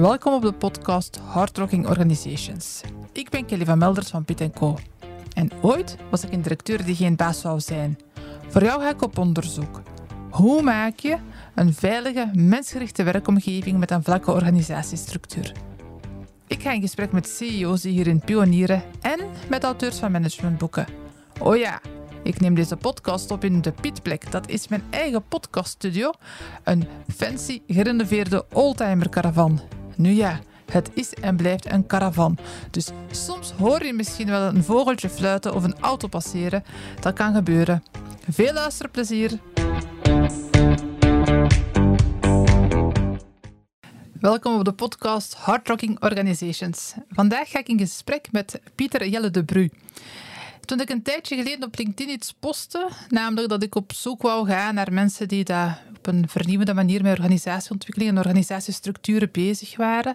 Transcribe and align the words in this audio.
Welkom 0.00 0.34
op 0.34 0.42
de 0.42 0.52
podcast 0.52 1.16
Hardrocking 1.16 1.86
Organizations. 1.86 2.80
Ik 3.12 3.30
ben 3.30 3.46
Kelly 3.46 3.64
van 3.64 3.78
Melders 3.78 4.08
van 4.08 4.24
Piet 4.24 4.50
Co. 4.54 4.78
En 5.34 5.50
ooit 5.60 5.96
was 6.10 6.24
ik 6.24 6.32
een 6.32 6.42
directeur 6.42 6.84
die 6.84 6.94
geen 6.94 7.16
baas 7.16 7.40
zou 7.40 7.60
zijn. 7.60 7.98
Voor 8.48 8.62
jou 8.62 8.80
ga 8.80 8.88
ik 8.88 9.02
op 9.02 9.18
onderzoek. 9.18 9.82
Hoe 10.30 10.62
maak 10.62 10.98
je 10.98 11.16
een 11.54 11.74
veilige, 11.74 12.30
mensgerichte 12.32 13.02
werkomgeving 13.02 13.78
met 13.78 13.90
een 13.90 14.02
vlakke 14.02 14.32
organisatiestructuur? 14.32 15.52
Ik 16.46 16.62
ga 16.62 16.72
in 16.72 16.80
gesprek 16.80 17.12
met 17.12 17.28
CEO's 17.28 17.80
die 17.80 17.92
hierin 17.92 18.20
pionieren 18.20 18.82
en 19.00 19.20
met 19.48 19.64
auteurs 19.64 19.98
van 19.98 20.12
managementboeken. 20.12 20.86
Oh 21.40 21.56
ja, 21.56 21.80
ik 22.22 22.40
neem 22.40 22.54
deze 22.54 22.76
podcast 22.76 23.30
op 23.30 23.44
in 23.44 23.60
de 23.60 23.72
Pietplek. 23.72 24.30
Dat 24.30 24.48
is 24.48 24.68
mijn 24.68 24.82
eigen 24.90 25.22
podcaststudio. 25.28 26.12
Een 26.64 26.84
fancy, 27.16 27.62
gerenoveerde 27.66 28.46
oldtimer 28.52 29.08
caravan. 29.08 29.60
Nu 29.98 30.10
ja, 30.10 30.40
het 30.70 30.90
is 30.94 31.14
en 31.14 31.36
blijft 31.36 31.72
een 31.72 31.86
caravan. 31.86 32.38
Dus 32.70 32.90
soms 33.10 33.50
hoor 33.52 33.84
je 33.84 33.92
misschien 33.92 34.26
wel 34.26 34.42
een 34.42 34.62
vogeltje 34.62 35.08
fluiten 35.08 35.54
of 35.54 35.64
een 35.64 35.78
auto 35.80 36.08
passeren. 36.08 36.64
Dat 37.00 37.14
kan 37.14 37.34
gebeuren. 37.34 37.82
Veel 38.28 38.52
luisterplezier. 38.52 39.38
Welkom 44.20 44.58
op 44.58 44.64
de 44.64 44.72
podcast 44.72 45.34
Hard 45.34 45.68
Rocking 45.68 46.02
Organizations. 46.02 46.94
Vandaag 47.08 47.50
ga 47.50 47.58
ik 47.58 47.68
in 47.68 47.78
gesprek 47.78 48.32
met 48.32 48.60
Pieter 48.74 49.08
Jelle 49.08 49.30
de 49.30 49.44
Bru. 49.44 49.68
Toen 50.68 50.80
ik 50.80 50.90
een 50.90 51.02
tijdje 51.02 51.36
geleden 51.36 51.64
op 51.64 51.78
LinkedIn 51.78 52.14
iets 52.14 52.34
postte, 52.40 52.88
namelijk 53.08 53.48
dat 53.48 53.62
ik 53.62 53.74
op 53.74 53.92
zoek 53.92 54.22
wou 54.22 54.46
gaan 54.46 54.74
naar 54.74 54.92
mensen 54.92 55.28
die 55.28 55.44
daar 55.44 55.82
op 55.96 56.06
een 56.06 56.28
vernieuwende 56.28 56.74
manier 56.74 57.02
met 57.02 57.18
organisatieontwikkeling 57.18 58.10
en 58.10 58.18
organisatiestructuren 58.18 59.28
bezig 59.32 59.76
waren, 59.76 60.14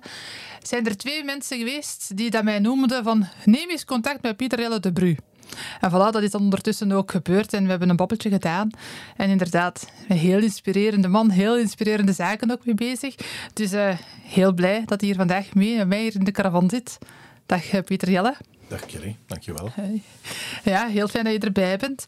zijn 0.62 0.86
er 0.86 0.98
twee 0.98 1.24
mensen 1.24 1.58
geweest 1.58 2.18
die 2.18 2.30
dat 2.30 2.44
mij 2.44 2.60
noemden 2.60 3.04
van 3.04 3.28
neem 3.46 3.70
eens 3.70 3.86
contact 3.86 4.22
met 4.22 4.38
Pieter 4.38 4.60
Jelle 4.60 4.80
de 4.80 4.94
Bru. 4.94 5.16
En 5.82 5.90
voilà, 5.90 6.12
dat 6.12 6.22
is 6.22 6.32
ondertussen 6.32 6.92
ook 6.92 7.12
gebeurd 7.12 7.54
en 7.54 7.64
we 7.64 7.70
hebben 7.70 7.90
een 7.90 7.96
babbeltje 7.96 8.30
gedaan. 8.30 8.70
En 9.18 9.30
inderdaad, 9.30 9.92
een 10.08 10.18
heel 10.18 10.40
inspirerende 10.40 11.08
man, 11.08 11.30
heel 11.30 11.58
inspirerende 11.58 12.14
zaken 12.14 12.52
ook 12.52 12.66
mee 12.66 12.76
bezig. 12.76 13.16
Dus 13.54 13.74
uh, 13.74 13.98
heel 14.22 14.54
blij 14.54 14.84
dat 14.86 15.00
hij 15.00 15.10
hier 15.10 15.18
vandaag 15.18 15.54
mee, 15.54 15.78
met 15.78 15.88
mij 15.88 16.02
hier 16.02 16.16
in 16.16 16.24
de 16.24 16.32
caravan 16.32 16.70
zit. 16.70 16.98
Dag 17.46 17.74
uh, 17.74 17.82
Pieter 17.82 18.10
Jelle. 18.10 18.36
Dag 18.68 18.86
Kelly, 18.86 19.16
dankjewel. 19.28 19.70
Hey. 19.74 20.02
Ja, 20.64 20.88
heel 20.88 21.08
fijn 21.08 21.24
dat 21.24 21.34
je 21.34 21.40
erbij 21.40 21.78
bent. 21.78 22.06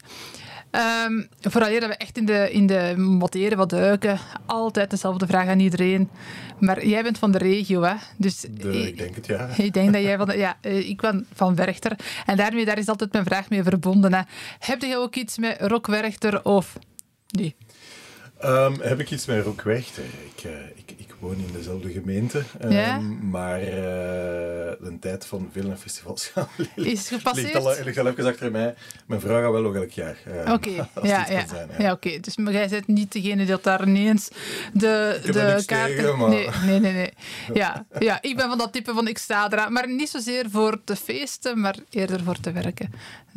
Um, 1.06 1.28
vooral 1.40 1.80
dat 1.80 1.88
we 1.88 1.96
echt 1.96 2.16
in 2.16 2.26
de, 2.26 2.52
in 2.52 2.66
de 2.66 2.94
materie 2.96 3.56
wat 3.56 3.70
duiken, 3.70 4.18
altijd 4.46 4.90
dezelfde 4.90 5.26
vraag 5.26 5.48
aan 5.48 5.60
iedereen. 5.60 6.10
Maar 6.58 6.86
jij 6.86 7.02
bent 7.02 7.18
van 7.18 7.30
de 7.30 7.38
regio, 7.38 7.82
hè? 7.82 7.94
Dus 8.16 8.40
de, 8.50 8.86
ik 8.86 8.98
denk 8.98 9.14
het, 9.14 9.26
ja. 9.26 9.48
Ik 9.56 9.72
denk 9.72 9.92
dat 9.92 10.02
jij 10.02 10.16
van... 10.16 10.26
De, 10.26 10.36
ja, 10.36 10.56
eh, 10.60 10.88
ik 10.88 11.00
ben 11.00 11.26
van 11.34 11.54
Werchter. 11.54 11.96
En 12.26 12.36
daarmee 12.36 12.64
daar 12.64 12.78
is 12.78 12.88
altijd 12.88 13.12
mijn 13.12 13.24
vraag 13.24 13.48
mee 13.48 13.62
verbonden. 13.62 14.14
Hè. 14.14 14.20
Heb 14.58 14.82
je 14.82 14.96
ook 14.96 15.14
iets 15.14 15.38
met 15.38 15.60
Rock 15.60 15.86
Werchter 15.86 16.44
of... 16.44 16.78
Nee. 17.26 17.54
Um, 18.44 18.80
heb 18.80 19.00
ik 19.00 19.10
iets 19.10 19.26
met 19.26 19.44
Rock 19.44 19.62
Werchter? 19.62 20.04
Ik, 20.04 20.44
uh, 20.44 20.52
ik, 20.74 20.94
ik 21.30 21.36
woon 21.36 21.46
in 21.46 21.52
dezelfde 21.52 21.90
gemeente. 21.90 22.42
Um, 22.62 22.70
ja? 22.70 22.98
Maar 23.30 23.60
uh, 23.60 23.68
de 24.80 24.96
tijd 25.00 25.26
van 25.26 25.48
veel 25.52 25.76
festivals 25.76 26.26
gaan 26.34 26.48
is 26.74 27.08
gepasseerd. 27.08 27.52
Ligt 27.54 27.66
al, 27.66 27.84
ligt 27.84 27.98
al 27.98 28.06
even 28.06 28.26
achter 28.26 28.50
mij. 28.50 28.74
Mijn 29.06 29.20
vrouw 29.20 29.42
gaat 29.42 29.52
wel 29.52 29.62
nog 29.62 29.74
elk 29.74 29.90
jaar. 29.90 30.16
Uh, 30.28 30.52
oké, 30.52 30.52
okay. 30.94 31.10
ja, 31.10 31.26
ja. 31.28 31.44
ja. 31.52 31.66
ja 31.78 31.92
oké. 31.92 32.20
Dus 32.20 32.36
maar 32.36 32.52
jij 32.52 32.68
bent 32.68 32.86
niet 32.86 33.12
degene 33.12 33.44
die 33.44 33.56
daar 33.62 33.88
ineens 33.88 34.28
de, 34.72 35.20
de 35.24 35.62
kaarten... 35.66 35.96
Tegen, 35.96 36.18
maar... 36.18 36.28
Nee, 36.28 36.48
nee, 36.64 36.80
nee. 36.80 36.92
nee. 36.92 37.12
Ja, 37.54 37.86
ja, 37.98 38.22
ik 38.22 38.36
ben 38.36 38.48
van 38.48 38.58
dat 38.58 38.72
type 38.72 38.94
van 38.94 39.08
ik 39.08 39.18
sta 39.18 39.52
eraan. 39.52 39.72
Maar 39.72 39.88
niet 39.88 40.08
zozeer 40.08 40.50
voor 40.50 40.80
te 40.84 40.96
feesten, 40.96 41.60
maar 41.60 41.76
eerder 41.90 42.22
voor 42.22 42.40
te 42.40 42.52
werken. 42.52 42.90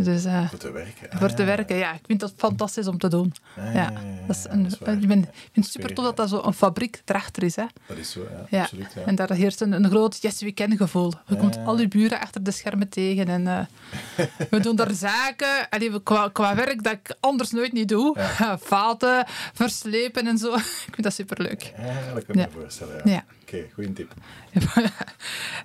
Dus, 0.04 0.26
uh, 0.26 0.50
voor 0.50 0.60
te 0.60 0.72
werken. 0.72 1.10
Ah, 1.10 1.20
voor 1.20 1.34
te 1.34 1.44
werken, 1.44 1.76
ja. 1.76 1.94
Ik 1.94 2.06
vind 2.06 2.20
dat 2.20 2.34
fantastisch 2.38 2.88
om 2.88 2.98
te 2.98 3.08
doen. 3.08 3.34
Ah, 3.58 3.74
ja, 3.74 3.92
dat 4.28 4.36
is 4.36 4.46
een, 4.50 4.64
dat 4.64 4.72
is 4.88 4.94
ik, 4.94 5.08
ben, 5.08 5.20
ik 5.20 5.50
vind 5.52 5.66
het 5.66 5.74
super 5.74 5.94
tof 5.94 6.06
dat 6.06 6.18
dat 6.18 6.30
zo'n 6.30 6.54
fabriek 6.54 7.02
erachter 7.06 7.44
is. 7.44 7.56
Hè. 7.56 7.66
Dat 7.88 7.98
is 7.98 8.12
zo, 8.12 8.28
ja. 8.32 8.46
ja. 8.50 8.62
Absoluut, 8.62 8.94
ja. 8.96 9.02
En 9.02 9.16
daar 9.16 9.32
heerst 9.32 9.62
een, 9.62 9.72
een 9.72 9.90
groot 9.90 10.18
yes 10.22 10.42
we 10.42 10.54
can 10.54 10.78
gevoel. 10.78 11.14
Je 11.28 11.36
komt 11.36 11.58
al 11.66 11.80
je 11.80 11.88
buren 11.88 12.20
achter 12.20 12.44
de 12.44 12.52
schermen 12.52 12.90
tegen 12.90 13.28
en 13.28 13.42
uh, 13.42 14.26
we 14.50 14.60
doen 14.60 14.76
daar 14.76 14.94
zaken 15.10 15.70
allee, 15.70 16.04
qua, 16.04 16.30
qua 16.30 16.56
werk 16.56 16.84
dat 16.84 16.94
ik 16.94 17.16
anders 17.20 17.52
nooit 17.52 17.74
niet 17.74 17.88
doe. 17.88 18.16
Vaten, 18.60 19.26
verslepen 19.54 20.28
en 20.28 20.38
zo. 20.38 20.54
ik 20.88 20.92
vind 20.92 21.04
dat 21.04 21.14
superleuk. 21.14 21.74
Ja, 21.78 22.14
dat 22.14 22.26
kan 22.26 22.36
ik 22.36 22.54
me 22.54 22.60
voorstellen. 22.60 23.02
Ja. 23.04 23.26
Oké, 23.42 23.56
okay, 23.56 23.70
goede 23.74 23.94
tip. 23.94 24.14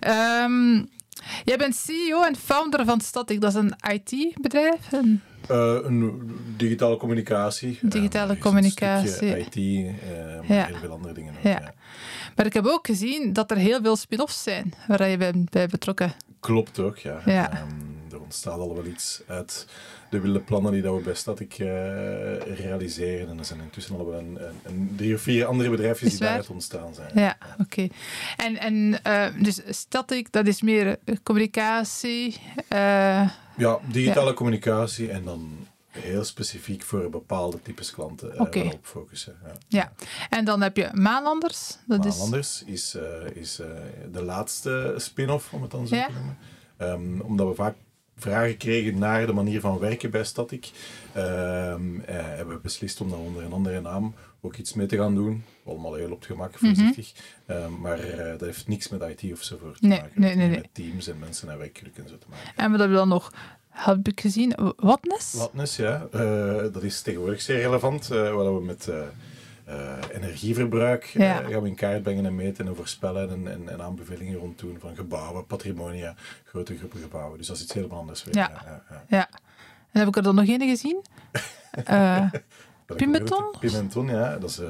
um, 0.01 0.89
Jij 1.45 1.57
bent 1.57 1.77
CEO 1.77 2.23
en 2.23 2.37
founder 2.37 2.85
van 2.85 3.01
Static. 3.01 3.41
Dat 3.41 3.55
is 3.55 3.61
een 3.61 3.75
IT-bedrijf? 3.93 4.93
Een... 4.93 5.23
Uh, 5.51 5.79
een 5.83 6.31
digitale 6.57 6.97
communicatie. 6.97 7.79
Digitale 7.83 8.35
uh, 8.35 8.41
communicatie. 8.41 9.39
IT, 9.39 9.57
uh, 9.57 9.93
maar 10.49 10.57
ja. 10.57 10.67
heel 10.67 10.77
veel 10.77 10.91
andere 10.91 11.15
dingen 11.15 11.35
ook. 11.37 11.43
Ja. 11.43 11.51
ja. 11.51 11.75
Maar 12.37 12.47
ik 12.47 12.53
heb 12.53 12.67
ook 12.67 12.87
gezien 12.87 13.33
dat 13.33 13.51
er 13.51 13.57
heel 13.57 13.81
veel 13.83 13.97
spin-offs 13.97 14.43
zijn 14.43 14.75
waar 14.87 15.09
je 15.09 15.17
bent 15.17 15.51
bij 15.51 15.67
betrokken. 15.67 16.13
Klopt 16.41 16.79
ook, 16.79 16.99
ja. 16.99 17.21
ja. 17.25 17.61
Um, 17.61 18.13
er 18.13 18.21
ontstaat 18.21 18.59
al 18.59 18.75
wel 18.75 18.87
iets 18.87 19.23
uit 19.27 19.67
de 20.11 20.21
wilde 20.21 20.41
plannen 20.41 20.73
die 20.73 20.83
dat 20.83 20.97
we 20.97 21.03
bij 21.03 21.15
Static 21.15 21.55
realiseren. 22.57 23.29
En 23.29 23.39
er 23.39 23.45
zijn 23.45 23.61
intussen 23.61 23.99
al 23.99 24.07
wel 24.07 24.19
een, 24.19 24.39
een, 24.41 24.61
een 24.63 24.93
drie 24.97 25.15
of 25.15 25.21
vier 25.21 25.45
andere 25.45 25.71
bedrijfjes 25.71 26.11
die 26.11 26.21
daaruit 26.21 26.49
ontstaan 26.49 26.95
zijn. 26.95 27.11
Ja, 27.15 27.37
oké. 27.59 27.89
En, 28.37 28.59
en 28.59 29.01
dus 29.43 29.61
Static, 29.69 30.33
dat 30.33 30.47
is 30.47 30.63
meer 30.63 30.99
communicatie? 31.23 32.37
Ja, 33.57 33.79
digitale 33.91 34.29
ja. 34.29 34.35
communicatie 34.35 35.11
en 35.11 35.25
dan 35.25 35.67
heel 35.89 36.25
specifiek 36.25 36.83
voor 36.83 37.11
bepaalde 37.11 37.63
types 37.63 37.91
klanten 37.91 38.41
okay. 38.41 38.67
op 38.67 38.79
focussen. 38.83 39.37
Ja. 39.45 39.53
ja. 39.69 39.93
en 40.31 40.45
dan 40.45 40.61
heb 40.61 40.77
je 40.77 40.91
Maanlanders. 40.93 41.77
Dat 41.87 42.05
Maanlanders 42.05 42.63
is, 42.67 42.95
is, 42.95 42.97
is 43.35 43.61
de 44.13 44.23
laatste 44.23 44.95
spin-off, 44.97 45.53
om 45.53 45.63
het 45.63 45.71
dan 45.71 45.87
zo 45.87 45.97
te 45.97 46.13
noemen. 46.13 46.39
Um, 46.79 47.21
omdat 47.21 47.49
we 47.49 47.55
vaak 47.55 47.75
vragen 48.17 48.57
kregen 48.57 48.99
naar 48.99 49.27
de 49.27 49.33
manier 49.33 49.61
van 49.61 49.79
werken 49.79 50.11
bij 50.11 50.25
Static, 50.25 50.71
uh, 51.17 51.23
hebben 52.05 52.55
we 52.55 52.61
beslist 52.63 53.01
om 53.01 53.11
dan 53.11 53.19
onder 53.19 53.45
een 53.45 53.53
andere 53.53 53.81
naam 53.81 54.15
ook 54.45 54.57
iets 54.57 54.75
mee 54.75 54.87
te 54.87 54.97
gaan 54.97 55.15
doen. 55.15 55.45
Allemaal 55.67 55.95
heel 55.95 56.11
op 56.11 56.19
het 56.19 56.27
gemak, 56.27 56.61
mhm. 56.61 56.67
voorzichtig. 56.67 57.13
Mm 57.47 57.55
-hmm. 57.57 57.75
uh, 57.75 57.81
maar 57.81 58.05
uh, 58.05 58.17
dat 58.17 58.41
heeft 58.41 58.69
niks 58.69 58.89
met 58.89 59.03
IT 59.03 59.33
of 59.33 59.43
zo 59.43 59.57
voor 59.61 59.77
te 59.79 59.87
nee, 59.87 60.01
maken. 60.01 60.21
Nee, 60.21 60.35
nee, 60.35 60.49
nee. 60.49 60.57
Met 60.57 60.69
teams 60.73 61.09
en 61.09 61.19
mensen 61.19 61.49
en 61.49 61.59
werkgeluk 61.59 61.97
en 61.97 62.09
zo 62.09 62.19
te 62.19 62.27
maken. 62.31 62.53
En 62.57 62.71
wat 62.71 62.81
hebben 62.81 62.97
we 62.97 63.03
dan 63.03 63.09
nog? 63.09 63.33
Heb 63.69 64.09
ik 64.09 64.21
gezien? 64.21 64.75
Watness? 64.77 65.35
Watness, 65.35 65.77
ja. 65.77 66.07
dat 66.73 66.83
is 66.83 67.03
tegenwoordig 67.03 67.41
zeer 67.41 67.61
relevant. 67.61 68.07
waar 68.09 68.55
we 68.55 68.65
met 68.65 68.89
uh, 69.69 69.99
energieverbruik 70.13 71.15
uh, 71.15 71.37
gaan 71.37 71.63
we 71.63 71.69
in 71.69 71.75
kaart 71.75 72.03
brengen 72.03 72.27
en 72.27 72.35
meten 72.35 72.67
en 72.67 72.77
voorspellen 72.77 73.31
en, 73.31 73.53
en, 73.53 73.69
en, 73.69 73.83
aanbevelingen 73.83 74.39
rond 74.39 74.59
doen 74.59 74.77
van 74.81 74.97
gebouwen, 74.97 75.47
patrimonia, 75.47 76.15
grote 76.45 76.77
groepen 76.77 77.01
gebouwen. 77.01 77.39
Dus 77.39 77.47
dat 77.47 77.57
is 77.57 77.63
iets 77.63 77.73
helemaal 77.73 77.99
anders. 77.99 78.25
Weer. 78.25 78.37
Ja. 78.37 78.83
Ja. 79.09 79.29
En 79.93 80.01
heb 80.01 80.09
ik 80.09 80.17
er 80.17 80.23
dan 80.23 80.35
nog 80.35 80.49
een 80.49 80.61
gezien? 80.61 81.05
uh, 81.91 82.33
Pimenton? 82.87 83.55
Pimenton, 83.61 84.07
ja. 84.07 84.37
Dat 84.37 84.51
is 84.51 84.61
uh, 84.61 84.69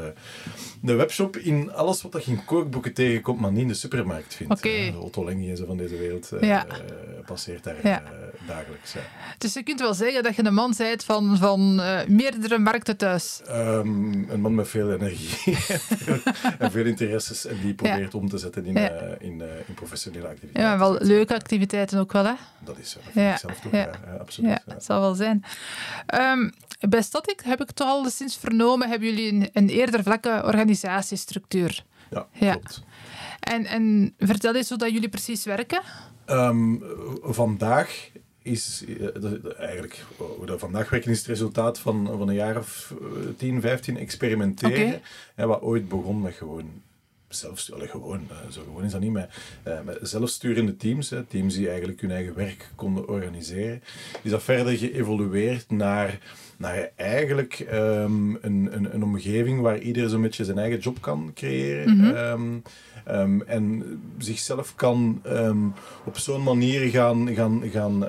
de 0.80 0.94
webshop 0.94 1.36
in 1.36 1.72
alles 1.72 2.02
wat 2.02 2.12
dat 2.12 2.24
je 2.24 2.30
in 2.30 2.44
kookboeken 2.44 2.94
tegenkomt, 2.94 3.40
maar 3.40 3.52
niet 3.52 3.60
in 3.60 3.68
de 3.68 3.74
supermarkt 3.74 4.34
vindt. 4.34 4.52
Okay. 4.52 4.90
de 4.90 4.98
Otto 4.98 5.24
Lengi 5.24 5.50
en 5.50 5.56
zo 5.56 5.66
van 5.66 5.76
deze 5.76 5.96
wereld 5.96 6.30
uh, 6.34 6.40
ja. 6.40 6.66
uh, 6.66 6.74
passeert 7.26 7.64
daar 7.64 8.02
dagelijks. 8.46 8.92
Ja. 8.92 9.00
Dus 9.38 9.54
je 9.54 9.62
kunt 9.62 9.80
wel 9.80 9.94
zeggen 9.94 10.22
dat 10.22 10.36
je 10.36 10.44
een 10.44 10.54
man 10.54 10.74
bent 10.76 11.04
van, 11.04 11.36
van 11.36 11.74
meerdere 12.08 12.58
markten 12.58 12.96
thuis. 12.96 13.40
Um, 13.48 14.30
een 14.30 14.40
man 14.40 14.54
met 14.54 14.68
veel 14.68 14.92
energie 14.92 15.56
en 16.58 16.70
veel 16.70 16.84
interesses 16.84 17.46
en 17.46 17.60
die 17.60 17.74
probeert 17.74 18.14
om 18.14 18.28
te 18.28 18.38
zetten 18.38 18.66
in, 18.66 18.76
in, 19.18 19.42
in, 19.66 19.74
professionele 19.74 20.26
activiteiten. 20.26 20.72
Ja, 20.72 20.78
wel 20.78 20.98
leuke 21.00 21.34
activiteiten 21.34 21.98
ook 21.98 22.12
wel, 22.12 22.24
hè? 22.24 22.34
Dat 22.64 22.78
is 22.78 22.90
zo. 22.90 22.98
Dat 23.04 23.12
vind 23.12 23.30
ik 23.30 23.38
zelf 23.38 23.60
toch, 23.60 23.72
ja. 23.72 23.90
absoluut. 24.20 24.50
Ja, 24.50 24.62
dat 24.66 24.84
zal 24.84 25.00
wel 25.00 25.14
zijn. 25.14 25.44
Um, 26.14 26.52
bij 26.80 27.02
Static 27.02 27.40
heb 27.44 27.60
ik 27.60 27.70
toch 27.70 27.88
al 27.88 28.10
sinds 28.10 28.36
vernomen, 28.36 28.88
hebben 28.88 29.08
jullie 29.08 29.32
een, 29.32 29.48
een 29.52 29.68
eerder 29.68 30.02
vlakke 30.02 30.42
organisatiestructuur. 30.44 31.84
Ja, 32.10 32.26
ja. 32.32 32.52
klopt. 32.52 32.82
En, 33.40 33.64
en 33.66 34.14
vertel 34.18 34.54
eens 34.54 34.68
hoe 34.68 34.78
dat 34.78 34.92
jullie 34.92 35.08
precies 35.08 35.44
werken. 35.44 35.80
Um, 36.26 36.82
vandaag 37.22 38.10
is 38.42 38.84
uh, 38.86 39.58
eigenlijk, 39.58 40.04
hoe 40.16 40.46
dat 40.46 40.60
vandaag 40.60 40.90
werken, 40.90 41.10
is 41.10 41.18
het 41.18 41.26
resultaat 41.26 41.78
van, 41.78 42.06
van 42.06 42.28
een 42.28 42.34
jaar 42.34 42.58
of 42.58 42.94
10, 43.36 43.60
15 43.60 43.96
experimenteren. 43.96 44.86
Okay. 44.86 45.00
Hè, 45.34 45.46
wat 45.46 45.62
ooit 45.62 45.88
begon 45.88 46.20
met 46.20 46.34
gewoon 46.34 46.82
gewoon, 47.34 48.28
zo 48.50 48.62
gewoon 48.62 48.84
is 48.84 48.92
dat 48.92 49.00
niet, 49.00 49.12
met 49.12 49.30
zelfsturende 50.02 50.76
teams, 50.76 51.12
teams 51.28 51.54
die 51.54 51.68
eigenlijk 51.68 52.00
hun 52.00 52.10
eigen 52.10 52.34
werk 52.34 52.70
konden 52.74 53.08
organiseren, 53.08 53.82
is 54.22 54.30
dat 54.30 54.42
verder 54.42 54.76
geëvolueerd 54.76 55.70
naar 55.70 56.18
naar 56.56 56.90
eigenlijk 56.96 57.64
ehm, 57.70 58.34
een, 58.40 58.68
een, 58.70 58.94
een, 58.94 59.02
omgeving 59.02 59.60
waar 59.60 59.78
iedereen 59.78 60.08
zo'n 60.08 60.22
beetje 60.22 60.44
zijn 60.44 60.58
eigen 60.58 60.78
job 60.78 61.00
kan 61.00 61.30
creëren. 61.34 61.96
Mhm. 61.96 62.14
Ehm, 62.14 62.58
ehm, 63.04 63.40
en 63.40 63.84
zichzelf 64.18 64.74
kan 64.74 65.22
op 66.04 66.18
zo'n 66.18 66.42
manier 66.42 66.90
gaan, 66.90 67.34
gaan, 67.34 67.62
gaan 67.70 68.04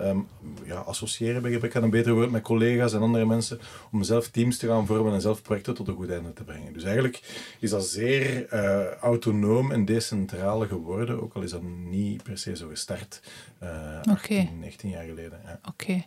ja, 0.66 0.76
associëren, 0.76 1.42
bij 1.42 1.52
gebrek 1.52 1.76
aan 1.76 1.84
een 1.84 1.90
beter 1.90 2.14
woord, 2.14 2.32
met 2.32 2.42
collega's 2.42 2.94
en 2.94 3.02
andere 3.02 3.26
mensen, 3.26 3.60
om 3.92 4.04
zelf 4.04 4.28
teams 4.28 4.58
te 4.58 4.68
gaan 4.68 4.86
vormen 4.86 5.14
en 5.14 5.22
zelf 5.22 5.42
projecten 5.42 5.74
tot 5.74 5.88
een 5.88 5.96
goed 5.96 6.12
einde 6.12 6.34
te 6.34 6.44
brengen. 6.44 6.74
Dus 6.74 6.84
eigenlijk 6.84 7.22
is 7.60 7.70
dat 7.70 7.86
zeer 7.88 8.54
uh, 8.54 8.92
autonoom 8.92 9.72
en 9.72 9.86
decentraal 9.86 10.68
geworden, 10.68 11.22
ook 11.22 11.34
al 11.34 11.42
is 11.42 11.52
dat 11.52 11.62
niet 11.90 12.24
per 12.24 12.38
se 12.38 12.56
zo 12.56 12.68
gestart 12.68 13.22
uh, 13.64 14.02
18, 14.04 14.60
19 14.60 14.90
jaar 14.90 15.06
geleden. 15.06 15.40
Ja. 15.46 15.60
Oké. 15.68 16.06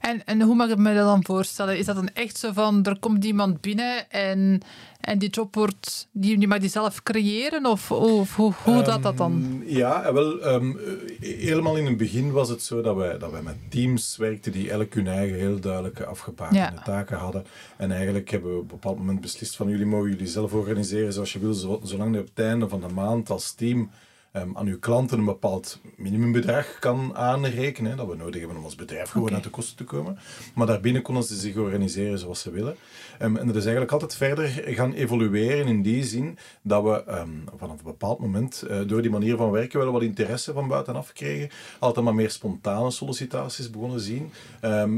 En, 0.00 0.24
en 0.24 0.42
hoe 0.42 0.54
mag 0.54 0.70
ik 0.70 0.76
me 0.76 0.94
dat 0.94 1.06
dan 1.06 1.24
voorstellen? 1.24 1.78
Is 1.78 1.86
dat 1.86 1.96
dan 1.96 2.08
echt 2.08 2.38
zo 2.38 2.52
van, 2.52 2.84
er 2.84 2.98
komt 2.98 3.24
iemand 3.24 3.60
binnen 3.60 4.10
en, 4.10 4.60
en 5.06 5.18
die 5.18 5.28
job 5.28 5.54
wordt, 5.54 6.08
die, 6.12 6.38
die 6.38 6.48
mag 6.48 6.58
die 6.58 6.68
zelf 6.68 7.02
creëren? 7.02 7.66
Of, 7.66 7.90
of 7.90 8.36
hoe, 8.36 8.52
hoe 8.62 8.82
dat 8.82 9.02
dat 9.02 9.16
dan? 9.16 9.62
Ehm, 9.62 9.76
ja, 9.76 10.12
wel, 10.12 10.46
um, 10.46 10.78
helemaal 11.20 11.76
in 11.76 11.86
het 11.86 11.96
begin 11.96 12.32
was 12.32 12.48
het 12.48 12.62
zo 12.62 12.82
dat 12.82 12.96
wij, 12.96 13.18
dat 13.18 13.30
wij 13.30 13.42
met 13.42 13.56
teams 13.68 14.16
werkten 14.16 14.52
die 14.52 14.70
elk 14.70 14.94
hun 14.94 15.06
eigen 15.06 15.38
heel 15.38 15.60
duidelijke 15.60 16.04
afgebakende 16.04 16.82
taken 16.84 17.16
hadden. 17.16 17.44
En 17.76 17.90
eigenlijk 17.90 18.30
hebben 18.30 18.50
we 18.50 18.56
op 18.56 18.62
een 18.62 18.68
bepaald 18.68 18.98
moment 18.98 19.20
beslist 19.20 19.56
van, 19.56 19.68
jullie 19.68 19.86
mogen 19.86 20.10
jullie 20.10 20.26
zelf 20.26 20.52
organiseren 20.52 21.12
zoals 21.12 21.32
je 21.32 21.38
wil, 21.38 21.80
zolang 21.82 22.14
je 22.14 22.20
op 22.20 22.28
het 22.34 22.44
einde 22.44 22.68
van 22.68 22.80
de 22.80 22.94
maand 22.94 23.30
als 23.30 23.52
team 23.52 23.90
um, 24.36 24.56
aan 24.56 24.66
uw 24.66 24.78
klanten 24.78 25.18
een 25.18 25.24
bepaald 25.24 25.80
minimumbedrag 25.96 26.78
kan 26.78 27.16
aanrekenen, 27.16 27.96
dat 27.96 28.06
we 28.06 28.16
nodig 28.16 28.38
hebben 28.40 28.58
om 28.58 28.64
als 28.64 28.74
bedrijf 28.74 29.10
gewoon 29.10 29.34
uit 29.34 29.42
de 29.42 29.50
kosten 29.50 29.76
te 29.76 29.84
komen. 29.84 30.18
Maar 30.54 30.66
daarbinnen 30.66 31.02
konden 31.02 31.24
ze 31.24 31.34
zich 31.34 31.56
organiseren 31.56 32.18
zoals 32.18 32.40
ze 32.40 32.50
willen. 32.50 32.76
Um, 33.22 33.36
en 33.36 33.46
dat 33.46 33.56
is 33.56 33.62
eigenlijk 33.62 33.92
altijd 33.92 34.14
verder 34.14 34.48
gaan 34.48 34.92
evolueren 34.92 35.66
in 35.66 35.82
die 35.82 36.04
zin 36.04 36.38
dat 36.62 36.82
we 36.82 37.04
um, 37.08 37.44
vanaf 37.56 37.78
een 37.78 37.84
bepaald 37.84 38.18
moment 38.18 38.64
uh, 38.70 38.80
door 38.86 39.02
die 39.02 39.10
manier 39.10 39.36
van 39.36 39.50
werken 39.50 39.78
wel 39.78 39.92
wat 39.92 40.02
interesse 40.02 40.52
van 40.52 40.68
buitenaf 40.68 41.12
kregen. 41.12 41.48
Altijd 41.78 42.04
maar 42.04 42.14
meer 42.14 42.30
spontane 42.30 42.90
sollicitaties 42.90 43.70
begonnen 43.70 44.00
zien. 44.00 44.30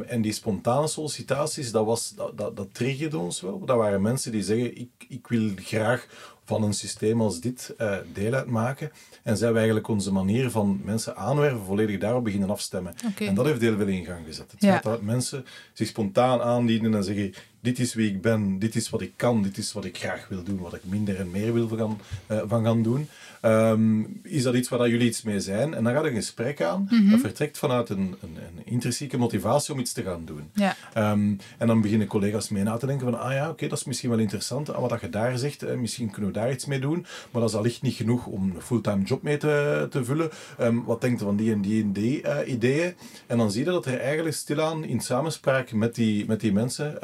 en 0.07 0.21
die 0.21 0.33
spontane 0.33 0.87
sollicitaties, 0.87 1.71
dat, 1.71 1.85
was, 1.85 2.15
dat, 2.17 2.39
dat, 2.39 2.57
dat 2.57 2.75
triggerde 2.75 3.19
ons 3.19 3.41
wel. 3.41 3.65
Dat 3.65 3.77
waren 3.77 4.03
mensen 4.03 4.33
die 4.33 4.43
zeggen, 4.43 4.79
ik, 4.79 4.91
ik 5.09 5.27
wil 5.27 5.51
graag 5.57 6.07
van 6.49 6.63
een 6.63 6.75
systeem 6.75 7.21
als 7.21 7.41
dit 7.41 7.75
uh, 7.81 7.97
deel 8.13 8.33
uitmaken. 8.35 8.91
En 9.23 9.37
zijn 9.37 9.51
we 9.53 9.57
eigenlijk 9.57 9.89
onze 9.89 10.13
manier 10.13 10.51
van 10.51 10.81
mensen 10.85 11.17
aanwerven 11.17 11.65
volledig 11.65 11.99
daarop 11.99 12.25
beginnen 12.25 12.51
afstemmen. 12.51 12.95
En 13.19 13.35
dat 13.35 13.45
heeft 13.45 13.61
heel 13.61 13.77
veel 13.77 13.87
in 13.87 14.05
gang 14.05 14.27
gezet. 14.27 14.51
Het 14.51 14.61
feit 14.61 14.83
dat 14.83 15.03
mensen 15.03 15.45
zich 15.73 15.87
spontaan 15.87 16.41
aandienen 16.41 16.95
en 16.95 17.05
zeggen 17.05 17.35
dit 17.61 17.79
is 17.79 17.95
wie 17.95 18.11
ik 18.11 18.23
ben, 18.23 18.59
dit 18.59 18.75
is 18.75 18.91
wat 18.91 19.01
ik 19.01 19.13
kan, 19.17 19.43
dit 19.43 19.59
is 19.59 19.73
wat 19.73 19.85
ik 19.85 19.99
graag 19.99 20.29
wil 20.29 20.43
doen, 20.43 20.59
wat 20.59 20.75
ik 20.75 20.85
minder 20.85 21.17
en 21.17 21.31
meer 21.31 21.53
wil 21.53 21.69
van, 21.69 22.01
uh, 22.31 22.43
van 22.47 22.65
gaan 22.65 22.83
doen. 22.83 23.09
Ehm, 23.41 24.03
is 24.23 24.43
dat 24.43 24.55
iets 24.55 24.69
waar 24.69 24.79
dat 24.79 24.89
jullie 24.89 25.07
iets 25.07 25.23
mee 25.23 25.41
zijn? 25.41 25.75
En 25.75 25.85
dan 25.85 25.93
gaat 25.93 26.05
een 26.05 26.15
gesprek 26.15 26.63
aan 26.63 26.89
mhm. 26.91 27.11
dat 27.11 27.21
vertrekt 27.21 27.59
vanuit 27.59 27.89
een, 27.89 27.99
een, 27.99 28.37
een, 28.37 28.63
intrinsieke 28.65 29.19
motivatie 29.19 29.75
om 29.75 29.81
iets 29.81 29.93
te 29.93 30.03
gaan 30.03 30.25
doen. 30.25 30.51
Ja. 30.55 30.77
Ehm, 30.93 31.35
en 31.59 31.67
dan 31.67 31.81
beginnen 31.81 32.07
collega's 32.07 32.49
mee 32.49 32.63
na 32.63 32.77
te 32.77 32.87
denken 32.87 33.11
van, 33.11 33.21
ah 33.21 33.33
ja, 33.33 33.49
oké, 33.49 33.69
dat 33.69 33.79
is 33.79 33.85
misschien 33.85 34.11
wel 34.11 34.19
interessant. 34.19 34.75
Ah, 34.75 34.81
wat 34.81 35.01
je 35.01 35.09
daar 35.09 35.39
zegt, 35.39 35.63
eh, 35.63 35.77
misschien 35.77 36.11
kunnen 36.11 36.33
we 36.33 36.39
daar 36.39 36.53
iets 36.53 36.67
mee 36.67 36.81
doen. 36.81 37.07
Maar 37.31 37.41
dat 37.41 37.51
is 37.51 37.57
allicht 37.57 37.83
niet 37.83 37.95
genoeg 37.95 38.27
om 38.27 38.53
een 38.55 38.63
fulltime 38.63 39.05
job 39.05 39.23
mee 39.23 39.37
te, 39.37 39.87
te 39.91 40.05
vullen. 40.05 40.31
Um, 40.61 40.85
wat 40.85 41.01
denkt 41.01 41.21
u 41.21 41.25
van 41.25 41.37
die 41.37 41.53
en 41.53 41.61
die 41.61 41.83
en 41.83 41.93
die 41.93 42.23
uh, 42.23 42.37
ideeën? 42.47 42.95
En 43.27 43.39
dan 43.39 43.51
zie 43.51 43.65
je 43.65 43.71
dat 43.71 43.87
er 43.87 44.01
eigenlijk 44.01 44.37
stilaan 44.37 44.85
in 44.85 45.01
samenspraak 45.01 45.73
met 45.73 45.95
die, 45.95 46.27
met 46.27 46.41
die 46.41 46.53
mensen 46.53 46.99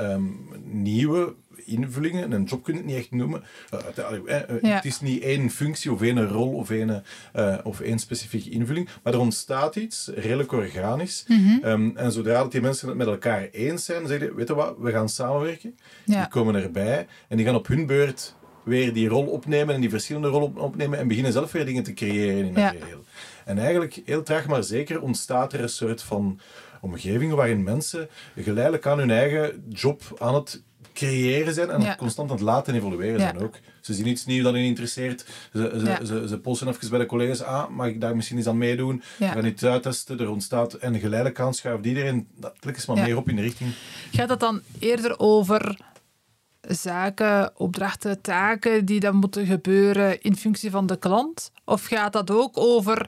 nieuwe 0.65 1.35
invullingen. 1.65 2.33
Een 2.33 2.45
job 2.45 2.63
kun 2.63 2.73
je 2.73 2.79
het 2.79 2.89
niet 2.89 2.99
echt 2.99 3.11
noemen. 3.11 3.43
Uh, 3.75 4.71
Het 4.75 4.85
is 4.85 5.01
niet 5.01 5.23
één 5.23 5.51
functie 5.51 5.93
of 5.93 6.03
één 6.03 6.29
rol 6.29 6.53
of 6.53 6.71
één, 6.71 7.05
uh, 7.37 7.59
of 7.63 7.81
één 7.81 7.99
specifieke 7.99 8.51
invulling. 8.51 8.89
Maar 9.03 9.13
er 9.13 9.19
ontstaat 9.19 9.77
iets, 9.77 10.11
redelijk 10.15 10.53
organisch. 10.53 11.25
Mm 11.29 11.93
en 11.95 12.13
zodra 12.13 12.43
dat 12.43 12.53
die 12.53 12.61
mensen 12.61 12.89
het 12.89 12.97
met 12.97 13.07
elkaar 13.07 13.49
eens 13.53 13.85
zijn, 13.85 14.07
zeggen 14.07 14.29
ze, 14.29 14.35
weet 14.35 14.49
je 14.49 14.55
wat, 14.55 14.75
we 14.79 14.91
gaan 14.91 15.09
samenwerken. 15.09 15.77
Die 16.05 16.29
komen 16.29 16.55
erbij 16.55 17.07
en 17.29 17.37
die 17.37 17.47
gaan 17.47 17.55
op 17.55 17.67
hun 17.67 17.87
beurt 17.87 18.35
weer 18.65 18.93
die 18.93 19.09
rol 19.09 19.27
opnemen 19.27 19.75
en 19.75 19.81
die 19.81 19.91
verschillende 19.91 20.29
rollen 20.29 20.57
opnemen 20.57 20.99
en 20.99 21.09
beginnen 21.09 21.33
zelf 21.33 21.53
weer 21.53 21.65
dingen 21.65 21.83
te 21.83 21.93
creëren 21.93 22.37
in 22.37 22.57
een 22.57 22.79
geheel. 22.79 23.05
En 23.45 23.59
eigenlijk, 23.59 24.01
heel 24.05 24.23
traag 24.23 24.47
maar 24.47 24.65
zeker, 24.65 25.01
ontstaat 25.01 25.53
er 25.53 25.61
een 25.61 25.69
soort 25.69 26.03
van 26.03 26.41
omgeving 26.81 27.33
waarin 27.33 27.63
mensen 27.63 28.09
geleidelijk 28.37 28.87
aan 28.87 28.99
hun 28.99 29.11
eigen 29.11 29.65
job 29.69 30.03
aan 30.19 30.35
het 30.35 30.63
creëren 30.95 31.55
zijn 31.55 31.71
en 31.71 31.97
constant 31.97 32.31
aan 32.31 32.37
het 32.37 32.45
laten 32.45 32.75
evolueren 32.75 33.21
zijn 33.21 33.39
ook. 33.39 33.55
Ze 33.81 33.95
zien 33.95 34.07
iets 34.07 34.27
nieuws 34.27 34.45
dat 34.45 34.55
hen 34.55 34.63
interesseert. 34.63 35.27
Ze, 35.53 35.97
ze, 36.01 36.07
ze, 36.07 36.29
ze 36.29 36.39
posten 36.39 36.69
even 36.69 36.91
bij 36.91 36.99
de 36.99 37.07
collega's, 37.07 37.43
ah, 37.43 37.69
mag 37.69 37.87
ik 37.87 38.01
daar 38.01 38.17
misschien 38.17 38.37
eens 38.37 38.47
aan 38.47 38.59
meedoen? 38.59 39.03
Ja. 39.19 39.33
Gaan 39.33 39.47
iets 39.47 39.65
uittesten, 39.65 40.21
er 40.21 40.31
ontstaat 40.31 40.75
en 40.75 40.99
geleidelijk 40.99 41.41
aan 41.41 41.55
schuift 41.55 41.87
iedereen 41.87 42.29
dat 42.41 42.55
eens 42.63 42.87
maar 42.87 42.97
meer 42.97 43.17
op 43.17 43.29
in 43.29 43.37
de 43.37 43.43
richting. 43.43 43.75
Gaat 44.13 44.29
dat 44.29 44.41
dan 44.41 44.61
eerder 44.79 45.19
over 45.19 45.79
zaken, 46.61 47.53
opdrachten, 47.57 48.21
taken 48.21 48.85
die 48.85 49.01
dan 49.01 49.17
moeten 49.17 49.47
gebeuren 49.47 50.23
in 50.23 50.37
functie 50.37 50.71
van 50.71 50.87
de 50.87 50.97
klant? 50.97 51.51
Of 51.65 51.85
gaat 51.85 52.13
dat 52.13 52.31
ook 52.31 52.59
over 52.59 53.07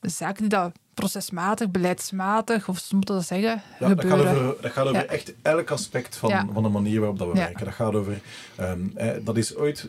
zaken 0.00 0.40
die 0.40 0.48
dat 0.48 0.72
procesmatig, 0.94 1.70
beleidsmatig, 1.70 2.68
of 2.68 2.78
ze 2.78 2.96
moeten 2.96 3.14
dat 3.14 3.26
zeggen, 3.26 3.62
ja, 3.80 3.94
Dat 3.94 4.04
gaat 4.04 4.20
over, 4.20 4.56
dat 4.60 4.72
gaat 4.72 4.86
over 4.86 5.06
echt 5.06 5.34
elk 5.42 5.70
aspect 5.70 6.16
van, 6.16 6.50
van 6.52 6.62
de 6.62 6.68
manier 6.68 6.98
waarop 6.98 7.18
dat 7.18 7.28
we 7.28 7.34
werken. 7.34 7.64
Dat 7.64 7.74
gaat 7.74 7.94
over... 7.94 8.20
Um, 8.60 8.94
dat 9.24 9.36
is 9.36 9.56
ooit 9.56 9.88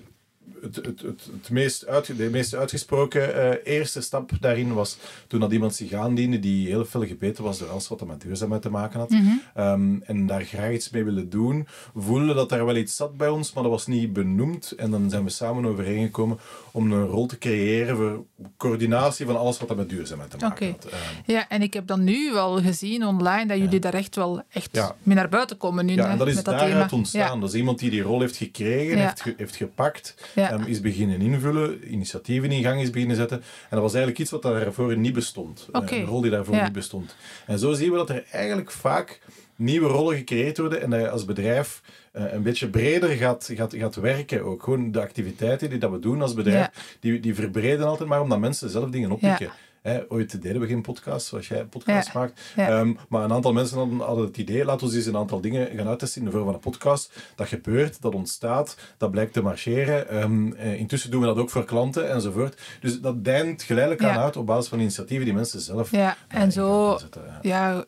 het, 0.62 0.76
het, 0.76 1.02
het, 1.02 1.30
het 1.32 1.50
meest 1.50 1.88
uit, 1.88 2.18
de 2.18 2.30
meest 2.30 2.56
uitgesproken 2.56 3.36
uh, 3.36 3.54
eerste 3.64 4.02
stap 4.02 4.32
daarin 4.40 4.74
was 4.74 4.98
toen 5.28 5.40
dat 5.40 5.52
iemand 5.52 5.76
zich 5.76 5.94
aandiende 5.94 6.40
die 6.40 6.68
heel 6.68 6.86
veel 6.86 7.06
gebeten 7.06 7.44
was 7.44 7.58
door 7.58 7.70
alles 7.70 7.88
wat 7.88 8.02
er 8.02 8.08
met 8.08 8.22
duurzaamheid 8.22 8.62
te 8.62 8.70
maken 8.70 9.00
had. 9.00 9.10
Mhm. 9.10 9.32
Ehm, 9.54 9.96
en 10.04 10.28
daar 10.28 10.44
graag 10.44 10.72
iets 10.72 10.90
mee 10.90 11.04
willen 11.04 11.30
doen. 11.30 11.68
Voelde 11.96 12.34
dat 12.34 12.50
daar 12.50 12.66
wel 12.66 12.76
iets 12.76 12.96
zat 12.96 13.18
bij 13.18 13.30
ons, 13.30 13.54
maar 13.54 13.64
dat 13.64 13.72
was 13.72 13.88
niet 13.88 14.14
benoemd. 14.14 14.72
En 14.72 14.92
dan 14.92 15.10
zijn 15.10 15.24
we 15.24 15.30
samen 15.30 15.66
overeengekomen 15.66 16.38
om 16.76 16.92
een 16.92 17.06
rol 17.06 17.26
te 17.26 17.38
creëren 17.38 17.96
voor 17.96 18.26
coördinatie 18.58 19.26
van 19.26 19.38
alles 19.38 19.60
wat 19.60 19.70
er 19.70 19.76
met 19.76 19.90
duurzaamheid 19.90 20.32
te 20.32 20.38
maken 20.38 20.72
had. 20.72 20.86
Ehm, 20.86 21.00
ja, 21.26 21.50
en 21.50 21.62
ik 21.62 21.74
heb 21.74 21.88
dan 21.88 22.04
nu 22.04 22.32
wel 22.34 22.62
gezien 22.62 23.06
online 23.06 23.46
dat 23.46 23.58
jullie 23.58 23.80
daar 23.80 23.94
echt 23.94 24.16
wel 24.16 24.42
echt 24.50 24.80
mee 25.04 25.16
naar 25.16 25.30
buiten 25.30 25.58
komen 25.58 25.86
nu. 25.86 25.94
Ja, 25.94 26.10
en 26.10 26.18
dat 26.18 26.28
is 26.28 26.44
daaruit 26.44 26.94
ontstaan. 26.94 27.40
Dat 27.40 27.50
is 27.50 27.56
iemand 27.56 27.80
die 27.80 27.90
die 27.90 28.02
rol 28.02 28.22
heeft 28.22 28.38
gekregen, 28.38 28.98
heeft, 28.98 29.24
heeft 29.38 29.56
gepakt 29.56 30.16
um, 30.36 30.64
is 30.64 30.82
beginnen 30.82 31.22
invullen, 31.22 31.94
initiatieven 31.94 32.52
in 32.52 32.64
gang 32.64 32.82
is 32.82 32.90
beginnen 32.90 33.16
zetten. 33.16 33.38
En 33.38 33.70
dat 33.70 33.82
was 33.82 33.94
eigenlijk 33.94 34.22
iets 34.22 34.32
wat 34.32 34.42
daarvoor 34.42 34.98
niet 34.98 35.14
bestond. 35.14 35.68
Eh, 35.72 35.82
een 35.86 36.06
rol 36.06 36.22
die 36.22 36.32
daarvoor 36.32 36.62
niet 36.62 36.72
bestond. 36.72 37.16
En 37.46 37.60
zo 37.60 37.74
zien 37.74 37.92
we 37.92 37.98
dat 37.98 38.10
er 38.10 38.26
eigenlijk 38.32 38.72
vaak 38.72 39.20
nieuwe 39.56 39.88
rollen 39.88 40.16
gecreëerd 40.16 40.58
worden 40.58 40.82
en 40.82 40.90
dat 40.90 41.00
je 41.00 41.10
als 41.10 41.26
bedrijf 41.26 41.82
een 42.16 42.44
beetje 42.44 42.70
breder 42.70 43.10
gaat, 43.10 43.50
gaat, 43.54 43.76
gaat 43.76 43.96
werken. 43.96 44.44
Ook 44.44 44.64
gewoon 44.64 44.92
de 44.92 45.02
activiteiten 45.02 45.70
die 45.70 45.80
dat 45.80 45.92
we 45.92 46.00
doen 46.00 46.22
als 46.22 46.34
bedrijf, 46.34 46.98
die, 47.00 47.20
die 47.20 47.36
verbreden 47.36 47.88
altijd 47.88 48.10
maar 48.10 48.22
omdat 48.22 48.40
mensen 48.40 48.70
zelf 48.70 48.90
dingen 48.90 49.12
oppikken. 49.12 49.52
Hè, 49.86 50.00
ooit 50.08 50.42
deden 50.42 50.62
we 50.62 50.68
geen 50.68 50.82
podcast, 50.82 51.28
zoals 51.28 51.48
jij 51.48 51.60
een 51.60 51.70
podcast 51.70 52.14
maakt. 52.14 52.42
Ehm, 52.56 52.94
maar 53.10 53.24
een 53.24 53.34
aantal 53.34 53.54
mensen 53.54 53.78
hadden, 53.78 54.00
hadden, 54.00 54.26
het 54.26 54.38
idee, 54.38 54.66
laten 54.66 54.88
we 54.88 54.96
eens 54.96 55.06
een 55.06 55.18
aantal 55.18 55.42
dingen 55.42 55.70
gaan 55.76 55.88
uittesten 55.88 56.22
in 56.22 56.28
de 56.28 56.34
vorm 56.34 56.46
van 56.46 56.54
een 56.54 56.60
podcast. 56.60 57.12
Dat 57.36 57.48
gebeurt, 57.48 58.02
dat 58.02 58.14
ontstaat, 58.14 58.78
dat 58.98 59.12
blijkt 59.12 59.34
te 59.34 59.42
marcheren. 59.42 60.24
Um, 60.24 60.54
intussen 60.56 61.12
doen 61.12 61.22
we 61.22 61.28
dat 61.28 61.38
ook 61.38 61.50
voor 61.50 61.66
klanten 61.66 62.12
enzovoort. 62.12 62.62
Dus 62.82 63.02
dat 63.02 63.24
deint 63.24 63.64
geleidelijk 63.64 64.04
aan 64.04 64.18
uit 64.18 64.38
op 64.38 64.46
basis 64.46 64.68
van 64.68 64.80
initiatieven 64.80 65.26
die 65.26 65.34
mensen 65.34 65.60
zelf 65.60 65.92
Ja, 65.92 66.18
en 66.28 66.52
zo 66.52 67.00
ja 67.42 67.86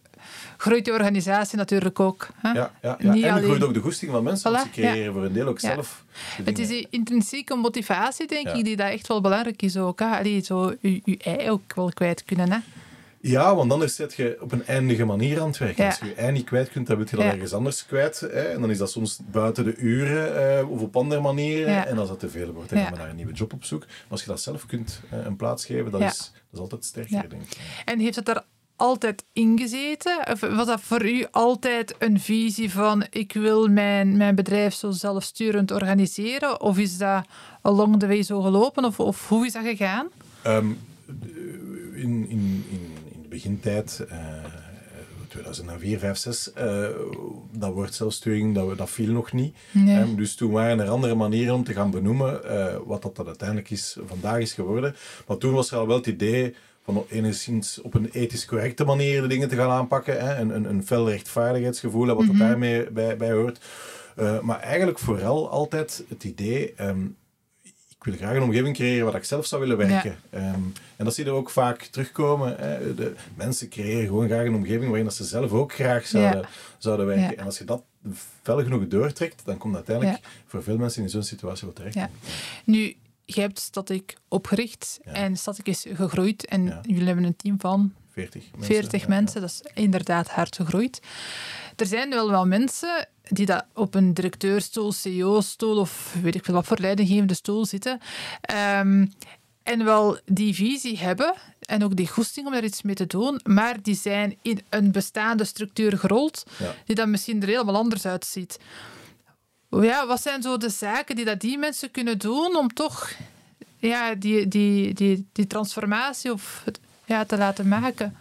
groeit 0.58 0.86
de 0.86 0.92
organisatie 0.92 1.58
natuurlijk 1.58 2.00
ook. 2.00 2.28
Hè? 2.36 2.52
Ja, 2.52 2.72
ja, 2.82 2.98
ja. 3.00 3.14
en 3.14 3.32
alleen... 3.32 3.44
groeit 3.44 3.64
ook 3.64 3.74
de 3.74 3.80
goesting 3.80 4.12
van 4.12 4.24
mensen, 4.24 4.52
voilà, 4.52 4.62
ze 4.62 4.70
creëren 4.70 5.14
voor 5.14 5.24
een 5.24 5.34
deel 5.34 5.48
ook 5.48 5.60
zelf. 5.60 6.06
Het 6.44 6.60
is 6.60 6.68
die 6.68 6.88
intrinsieke 6.90 7.56
motivatie, 7.56 8.28
denk 8.28 8.48
ik, 8.48 8.64
die 8.64 8.76
daar 8.76 8.92
echt 8.92 9.08
wel 9.08 9.22
belangrijk 9.22 9.62
is 9.62 9.78
ook. 9.78 10.00
Hè? 10.00 10.06
Allee, 10.06 10.42
zo 10.42 10.76
je, 10.82 11.02
je 11.04 11.18
ei 11.18 11.50
ook 11.50 11.76
wel 11.76 11.92
kwijt 11.94 12.24
kunnen. 12.24 12.52
Hè? 12.52 12.58
Ja, 13.22 13.56
want 13.56 13.72
anders 13.72 13.96
zet 13.96 14.14
je 14.14 14.38
op 14.42 14.52
een 14.52 14.66
eindige 14.66 15.06
manier 15.06 15.42
aan 15.42 15.48
het 15.48 15.58
werken. 15.58 15.86
Als 15.86 16.00
je 16.00 16.06
je 16.06 16.14
ei 16.14 16.32
niet 16.32 16.46
kwijt 16.46 16.70
kunt, 16.70 16.88
dan 16.88 16.98
wil 16.98 17.06
je 17.10 17.16
dat 17.16 17.26
ergens 17.26 17.54
anders 17.54 17.86
kwijt. 17.86 18.20
Hè? 18.20 18.28
En 18.28 18.62
dan 18.62 18.70
is 18.70 18.78
dat 18.78 18.92
soms 18.92 19.20
buiten 19.32 19.64
de 19.64 19.76
uren 19.76 20.60
uh, 20.60 20.72
of 20.72 20.82
op 20.82 20.96
andere 20.96 21.22
manieren. 21.22 21.88
En 21.88 21.98
als 21.98 22.08
dat 22.08 22.20
te 22.20 22.30
veel 22.30 22.52
wordt, 22.52 22.70
dan 22.70 22.80
gaan 22.80 22.92
we 22.92 22.98
naar 22.98 23.10
een 23.10 23.16
nieuwe 23.16 23.34
job 23.34 23.54
op 23.54 23.64
zoek. 23.64 23.86
Maar 23.86 24.06
als 24.10 24.22
je 24.22 24.28
dat 24.28 24.42
zelf 24.42 24.66
kunt 24.66 25.02
uh, 25.14 25.26
een 25.26 25.36
plaats 25.36 25.66
geven, 25.66 25.92
dat, 25.92 26.02
is, 26.02 26.18
dat 26.18 26.54
is 26.54 26.60
altijd 26.60 26.86
sterker, 26.86 27.30
denk 27.30 27.42
ik. 27.42 27.58
En 27.86 28.00
heeft 28.00 28.16
het 28.16 28.28
er 28.28 28.44
altijd 28.78 29.24
ingezeten? 29.34 30.28
Of 30.32 30.40
was 30.40 30.68
dat 30.68 30.82
voor 30.82 31.06
u 31.06 31.26
altijd 31.32 31.96
een 32.00 32.20
visie 32.20 32.72
van 32.72 33.06
ik 33.10 33.34
wil 33.34 33.68
mijn, 33.68 34.18
mijn 34.18 34.36
bedrijf 34.36 34.74
zo 34.74 34.92
zelfsturend 34.92 35.72
organiseren? 35.72 36.62
Of 36.62 36.78
is 36.78 36.98
dat 36.98 37.26
along 37.62 38.00
the 38.00 38.08
way 38.08 38.24
zo 38.24 38.42
gelopen? 38.42 38.86
Of, 38.86 39.00
of 39.00 39.28
hoe 39.28 39.46
is 39.46 39.54
dat 39.54 39.64
gegaan? 39.64 40.08
Ehm, 40.42 40.68
in, 41.94 42.26
in, 42.30 42.30
in, 42.30 42.64
in 43.12 43.22
de 43.22 43.28
begintijd, 43.30 44.06
uh, 44.12 44.18
2004, 45.28 46.00
5, 46.00 46.18
6, 46.18 46.52
uh, 46.58 46.88
dat 47.52 47.74
woord 47.74 47.94
zelfsturing, 47.94 48.56
dat, 48.56 48.78
dat 48.78 48.90
viel 48.90 49.12
nog 49.12 49.32
niet. 49.32 49.56
Nee. 49.72 50.00
Um, 50.00 50.16
dus 50.16 50.36
toen 50.36 50.52
waren 50.52 50.80
er 50.80 50.90
andere 50.90 51.16
manieren 51.16 51.54
om 51.56 51.64
te 51.64 51.74
gaan 51.74 51.92
benoemen 51.92 52.42
uh, 52.46 52.76
wat 52.86 53.02
dat, 53.02 53.16
dat 53.16 53.28
uiteindelijk 53.28 53.70
is, 53.70 53.98
vandaag 54.06 54.40
is 54.40 54.54
geworden. 54.54 54.96
Maar 55.28 55.38
toen 55.38 55.54
was 55.54 55.72
er 55.72 55.78
al 55.78 55.88
wel 55.88 55.98
het 55.98 56.08
idee 56.08 56.56
van 56.94 57.06
enigszins 57.10 57.82
op 57.82 57.94
een 57.94 58.10
ethisch 58.12 58.46
correcte 58.46 58.86
manier 58.86 59.22
de 59.22 59.28
dingen 59.28 59.50
te 59.50 59.56
gaan 59.56 59.70
aanpakken. 59.70 60.20
Hè? 60.20 60.36
Een, 60.36 60.56
een, 60.56 60.70
een 60.70 60.86
fel 60.86 61.10
rechtvaardigheidsgevoel, 61.10 62.06
wat 62.06 62.20
mm 62.20 62.30
-hmm. 62.30 62.38
daarmee 62.38 62.92
bij, 62.92 63.18
bij 63.18 63.32
hoort. 63.32 63.60
Uh, 64.20 64.40
maar 64.40 64.60
eigenlijk 64.60 65.00
vooral 65.00 65.50
altijd 65.50 66.04
het 66.10 66.24
idee... 66.24 66.74
Um, 66.82 67.16
ik 68.00 68.04
wil 68.04 68.16
graag 68.16 68.36
een 68.36 68.44
omgeving 68.44 68.76
creëren 68.76 69.06
waar 69.06 69.16
ik 69.16 69.24
zelf 69.24 69.46
zou 69.46 69.62
willen 69.62 69.78
werken. 69.78 70.18
Ja. 70.30 70.54
Um, 70.54 70.74
en 70.96 71.06
dat 71.06 71.16
zie 71.16 71.26
je 71.26 71.32
ook 71.32 71.50
vaak 71.50 71.82
terugkomen. 71.82 72.56
Hè. 72.58 72.96
De 72.96 73.14
mensen 73.36 73.70
creëren 73.70 74.06
gewoon 74.06 74.28
graag 74.28 74.46
een 74.46 74.56
omgeving 74.56 74.90
waarin 74.90 75.12
ze 75.12 75.24
zelf 75.24 75.52
ook 75.52 75.74
graag 75.74 76.08
zouden, 76.08 76.42
ja. 76.42 76.48
zouden 76.78 77.06
werken. 77.06 77.30
Ja. 77.30 77.36
En 77.36 77.46
als 77.46 77.58
je 77.58 77.64
dat 77.64 77.84
fel 78.42 78.64
genoeg 78.64 78.88
doortrekt, 78.88 79.42
dan 79.46 79.58
komt 79.58 79.76
uiteindelijk 79.76 80.20
voor 80.46 80.64
veel 80.64 80.78
mensen 80.78 81.04
in 81.04 81.10
zo'n 81.10 81.24
situatie 81.24 81.66
wel 81.66 81.76
terecht. 81.76 82.10
Nu, 82.64 82.96
je 83.30 83.42
hebt 83.42 83.60
Static 83.60 84.18
opgericht 84.28 85.00
en 85.04 85.38
Static 85.38 85.68
is 85.68 85.86
gegroeid. 85.94 86.46
En 86.46 86.80
jullie 86.82 87.06
hebben 87.06 87.24
een 87.24 87.36
team 87.36 87.60
van 87.60 87.94
40 88.12 88.44
mensen. 88.52 88.76
40 88.76 89.08
mensen, 89.08 89.42
dat 89.42 89.50
is 89.50 89.62
inderdaad 89.74 90.30
hard 90.30 90.56
gegroeid. 90.56 91.00
Er 91.76 91.86
zijn 91.86 92.10
wel 92.10 92.30
wel 92.30 92.46
mensen 92.46 93.08
die 93.24 93.46
dat 93.46 93.66
op 93.74 93.96
een 93.96 94.14
directeurstoel, 94.14 94.92
CEO-stoel 94.92 95.78
of 95.78 96.16
weet 96.22 96.36
ik 96.36 96.46
veel 96.46 96.54
wat 96.54 96.66
voor 96.66 96.78
leidinggevende 96.80 97.34
stoel 97.34 97.66
zitten. 97.66 98.00
Um, 98.80 99.12
en 99.64 99.84
wel 99.84 100.18
die 100.26 100.56
visie 100.56 100.98
hebben 100.98 101.34
en 101.60 101.84
ook 101.84 101.96
die 101.96 102.08
goesting 102.08 102.46
om 102.46 102.52
daar 102.52 102.64
iets 102.64 102.82
mee 102.82 102.96
te 102.96 103.08
doen, 103.08 103.40
maar 103.44 103.82
die 103.82 103.96
zijn 103.96 104.38
in 104.42 104.62
een 104.70 104.92
bestaande 104.92 105.44
structuur 105.44 105.98
gerold, 105.98 106.44
die 106.86 106.96
dan 106.96 107.12
misschien 107.12 107.42
er 107.42 107.48
helemaal 107.48 107.76
anders 107.76 108.06
uitziet. 108.06 108.60
Ja, 109.70 110.06
wat 110.08 110.22
zijn 110.22 110.42
zo 110.42 110.58
de 110.58 110.70
zaken 110.70 111.16
die 111.16 111.26
dat 111.26 111.40
die 111.40 111.58
mensen 111.58 111.92
kunnen 111.92 112.18
doen 112.18 112.56
om 112.56 112.74
toch 112.74 113.10
ja, 113.78 114.16
die, 114.16 114.48
die, 114.48 114.94
die, 114.94 115.28
die 115.32 115.48
transformatie 115.48 116.32
of, 116.32 116.64
ja, 117.06 117.26
te 117.26 117.38
laten 117.38 117.68
maken? 117.68 118.18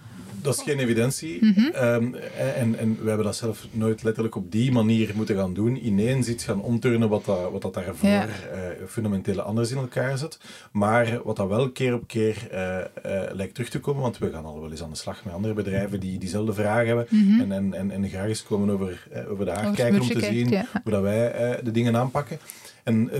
Dat 0.47 0.57
is 0.57 0.63
geen 0.63 0.79
evidentie. 0.79 1.39
Mm 1.41 1.53
-hmm. 1.53 1.85
um, 1.85 2.15
en, 2.55 2.79
en 2.79 2.99
we 3.03 3.09
hebben 3.09 3.27
dat 3.27 3.37
zelf 3.37 3.67
nooit 3.71 4.03
letterlijk 4.03 4.35
op 4.35 4.53
die 4.53 4.73
manier 4.73 5.13
moeten 5.15 5.37
gaan 5.37 5.55
doen. 5.55 5.87
Ineens 5.87 6.29
iets 6.29 6.45
gaan 6.45 6.63
omturnen 6.63 7.09
wat 7.09 7.25
dat, 7.25 7.51
wat 7.51 7.63
dat 7.63 7.75
daarvoor 7.75 8.09
ja. 8.09 8.27
uh, 8.27 8.87
fundamenteel 8.89 9.41
anders 9.41 9.71
in 9.71 9.77
elkaar 9.77 10.19
zit. 10.19 10.39
Maar 10.73 11.21
wat 11.25 11.37
dat 11.37 11.49
wel 11.49 11.71
keer 11.71 11.95
op 11.95 12.07
keer 12.07 12.49
uh, 12.53 12.59
uh, 12.59 13.23
lijkt 13.33 13.55
terug 13.55 13.71
te 13.71 13.81
komen, 13.81 14.03
want 14.03 14.19
we 14.19 14.31
gaan 14.31 14.45
al 14.45 14.61
wel 14.61 14.71
eens 14.71 14.83
aan 14.83 14.91
de 14.91 14.97
slag 14.97 15.25
met 15.25 15.35
andere 15.35 15.55
bedrijven 15.55 16.01
die 16.01 16.19
diezelfde 16.19 16.53
vraag 16.53 16.87
hebben. 16.87 17.07
Mm 17.11 17.29
-hmm. 17.29 17.41
en, 17.41 17.53
en, 17.53 17.75
en, 17.75 17.91
en 17.91 18.09
graag 18.09 18.29
eens 18.29 18.43
komen 18.43 18.71
over, 18.71 19.09
over 19.29 19.45
de 19.45 19.53
kijken 19.75 20.01
om 20.01 20.07
te 20.07 20.13
kijkt, 20.13 20.35
zien 20.35 20.49
ja. 20.49 20.67
hoe 20.83 20.93
dat 20.93 21.03
wij 21.03 21.61
de 21.63 21.71
dingen 21.71 21.97
aanpakken. 21.97 22.39
En 22.85 23.11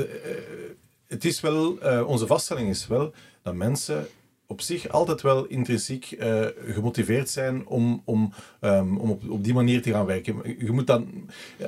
het 1.09 1.25
is 1.25 1.41
wel, 1.41 1.79
onze 2.07 2.27
vaststelling 2.27 2.69
is 2.69 2.87
wel 2.87 3.13
dat 3.43 3.55
mensen 3.55 4.07
op 4.47 4.61
zich 4.61 4.89
altijd 4.89 5.23
wel 5.23 5.47
intrinsiek 5.47 6.11
uh, 6.11 6.47
gemotiveerd 6.67 7.29
zijn 7.29 7.67
om, 7.67 8.03
om, 8.05 8.33
um, 8.61 8.99
om 8.99 9.11
op, 9.11 9.31
op 9.31 9.45
die 9.45 9.55
manier 9.55 9.83
te 9.83 9.91
gaan 9.91 10.07
werken. 10.07 10.57
Je 10.59 10.73
moet 10.73 10.87
dan 10.87 11.09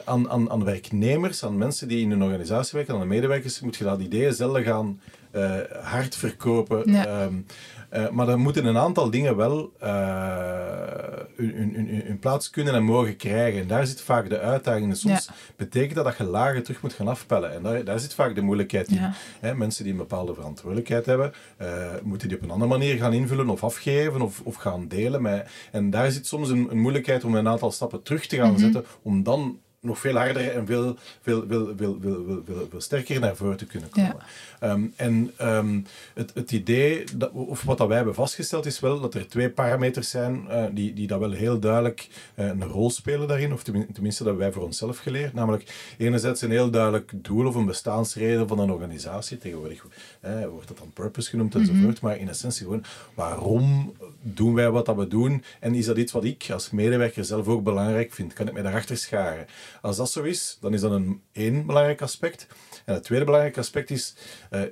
aan, 0.05 0.31
aan, 0.31 0.51
aan 0.51 0.65
werknemers, 0.65 1.45
aan 1.45 1.59
mensen 1.59 1.89
die 1.89 2.01
in 2.01 2.11
een 2.11 2.23
organisatie 2.23 2.77
werken, 2.77 2.95
aan 2.95 3.01
de 3.01 3.07
medewerkers, 3.07 3.61
moet 3.61 3.77
je 3.77 3.85
dat 3.85 4.01
idee 4.01 4.33
zelf 4.33 4.63
gaan 4.63 5.01
uh, 5.33 5.55
hard 5.83 6.17
verkopen. 6.17 6.93
Ja. 6.93 7.23
Um, 7.23 7.47
uh, 7.93 8.09
maar 8.09 8.27
dan 8.27 8.41
moeten 8.41 8.65
een 8.65 8.79
aantal 8.79 9.11
dingen 9.11 9.37
wel 9.37 9.73
hun, 11.37 11.73
hun, 11.75 12.03
hun, 12.07 12.19
plaats 12.19 12.51
kunnen 12.51 12.75
en 12.75 12.83
mogen 12.83 13.17
krijgen. 13.17 13.61
En 13.61 13.67
daar 13.67 13.87
zit 13.87 14.01
vaak 14.01 14.29
de 14.29 14.41
uitdaging. 14.41 14.97
Soms 14.97 15.25
ja. 15.27 15.35
betekent 15.57 15.95
dat 15.95 16.05
dat 16.05 16.17
je 16.17 16.25
lagen 16.25 16.63
terug 16.63 16.83
moet 16.83 16.93
gaan 16.93 17.09
afpellen. 17.09 17.53
En 17.53 17.63
daar, 17.63 17.85
daar 17.85 18.01
zit 18.01 18.15
vaak 18.15 18.35
de 18.35 18.43
moeilijkheid 18.43 18.89
in. 19.41 19.59
Mensen 19.59 19.85
die 19.85 19.93
een 19.93 19.99
bepaalde 19.99 20.35
verantwoordelijkheid 20.35 21.07
hebben, 21.07 21.33
moeten 22.03 22.29
die 22.29 22.37
op 22.37 22.43
een 22.43 22.51
andere 22.51 22.71
manier 22.71 22.97
gaan 22.97 23.13
invullen 23.13 23.49
of 23.49 23.65
afgeven 23.65 24.21
of, 24.21 24.41
of 24.45 24.55
gaan 24.55 24.89
delen. 24.89 25.23
Met, 25.23 25.51
en 25.73 25.91
daar 25.91 26.11
zit 26.11 26.27
soms 26.27 26.49
een, 26.49 26.67
een, 26.71 26.81
moeilijkheid 26.81 27.25
om 27.25 27.35
een 27.35 27.49
aantal 27.49 27.71
stappen 27.71 28.03
terug 28.03 28.27
te 28.27 28.37
gaan 28.37 28.47
mm 28.47 28.55
-hmm. 28.55 28.63
zetten, 28.63 28.85
om 29.03 29.23
dan 29.23 29.59
nog 29.81 29.99
veel 29.99 30.17
harder 30.17 30.51
en 30.51 30.67
veel, 30.67 30.97
veel, 31.23 31.45
veel, 31.49 31.73
veel, 31.77 31.99
veel, 32.01 32.43
veel, 32.47 32.67
veel 32.71 32.81
sterker 32.81 33.21
naar 33.21 33.37
voren 33.37 33.57
te 33.57 33.67
kunnen 33.67 33.89
komen. 33.89 34.17
Ja. 34.61 34.71
Um, 34.71 34.93
en 34.97 35.33
um, 35.43 35.87
het, 36.15 36.31
het 36.35 36.53
idee, 36.53 37.05
dat, 37.17 37.31
of 37.31 37.63
wat 37.63 37.79
dat 37.79 37.87
wij 37.87 37.97
hebben 37.97 38.15
vastgesteld, 38.15 38.67
is 38.67 38.81
wel 38.81 39.01
dat 39.01 39.15
er 39.15 39.29
twee 39.29 39.51
parameters 39.51 40.11
zijn 40.11 40.45
uh, 40.49 40.65
die, 40.73 40.93
die 40.93 41.07
dat 41.07 41.19
wel 41.21 41.31
heel 41.31 41.59
duidelijk 41.59 42.09
uh, 42.35 42.47
een 42.47 42.65
rol 42.65 42.91
spelen 42.91 43.29
daarin, 43.29 43.53
of 43.53 43.63
tenminste 43.93 44.25
dat 44.25 44.37
wij 44.37 44.53
voor 44.53 44.65
onszelf 44.65 44.99
geleerd. 44.99 45.35
Namelijk, 45.35 45.95
enerzijds 45.99 46.43
een 46.43 46.51
heel 46.51 46.71
duidelijk 46.71 47.13
doel 47.15 47.47
of 47.47 47.55
een 47.55 47.67
bestaansreden 47.67 48.49
van 48.49 48.59
een 48.59 48.71
organisatie. 48.71 49.39
Tegenwoordig 49.39 49.87
eh, 50.21 50.47
wordt 50.47 50.69
dat 50.69 50.79
dan 50.79 50.91
purpose 50.93 51.31
genoemd 51.31 51.55
enzovoort, 51.55 51.83
mm 51.83 51.91
-hmm. 51.91 51.99
maar 52.01 52.19
in 52.19 52.29
essentie 52.29 52.65
gewoon, 52.65 52.85
waarom 53.15 53.95
doen 54.23 54.55
wij 54.55 54.71
wat 54.71 54.87
dat 54.87 54.97
we 54.97 55.09
doen? 55.09 55.45
En 55.61 55.75
is 55.75 55.87
dat 55.87 55.97
iets 55.97 56.13
wat 56.13 56.25
ik 56.25 56.47
als 56.53 56.71
medewerker 56.71 57.25
zelf 57.25 57.47
ook 57.49 57.63
belangrijk 57.63 58.13
vind? 58.13 58.33
Kan 58.33 58.47
ik 58.47 58.53
mij 58.53 58.63
daarachter 58.63 58.97
scharen? 58.97 59.47
Als 59.83 59.97
dat 59.97 60.11
zo 60.11 60.23
is, 60.23 60.59
dan 60.61 60.75
is 60.75 60.81
dat 60.81 60.91
een 60.91 61.23
één 61.33 61.67
belangrijk 61.67 62.03
aspect. 62.03 62.47
En 62.85 62.95
het 62.95 63.03
tweede 63.03 63.25
belangrijk 63.25 63.59
aspect 63.59 63.91
is 63.91 64.15
uh, 64.51 64.63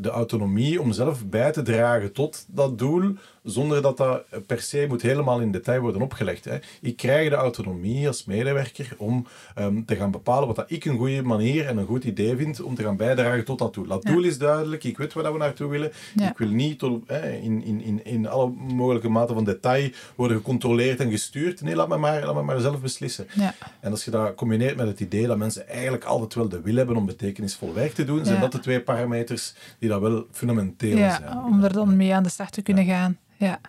de 0.00 0.08
autonomie 0.08 0.80
om 0.80 0.92
zelf 0.92 1.26
bij 1.26 1.52
te 1.52 1.62
dragen 1.62 2.12
tot 2.12 2.44
dat 2.48 2.78
doel, 2.78 3.14
zonder 3.42 3.82
dat 3.82 3.96
dat 3.96 4.24
per 4.46 4.60
se 4.60 4.84
moet 4.88 5.02
helemaal 5.02 5.40
in 5.40 5.52
detail 5.52 5.80
worden 5.80 6.02
opgelegd. 6.02 6.44
Hè. 6.44 6.58
Ik 6.80 6.96
krijg 6.96 7.28
de 7.28 7.34
autonomie 7.34 8.06
als 8.06 8.24
medewerker 8.24 8.94
om 8.96 9.26
um, 9.58 9.84
te 9.84 9.96
gaan 9.96 10.10
bepalen 10.10 10.46
wat 10.46 10.56
dat 10.56 10.70
ik 10.70 10.84
een 10.84 10.98
goede 10.98 11.22
manier 11.22 11.66
en 11.66 11.76
een 11.76 11.86
goed 11.86 12.04
idee 12.04 12.36
vind 12.36 12.62
om 12.62 12.74
te 12.74 12.82
gaan 12.82 12.96
bijdragen 12.96 13.44
tot 13.44 13.58
dat 13.58 13.74
doel. 13.74 13.86
Dat 13.86 14.02
ja. 14.02 14.12
doel 14.12 14.24
is 14.24 14.38
duidelijk, 14.38 14.84
ik 14.84 14.98
weet 14.98 15.12
waar 15.12 15.32
we 15.32 15.38
naartoe 15.38 15.70
willen. 15.70 15.92
Ja. 16.14 16.30
Ik 16.30 16.38
wil 16.38 16.48
niet 16.48 16.78
tot, 16.78 17.06
eh, 17.06 17.42
in, 17.44 17.64
in, 17.64 17.82
in, 17.82 18.04
in 18.04 18.28
alle 18.28 18.50
mogelijke 18.50 19.08
mate 19.08 19.34
van 19.34 19.44
detail 19.44 19.90
worden 20.14 20.36
gecontroleerd 20.36 21.00
en 21.00 21.10
gestuurd. 21.10 21.60
Nee, 21.60 21.76
laat 21.76 21.88
me 21.88 21.96
maar, 21.96 22.24
laat 22.24 22.34
me 22.34 22.42
maar 22.42 22.60
zelf 22.60 22.80
beslissen. 22.80 23.26
Ja. 23.34 23.54
En 23.80 23.90
als 23.90 24.04
je 24.04 24.10
dat 24.10 24.34
combineert 24.34 24.76
met 24.76 24.86
het 24.86 25.00
idee 25.00 25.26
dat 25.26 25.36
mensen 25.36 25.68
eigenlijk 25.68 26.04
altijd 26.04 26.34
wel 26.34 26.48
de 26.48 26.60
wil 26.60 26.76
hebben 26.76 26.96
om 26.96 27.06
betekenisvol 27.06 27.74
werk 27.74 27.92
te 27.92 28.04
doen, 28.04 28.24
zijn 28.24 28.40
dat 28.40 28.52
de 28.52 28.58
twee 28.58 28.80
parameters 28.80 29.54
die 29.78 29.88
dat 29.88 30.00
wel 30.00 30.26
fundamenteel 30.30 30.96
zijn. 30.96 31.44
Om 31.44 31.64
er 31.64 31.72
dan 31.72 31.96
mee 31.96 32.14
aan 32.14 32.22
de 32.22 32.28
slag 32.28 32.50
te 32.50 32.62
kunnen 32.62 32.84
gaan. 32.84 33.18
Ja. 33.36 33.60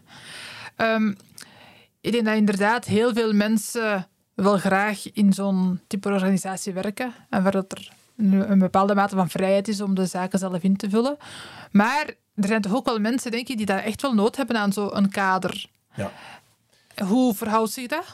Um, 0.77 1.17
ik 2.01 2.11
denk 2.11 2.25
dat 2.25 2.35
inderdaad 2.35 2.85
heel 2.85 3.13
veel 3.13 3.33
mensen 3.33 4.07
wel 4.33 4.57
graag 4.57 5.11
in 5.11 5.33
zo'n 5.33 5.79
type 5.87 6.09
organisatie 6.09 6.73
werken. 6.73 7.13
En 7.29 7.43
waar 7.43 7.51
dat 7.51 7.71
er 7.71 7.91
een 8.17 8.59
bepaalde 8.59 8.95
mate 8.95 9.15
van 9.15 9.29
vrijheid 9.29 9.67
is 9.67 9.81
om 9.81 9.95
de 9.95 10.05
zaken 10.05 10.39
zelf 10.39 10.63
in 10.63 10.75
te 10.75 10.89
vullen. 10.89 11.17
Maar 11.71 12.05
er 12.35 12.47
zijn 12.47 12.61
toch 12.61 12.75
ook 12.75 12.85
wel 12.85 12.99
mensen, 12.99 13.31
denk 13.31 13.47
ik, 13.47 13.57
die 13.57 13.65
daar 13.65 13.83
echt 13.83 14.01
wel 14.01 14.13
nood 14.13 14.35
hebben 14.35 14.57
aan 14.57 14.73
zo'n 14.73 15.09
kader. 15.09 15.65
Ja. 15.95 16.11
Hoe 17.05 17.33
verhoudt 17.33 17.71
zich 17.71 17.87
dat? 17.87 18.05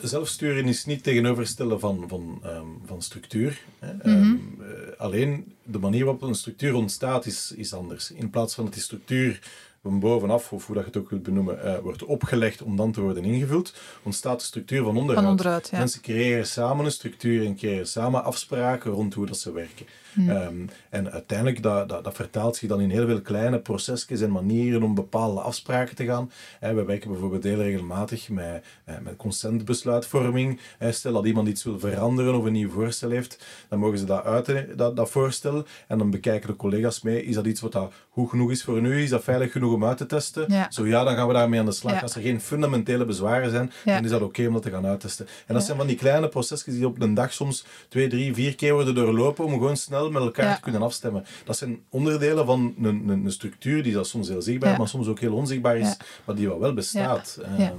Zelfsturing 0.00 0.68
is 0.68 0.84
niet 0.84 1.02
tegenoverstellen 1.02 1.80
van, 1.80 2.04
van, 2.08 2.42
um, 2.46 2.80
van 2.84 3.02
structuur. 3.02 3.60
Hè. 3.78 3.92
Mm 3.92 4.00
-hmm. 4.02 4.12
um, 4.12 4.58
uh, 4.60 4.98
alleen 4.98 5.54
de 5.62 5.78
manier 5.78 6.04
waarop 6.04 6.22
een 6.22 6.34
structuur 6.34 6.74
ontstaat 6.74 7.26
is, 7.26 7.52
is 7.56 7.74
anders. 7.74 8.10
In 8.10 8.30
plaats 8.30 8.54
van 8.54 8.64
dat 8.64 8.72
die 8.72 8.82
structuur 8.82 9.40
van 9.82 10.00
bovenaf, 10.00 10.52
of 10.52 10.66
hoe 10.66 10.74
dat 10.74 10.84
je 10.84 10.90
het 10.90 10.98
ook 11.00 11.10
wilt 11.10 11.22
benoemen, 11.22 11.58
uh, 11.64 11.78
wordt 11.78 12.04
opgelegd 12.04 12.62
om 12.62 12.76
dan 12.76 12.92
te 12.92 13.00
worden 13.00 13.24
ingevuld, 13.24 13.74
ontstaat 14.02 14.38
de 14.38 14.44
structuur 14.44 14.82
van 14.82 14.96
onderuit. 14.96 15.18
Van 15.18 15.30
onderuit 15.30 15.68
ja. 15.70 15.78
Mensen 15.78 16.00
creëren 16.00 16.46
samen 16.46 16.84
een 16.84 16.90
structuur 16.90 17.46
en 17.46 17.56
creëren 17.56 17.88
samen 17.88 18.24
afspraken 18.24 18.90
rond 18.90 19.14
hoe 19.14 19.26
dat 19.26 19.38
ze 19.38 19.52
werken. 19.52 19.86
Hmm. 20.12 20.30
Um, 20.30 20.68
en 20.90 21.12
uiteindelijk, 21.12 21.62
dat, 21.62 21.88
dat, 21.88 22.04
dat, 22.04 22.14
vertaalt 22.14 22.56
zich 22.56 22.68
dan 22.68 22.80
in 22.80 22.90
heel 22.90 23.06
veel 23.06 23.20
kleine 23.20 23.58
procesjes 23.58 24.20
en 24.20 24.32
manieren 24.32 24.82
om 24.82 24.94
bepaalde 24.94 25.40
afspraken 25.40 25.96
te 25.96 26.04
gaan. 26.04 26.30
Eh, 26.60 26.72
we 26.74 26.84
werken 26.84 27.10
bijvoorbeeld 27.10 27.44
heel 27.44 27.62
regelmatig 27.62 28.28
met, 28.28 28.64
eh, 28.84 28.94
met 29.02 29.16
consentbesluitvorming. 29.16 30.60
Eh, 30.78 30.90
stel 30.90 31.12
dat 31.12 31.26
iemand 31.26 31.48
iets 31.48 31.64
wil 31.64 31.78
veranderen 31.78 32.34
of 32.34 32.44
een 32.44 32.52
nieuw 32.52 32.70
voorstel 32.70 33.10
heeft, 33.10 33.44
dan 33.68 33.78
mogen 33.78 33.98
ze 33.98 34.04
dat 34.04 34.24
uiten, 34.24 34.76
dat, 34.76 34.96
dat 34.96 35.10
voorstel. 35.10 35.64
En 35.88 35.98
dan 35.98 36.10
bekijken 36.10 36.48
de 36.48 36.56
collega's 36.56 37.02
mee, 37.02 37.24
is 37.24 37.34
dat 37.34 37.46
iets 37.46 37.60
wat 37.60 37.72
dat 37.72 37.92
goed 38.10 38.30
genoeg 38.30 38.50
is 38.50 38.64
voor 38.64 38.80
u? 38.80 39.02
Is 39.02 39.10
dat 39.10 39.24
veilig 39.24 39.52
genoeg 39.52 39.60
genoeg 39.62 39.76
om 39.76 39.84
uit 39.84 39.96
te 39.96 40.06
testen? 40.06 40.66
Zo 40.68 40.86
ja, 40.86 41.04
dan 41.04 41.14
gaan 41.14 41.26
we 41.26 41.32
daarmee 41.32 41.60
aan 41.60 41.66
de 41.66 41.72
slag. 41.72 42.02
Als 42.02 42.14
er 42.14 42.22
geen 42.22 42.40
fundamentele 42.40 43.04
bezwaren 43.04 43.50
zijn, 43.50 43.72
dan 43.84 44.04
is 44.04 44.10
dat 44.10 44.22
oké 44.22 44.46
om 44.46 44.52
dat 44.52 44.62
te 44.62 44.70
gaan 44.70 44.86
uittesten. 44.86 45.26
En 45.46 45.54
dat 45.54 45.64
zijn 45.64 45.76
van 45.76 45.86
die 45.86 45.96
kleine 45.96 46.28
procesjes 46.28 46.74
die 46.74 46.86
op 46.86 47.00
een 47.00 47.14
dag 47.14 47.32
soms 47.32 47.64
twee, 47.88 48.08
drie, 48.08 48.34
vier 48.34 48.54
keer 48.54 48.74
worden 48.74 48.94
doorlopen 48.94 49.44
om 49.44 49.52
gewoon 49.52 49.76
snel 49.76 50.01
met 50.10 50.22
elkaar 50.22 50.54
te 50.54 50.60
kunnen 50.60 50.82
afstemmen. 50.82 51.24
Dat 51.44 51.56
zijn 51.56 51.80
onderdelen 51.88 52.46
van 52.46 52.74
een, 52.82 53.08
een, 53.08 53.24
een 53.24 53.32
structuur 53.32 53.82
die 53.82 53.92
dat 53.92 54.06
soms 54.06 54.28
heel 54.28 54.42
zichtbaar, 54.42 54.78
maar 54.78 54.88
soms 54.88 55.06
ook 55.06 55.20
heel 55.20 55.34
onzichtbaar 55.34 55.76
is, 55.76 55.96
maar 56.24 56.36
die 56.36 56.48
wel 56.48 56.74
bestaat. 56.74 57.38
Um, 57.58 57.74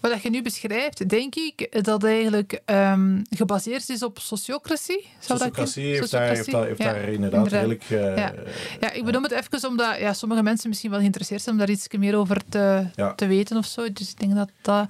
Wat 0.00 0.22
je 0.22 0.30
nu 0.30 0.42
beschrijft, 0.42 1.08
denk 1.08 1.34
ik 1.34 1.84
dat 1.84 2.04
eigenlijk 2.04 2.60
um, 2.66 3.22
gebaseerd 3.30 3.88
is 3.88 4.02
op 4.02 4.18
sociocratie. 4.18 5.06
Sociocratie 5.20 5.84
heeft, 5.84 6.10
daar, 6.10 6.28
heeft, 6.28 6.50
daar, 6.50 6.66
heeft 6.66 6.78
daar 6.78 7.08
inderdaad, 7.08 7.48
redelijk... 7.48 7.90
Uh, 7.90 8.16
ja. 8.16 8.92
ik 8.92 9.04
bedoel 9.04 9.22
het 9.22 9.32
even 9.32 9.68
omdat 9.68 9.98
ja, 9.98 10.12
sommige 10.12 10.42
mensen 10.42 10.68
misschien 10.68 10.90
wel 10.90 10.98
geïnteresseerd 10.98 11.42
zijn 11.42 11.54
om 11.54 11.60
daar 11.60 11.70
iets 11.70 11.86
meer 11.98 12.16
over 12.16 12.40
te, 12.48 12.86
te 13.16 13.26
weten 13.26 13.56
of 13.56 13.66
zo. 13.66 13.92
Dus 13.92 14.10
ik 14.10 14.18
denk 14.18 14.34
dat 14.34 14.50
dat... 14.62 14.86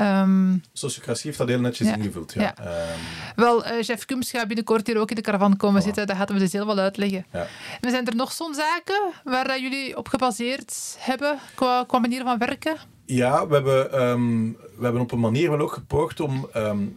Um, 0.00 0.62
Sociocratie 0.72 1.26
heeft 1.26 1.38
dat 1.38 1.48
heel 1.48 1.60
netjes 1.60 1.88
ingevuld, 1.88 2.32
ja. 2.32 2.54
Um, 2.60 2.66
wel, 3.36 3.66
uh, 3.66 3.82
Jeff 3.82 4.04
Kums 4.04 4.30
gaat 4.30 4.46
binnenkort 4.46 4.86
hier 4.86 4.98
ook 4.98 5.10
in 5.10 5.16
de 5.16 5.22
caravan 5.22 5.56
komen 5.56 5.82
zitten. 5.82 6.06
Gaan 6.26 6.36
we 6.36 6.42
dus 6.42 6.52
heel 6.52 6.66
wel 6.66 6.78
uitleggen. 6.78 7.26
Ja. 7.32 7.46
En 7.80 7.90
zijn 7.90 8.06
er 8.06 8.16
nog 8.16 8.32
zo'n 8.32 8.54
zaken 8.54 9.12
waar 9.24 9.60
jullie 9.60 9.96
op 9.96 10.08
gebaseerd 10.08 10.96
hebben 10.98 11.38
qua, 11.54 11.84
qua 11.86 11.98
manier 11.98 12.22
van 12.22 12.38
werken? 12.38 12.76
Ja, 13.04 13.46
we 13.46 13.54
hebben, 13.54 14.02
um, 14.02 14.56
we 14.76 14.82
hebben 14.84 15.02
op 15.02 15.12
een 15.12 15.20
manier 15.20 15.50
wel 15.50 15.60
ook 15.60 15.72
gepoogd 15.72 16.20
om... 16.20 16.48
Um, 16.56 16.96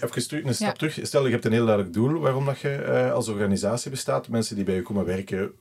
even 0.00 0.46
een 0.46 0.54
stap 0.54 0.78
terug. 0.78 0.98
Stel, 1.02 1.24
je 1.26 1.32
hebt 1.32 1.44
een 1.44 1.52
heel 1.52 1.64
duidelijk 1.66 1.94
doel 1.94 2.20
waarom 2.20 2.44
dat 2.44 2.60
je 2.60 2.84
uh, 2.88 3.12
als 3.12 3.28
organisatie 3.28 3.90
bestaat. 3.90 4.28
Mensen 4.28 4.56
die 4.56 4.64
bij 4.64 4.74
je 4.74 4.82
komen 4.82 5.04
werken 5.04 5.52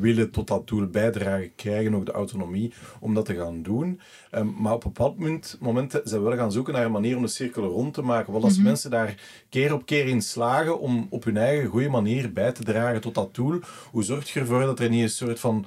willen 0.00 0.30
tot 0.30 0.48
dat 0.48 0.68
doel 0.68 0.86
bijdragen, 0.86 1.54
krijgen 1.54 1.94
ook 1.94 2.06
de 2.06 2.12
autonomie 2.12 2.72
om 3.00 3.14
dat 3.14 3.24
te 3.24 3.34
gaan 3.34 3.62
doen. 3.62 4.00
Um, 4.30 4.54
maar 4.58 4.72
op 4.72 4.84
een 4.84 4.92
bepaald 4.92 5.18
moment, 5.18 5.56
moment 5.60 6.00
zijn 6.04 6.22
we 6.22 6.28
wel 6.28 6.38
gaan 6.38 6.52
zoeken 6.52 6.72
naar 6.72 6.84
een 6.84 6.92
manier 6.92 7.16
om 7.16 7.22
de 7.22 7.28
cirkel 7.28 7.64
rond 7.64 7.94
te 7.94 8.02
maken. 8.02 8.32
Wel 8.32 8.42
als 8.42 8.56
mhm. 8.56 8.64
mensen 8.64 8.90
daar 8.90 9.44
keer 9.48 9.72
op 9.72 9.86
keer 9.86 10.06
in 10.06 10.22
slagen 10.22 10.80
om 10.80 11.06
op 11.10 11.24
hun 11.24 11.36
eigen 11.36 11.68
goede 11.68 11.88
manier 11.88 12.32
bij 12.32 12.52
te 12.52 12.64
dragen 12.64 13.00
tot 13.00 13.14
dat 13.14 13.34
doel, 13.34 13.60
hoe 13.90 14.02
zorg 14.02 14.32
je 14.32 14.40
ervoor 14.40 14.60
dat 14.60 14.80
er 14.80 14.88
niet 14.88 15.02
een 15.02 15.10
soort 15.10 15.40
van 15.40 15.66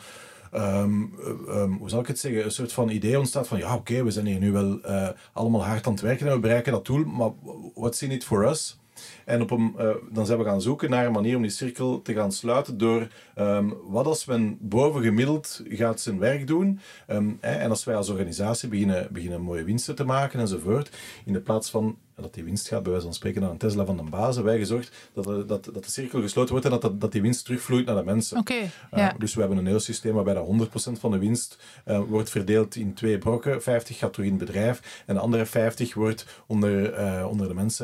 Um, 0.53 1.13
um, 1.49 1.77
hoe 1.77 1.89
zal 1.89 1.99
ik 1.99 2.07
het 2.07 2.19
zeggen, 2.19 2.43
een 2.43 2.51
soort 2.51 2.73
van 2.73 2.89
idee 2.89 3.19
ontstaat 3.19 3.47
van 3.47 3.57
ja, 3.57 3.75
oké, 3.75 4.03
we 4.03 4.11
zijn 4.11 4.25
hier 4.25 4.39
nu 4.39 4.51
wel 4.51 4.79
uh, 4.85 5.09
allemaal 5.33 5.65
hard 5.65 5.85
aan 5.85 5.91
het 5.91 6.01
werken 6.01 6.27
en 6.27 6.33
we 6.33 6.39
bereiken 6.39 6.71
dat 6.71 6.85
doel, 6.85 7.05
maar 7.05 7.31
what's 7.73 8.01
in 8.01 8.11
it 8.11 8.23
for 8.23 8.49
us? 8.49 8.79
En 9.25 9.41
op 9.41 9.51
uh, 9.51 9.89
dan 10.11 10.25
zijn 10.25 10.37
we 10.37 10.43
gaan 10.43 10.61
zoeken 10.61 10.89
naar 10.89 11.05
een 11.05 11.11
manier 11.11 11.35
om 11.35 11.41
die 11.41 11.51
cirkel 11.51 12.01
te 12.01 12.13
gaan 12.13 12.31
sluiten 12.31 12.77
door 12.77 13.07
um, 13.37 13.73
wat 13.83 14.05
als 14.05 14.25
men 14.25 14.57
bovengemiddeld 14.61 15.61
gaat 15.69 15.99
zijn 15.99 16.19
werk 16.19 16.47
doen 16.47 16.79
hè, 17.05 17.55
en 17.55 17.69
als 17.69 17.83
wij 17.83 17.95
als 17.95 18.09
organisatie 18.09 18.69
beginnen, 18.69 19.07
beginnen 19.11 19.41
mooie 19.41 19.63
winsten 19.63 19.95
te 19.95 20.05
maken 20.05 20.39
enzovoort, 20.39 20.97
in 21.25 21.33
de 21.33 21.41
plaats 21.41 21.69
van 21.69 21.97
dat 22.23 22.33
die 22.33 22.43
winst 22.43 22.67
gaat, 22.67 22.81
bij 22.83 22.91
wijze 22.91 23.05
van 23.05 23.15
spreken, 23.15 23.41
naar 23.41 23.49
een 23.49 23.57
Tesla 23.57 23.85
van 23.85 23.97
de 23.97 24.03
baas, 24.03 24.37
wij 24.37 24.57
gezorgd 24.57 25.09
dat, 25.13 25.23
de, 25.23 25.45
dat, 25.45 25.63
dat 25.63 25.83
de 25.83 25.91
cirkel 25.91 26.21
gesloten 26.21 26.51
wordt 26.51 26.65
en 26.65 26.79
dat, 26.79 27.01
dat, 27.01 27.11
die 27.11 27.21
winst 27.21 27.45
terugvloeit 27.45 27.85
naar 27.85 27.95
de 27.95 28.03
mensen. 28.03 28.37
Okay, 28.37 28.69
uh, 28.93 29.09
dus 29.17 29.33
we 29.33 29.39
hebben 29.39 29.57
een 29.57 29.65
heel 29.65 29.79
systeem 29.79 30.13
waarbij 30.13 30.33
dat 30.33 30.47
100% 30.47 30.99
van 30.99 31.11
de 31.11 31.17
winst 31.17 31.57
uh, 31.87 31.99
wordt 32.07 32.29
verdeeld 32.29 32.75
in 32.75 32.93
twee 32.93 33.17
brokken. 33.17 33.61
50 33.61 33.97
gaat 33.97 34.13
terug 34.13 34.27
in 34.27 34.35
het 34.35 34.45
bedrijf 34.45 35.03
en 35.05 35.15
de 35.15 35.21
andere 35.21 35.45
50 35.45 35.93
wordt 35.93 36.25
onder, 36.47 36.99
uh, 36.99 37.27
onder 37.29 37.47
de 37.47 37.53
mensen. 37.53 37.83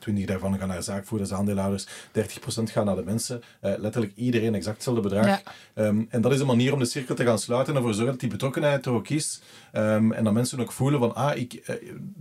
20 0.00 0.24
daarvan 0.24 0.58
gaan 0.58 0.68
naar 0.68 0.82
zaakvoerders, 0.82 1.32
aandeelhouders, 1.32 1.86
30% 1.86 1.90
gaan 2.64 2.84
naar 2.84 2.96
de 2.96 3.04
mensen. 3.04 3.42
letterlijk 3.60 4.12
iedereen 4.16 4.54
exact 4.54 4.74
hetzelfde 4.74 5.02
bedrag. 5.02 5.26
Ja. 5.26 5.42
Um, 5.74 6.06
en 6.10 6.20
dat 6.20 6.32
is 6.32 6.40
een 6.40 6.46
manier 6.46 6.72
om 6.72 6.78
de 6.78 6.84
cirkel 6.84 7.14
te 7.14 7.24
gaan 7.24 7.38
sluiten 7.38 7.72
en 7.72 7.78
ervoor 7.78 7.94
zorgen 7.94 8.12
dat 8.12 8.20
die 8.20 8.30
betrokkenheid 8.30 8.86
er 8.86 8.92
ook 8.92 9.08
is. 9.08 9.40
Um, 9.72 10.12
en 10.12 10.24
dat 10.24 10.32
mensen 10.32 10.60
ook 10.60 10.72
voelen 10.72 11.00
van, 11.00 11.14
ah, 11.14 11.36
ik, 11.36 11.62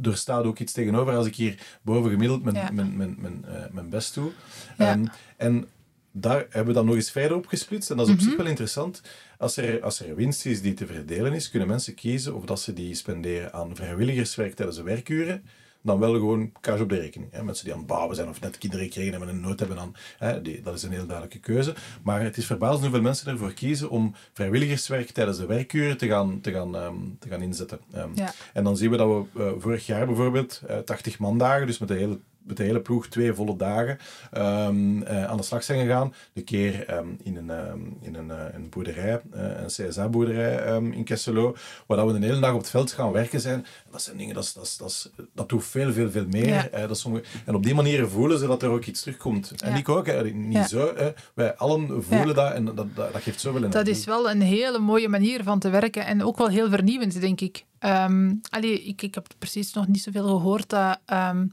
er 0.01 0.18
staat 0.18 0.44
ook 0.44 0.60
iets 0.60 0.74
tegenover 0.74 1.15
als 1.15 1.25
ik 1.25 1.36
hier 1.36 1.79
boven 1.82 2.12
gemiddeld 2.12 2.44
mijn, 2.44 2.75
mijn, 2.75 2.98
mijn, 2.98 3.15
mijn, 3.20 3.46
uh, 3.48 3.56
mijn 3.72 3.89
best 3.89 4.13
doe. 4.13 4.32
Um, 4.77 5.10
en 5.38 5.68
daar 6.12 6.39
hebben 6.39 6.65
we 6.65 6.74
dan 6.74 6.86
nog 6.86 6.96
eens 6.96 7.12
verder 7.12 7.38
op 7.38 7.48
gesplitst. 7.48 7.91
En 7.91 7.98
dat 7.98 8.08
is 8.08 8.13
op 8.13 8.20
zich 8.20 8.29
mhm. 8.29 8.38
wel 8.38 8.48
interessant. 8.48 9.01
Als 9.38 9.58
er, 9.58 9.82
als 9.84 10.00
er 10.00 10.15
winst 10.15 10.46
is 10.46 10.62
die 10.62 10.74
te 10.74 10.86
verdelen 10.86 11.34
is, 11.34 11.50
kunnen 11.50 11.68
mensen 11.68 11.94
kiezen 11.94 12.36
of 12.36 12.46
dat 12.46 12.62
ze 12.62 12.74
die 12.74 12.96
spenderen 12.96 13.53
aan 13.53 13.75
vrijwilligerswerk 13.75 14.53
tijdens 14.53 14.77
de 14.77 14.84
werkuren 14.84 15.44
dan 15.81 16.00
wel 16.00 16.13
gewoon 16.13 16.51
cash 16.62 16.79
op 16.79 16.89
de 16.89 17.00
rekening. 17.00 17.31
Hè. 17.31 17.43
Mensen 17.43 17.63
die 17.63 17.74
aan 17.74 17.79
het 17.79 17.88
bouwen 17.88 18.15
zijn 18.15 18.29
of 18.29 18.41
net 18.41 18.57
kinderen 18.57 18.86
gekregen 18.86 19.12
hebben 19.12 19.29
en 19.29 19.36
een 19.36 19.41
nood 19.41 19.59
hebben 19.59 19.79
aan, 19.79 19.95
hè, 20.17 20.41
die, 20.41 20.62
dat 20.62 20.75
is 20.75 20.83
een 20.83 20.91
heel 20.91 21.05
duidelijke 21.05 21.39
keuze. 21.39 21.75
Maar 22.03 22.21
het 22.21 22.38
is 22.38 22.45
verbazend 22.45 22.81
hoeveel 22.81 23.01
mensen 23.01 23.31
ervoor 23.31 23.53
kiezen 23.53 23.89
om 23.89 24.15
vrijwilligerswerk 24.33 25.09
tijdens 25.09 25.38
de 25.38 25.45
werkuren 25.45 25.98
te 25.98 26.07
gaan, 26.07 26.41
te 26.41 26.51
gaan, 26.51 26.75
um, 26.75 27.17
te 27.19 27.29
gaan 27.29 27.41
inzetten. 27.41 27.79
Um, 27.95 28.12
ja. 28.15 28.33
En 28.53 28.63
dan 28.63 28.77
zien 28.77 28.91
we 28.91 28.98
dat 28.98 29.07
we 29.07 29.39
uh, 29.39 29.51
vorig 29.57 29.86
jaar 29.86 30.05
bijvoorbeeld 30.05 30.62
uh, 30.69 30.77
80 30.77 31.19
mandagen, 31.19 31.67
dus 31.67 31.77
met 31.77 31.88
de 31.88 31.95
hele 31.95 32.19
met 32.50 32.58
de 32.58 32.63
hele 32.63 32.82
ploeg 32.82 33.08
twee 33.08 33.34
volle 33.34 33.56
dagen 33.56 33.98
um, 34.38 35.01
uh, 35.01 35.25
aan 35.25 35.38
de 35.38 35.44
slag 35.44 35.63
zijn 35.63 35.79
gegaan. 35.79 36.13
De 36.34 36.41
keer 36.41 36.98
um, 36.98 37.18
in, 37.24 37.36
een, 37.36 37.50
um, 37.50 37.98
in 38.01 38.15
een, 38.15 38.27
uh, 38.27 38.44
een 38.53 38.70
boerderij, 38.70 39.22
uh, 39.35 39.42
een 39.42 39.66
CSA-boerderij 39.66 40.81
in 40.92 41.03
Kesselo, 41.03 41.55
waar 41.88 42.07
we 42.07 42.14
een 42.14 42.24
hele 42.24 42.40
dag 42.40 42.53
op 42.53 42.59
het 42.59 42.70
veld 42.70 42.92
gaan 42.92 43.12
werken 43.12 43.42
zijn. 43.42 43.66
Dat 43.92 44.01
zijn 44.01 44.18
dingen, 44.18 44.35
dat, 44.35 44.51
dat, 44.55 44.75
dat, 44.79 45.12
dat 45.33 45.50
doet 45.50 45.66
veel, 45.66 45.94
veel, 45.94 46.12
veel 46.12 46.25
meer. 46.29 46.70
Ja. 46.72 46.88
dat 46.88 46.98
sommige, 46.98 47.24
en 47.46 47.55
op 47.55 47.64
die 47.64 47.75
manier 47.75 48.07
voelen 48.07 48.40
ze 48.40 48.48
dat 48.48 48.64
er 48.64 48.70
ook 48.70 48.85
iets 48.85 49.01
terugkomt. 49.01 49.51
Ja. 49.55 49.68
En 49.68 49.75
ik 49.75 49.90
ook, 49.90 50.05
hè, 50.05 50.24
niet 50.24 50.53
ja. 50.53 50.68
zo. 50.68 50.94
Hè. 50.96 51.12
Wij 51.33 51.55
allen 51.55 52.03
voelen 52.03 52.35
dat 52.35 52.53
en 52.53 52.66
dat, 52.66 52.75
dat, 52.75 52.96
dat 52.96 53.22
geeft 53.22 53.42
zoveel 53.42 53.59
energie. 53.59 53.83
Dat 53.83 53.96
is 53.96 54.05
wel 54.05 54.29
een 54.29 54.42
hele 54.42 54.79
mooie 54.79 55.09
manier 55.09 55.44
van 55.44 55.59
te 55.59 55.70
werken 55.70 56.05
en 56.05 56.24
ook 56.24 56.38
wel 56.38 56.48
heel 56.48 56.70
vernieuwend, 56.70 57.22
denk 57.22 57.42
ik. 57.42 57.66
Um, 57.79 58.42
allee, 58.50 58.83
ik, 58.83 59.01
ik 59.01 59.16
heb 59.16 59.27
precies 59.38 59.74
nog 59.74 59.88
niet 59.88 60.01
zoveel 60.01 60.27
gehoord 60.27 60.70
dat... 60.70 61.00
Um, 61.14 61.51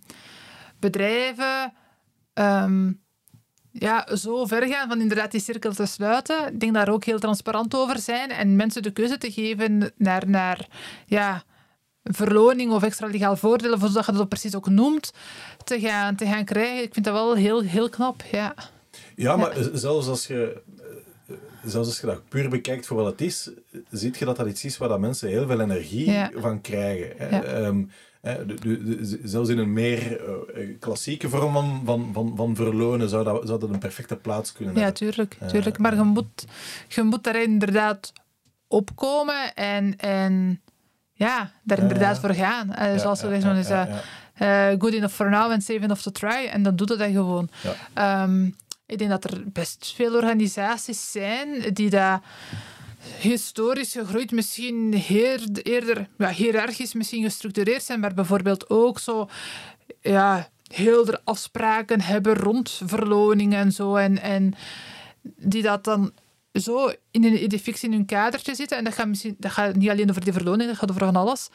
bedrijven 0.79 1.73
um, 2.35 3.05
ja, 3.79 4.17
zo 4.17 4.45
ver 4.45 4.67
gaan 4.67 4.89
van 4.89 5.01
inderdaad 5.01 5.31
die 5.31 5.41
cirkel 5.41 5.73
te 5.73 5.87
sluiten. 5.87 6.53
Ik 6.53 6.61
denk 6.61 6.75
daar 6.75 6.89
ook 6.89 7.05
heel 7.05 7.19
transparant 7.19 7.75
over 7.75 7.99
zijn 7.99 8.31
en 8.31 8.57
mensen 8.57 8.83
de 8.83 8.91
keuze 8.91 9.19
te 9.19 9.33
geven 9.33 9.93
naar, 9.97 10.29
naar 10.29 10.67
ja, 11.07 11.43
verloning 12.03 12.73
of 12.73 12.83
extra 12.83 13.07
legaal 13.07 13.37
voordelen, 13.37 13.79
zoals 13.79 14.07
je 14.07 14.13
dat 14.13 14.29
precies 14.29 14.55
ook 14.55 14.69
noemt, 14.69 15.13
te 15.65 15.81
gaan, 15.81 16.17
te 16.17 16.27
gaan 16.27 16.45
krijgen. 16.45 16.83
Ik 16.83 16.93
vind 16.93 17.05
dat 17.05 17.15
wel 17.15 17.35
heel, 17.35 17.61
heel 17.61 17.89
knap. 17.89 18.23
Ja, 18.31 18.55
ja 19.15 19.37
maar 19.37 19.53
zelfs 19.73 20.09
als 20.09 20.27
je 20.27 20.63
zelfs 21.65 21.89
als 21.89 22.01
je 22.01 22.07
dat 22.07 22.29
puur 22.29 22.49
bekijkt 22.49 22.87
voor 22.87 22.97
wat 22.97 23.07
het 23.07 23.21
is, 23.21 23.51
zie 23.91 24.15
je 24.19 24.25
dat 24.25 24.37
dat 24.37 24.47
iets 24.47 24.65
is 24.65 24.79
waar 24.79 24.89
dat 24.89 25.01
mensen 25.01 25.29
heel 25.29 25.47
veel 25.47 25.61
energie 25.61 26.15
van 26.35 26.61
krijgen. 26.61 27.31
Ja. 27.31 27.73
Ehm, 28.27 28.57
zelfs 29.23 29.49
in 29.49 29.59
een 29.59 29.73
meer 29.73 30.21
uh, 30.57 30.77
klassieke 30.81 31.29
vorm 31.29 31.53
van, 31.53 31.83
van, 31.85 32.11
van, 32.13 32.33
van 32.37 32.57
verlonen 32.57 33.09
zou 33.09 33.25
dat, 33.25 33.47
zou 33.47 33.61
dat 33.61 33.71
een 33.71 33.79
perfecte 33.79 34.17
plaats 34.17 34.53
kunnen 34.53 34.75
ja, 34.75 34.81
hebben. 34.81 35.07
Ja, 35.07 35.13
tuurlijk. 35.13 35.39
tuurlijk. 35.49 35.79
maar 35.79 35.95
je 35.95 36.03
moet, 36.03 36.47
je 36.89 37.03
moet 37.03 37.25
daar 37.25 37.43
inderdaad 37.43 38.13
opkomen 38.69 39.55
en, 39.55 39.97
en 39.97 40.61
ja, 41.13 41.53
daar 41.63 41.79
inderdaad 41.79 42.19
voor 42.19 42.35
gaan. 42.35 42.99
Zoals 42.99 43.23
is 43.23 43.71
uh, 44.43 44.69
good 44.79 44.93
enough 44.93 45.15
for 45.15 45.31
now 45.31 45.51
and 45.51 45.63
safe 45.63 45.81
enough 45.81 46.03
to 46.03 46.11
try. 46.11 46.47
En 46.47 46.63
dan 46.63 46.77
doet 46.77 46.89
het 46.89 46.99
dan 46.99 47.13
gewoon. 47.13 47.49
Um, 47.95 48.57
ik 48.87 48.99
denk 48.99 49.11
dat 49.11 49.25
er 49.25 49.43
best 49.53 49.93
veel 49.95 50.15
organisaties 50.15 51.11
zijn 51.11 51.75
die 51.75 51.91
dat 51.91 52.21
historisch 53.21 53.93
gegroeid 53.93 54.31
misschien 54.31 54.95
heer, 54.95 55.49
eerder 55.63 56.09
ja, 56.19 56.31
hiërarchisch 56.31 56.95
misschien 56.95 57.23
gestructureerd 57.23 57.83
zijn, 57.83 58.01
maar 58.01 58.15
bijvoorbeeld 58.15 58.71
ook 58.71 58.99
zo 58.99 59.29
ja, 60.01 60.49
heel 60.69 61.07
er 61.07 61.21
afspraken 61.25 62.01
hebben 62.01 62.35
rond 62.35 62.81
verloningen 62.85 63.59
en 63.59 63.73
zo. 63.73 63.95
En, 63.95 64.23
en 64.23 64.55
die 65.23 65.63
dat 65.63 65.85
dan 65.85 66.13
zo 66.53 66.93
in 67.11 67.25
een 67.25 67.59
fix 67.59 67.83
in 67.83 67.93
hun 67.93 68.07
kadertje 68.07 68.55
zitten. 68.55 68.79
En 68.79 68.85
dat 68.85 68.95
gaat, 68.95 69.07
misschien, 69.07 69.37
dat 69.39 69.53
gaat 69.53 69.75
niet 69.75 69.91
alleen 69.91 70.11
over 70.11 70.25
die 70.25 70.33
verloning, 70.33 70.69
dat 70.69 70.79
gaat 70.79 70.91
over 70.91 71.05
van 71.05 71.17
alles. 71.17 71.49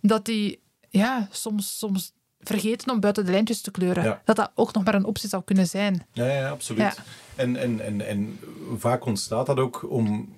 Dat 0.00 0.24
die 0.24 0.60
ja, 0.88 1.28
soms, 1.30 1.78
soms 1.78 2.12
vergeten 2.40 2.90
om 2.90 3.00
buiten 3.00 3.24
de 3.24 3.30
lijntjes 3.30 3.60
te 3.60 3.70
kleuren. 3.70 4.20
Dat 4.24 4.36
dat 4.36 4.50
ook 4.54 4.72
nog 4.72 4.84
maar 4.84 4.94
een 4.94 5.04
optie 5.04 5.28
zou 5.28 5.42
kunnen 5.44 5.66
zijn. 5.66 6.06
Ja, 6.12 6.26
ja 6.26 6.48
absoluut. 6.48 6.80
Ja. 6.80 6.94
En, 7.34 7.56
en, 7.56 7.80
en, 7.80 8.06
en 8.06 8.38
vaak 8.76 9.04
ontstaat 9.04 9.46
dat 9.46 9.58
ook 9.58 9.90
om 9.90 10.34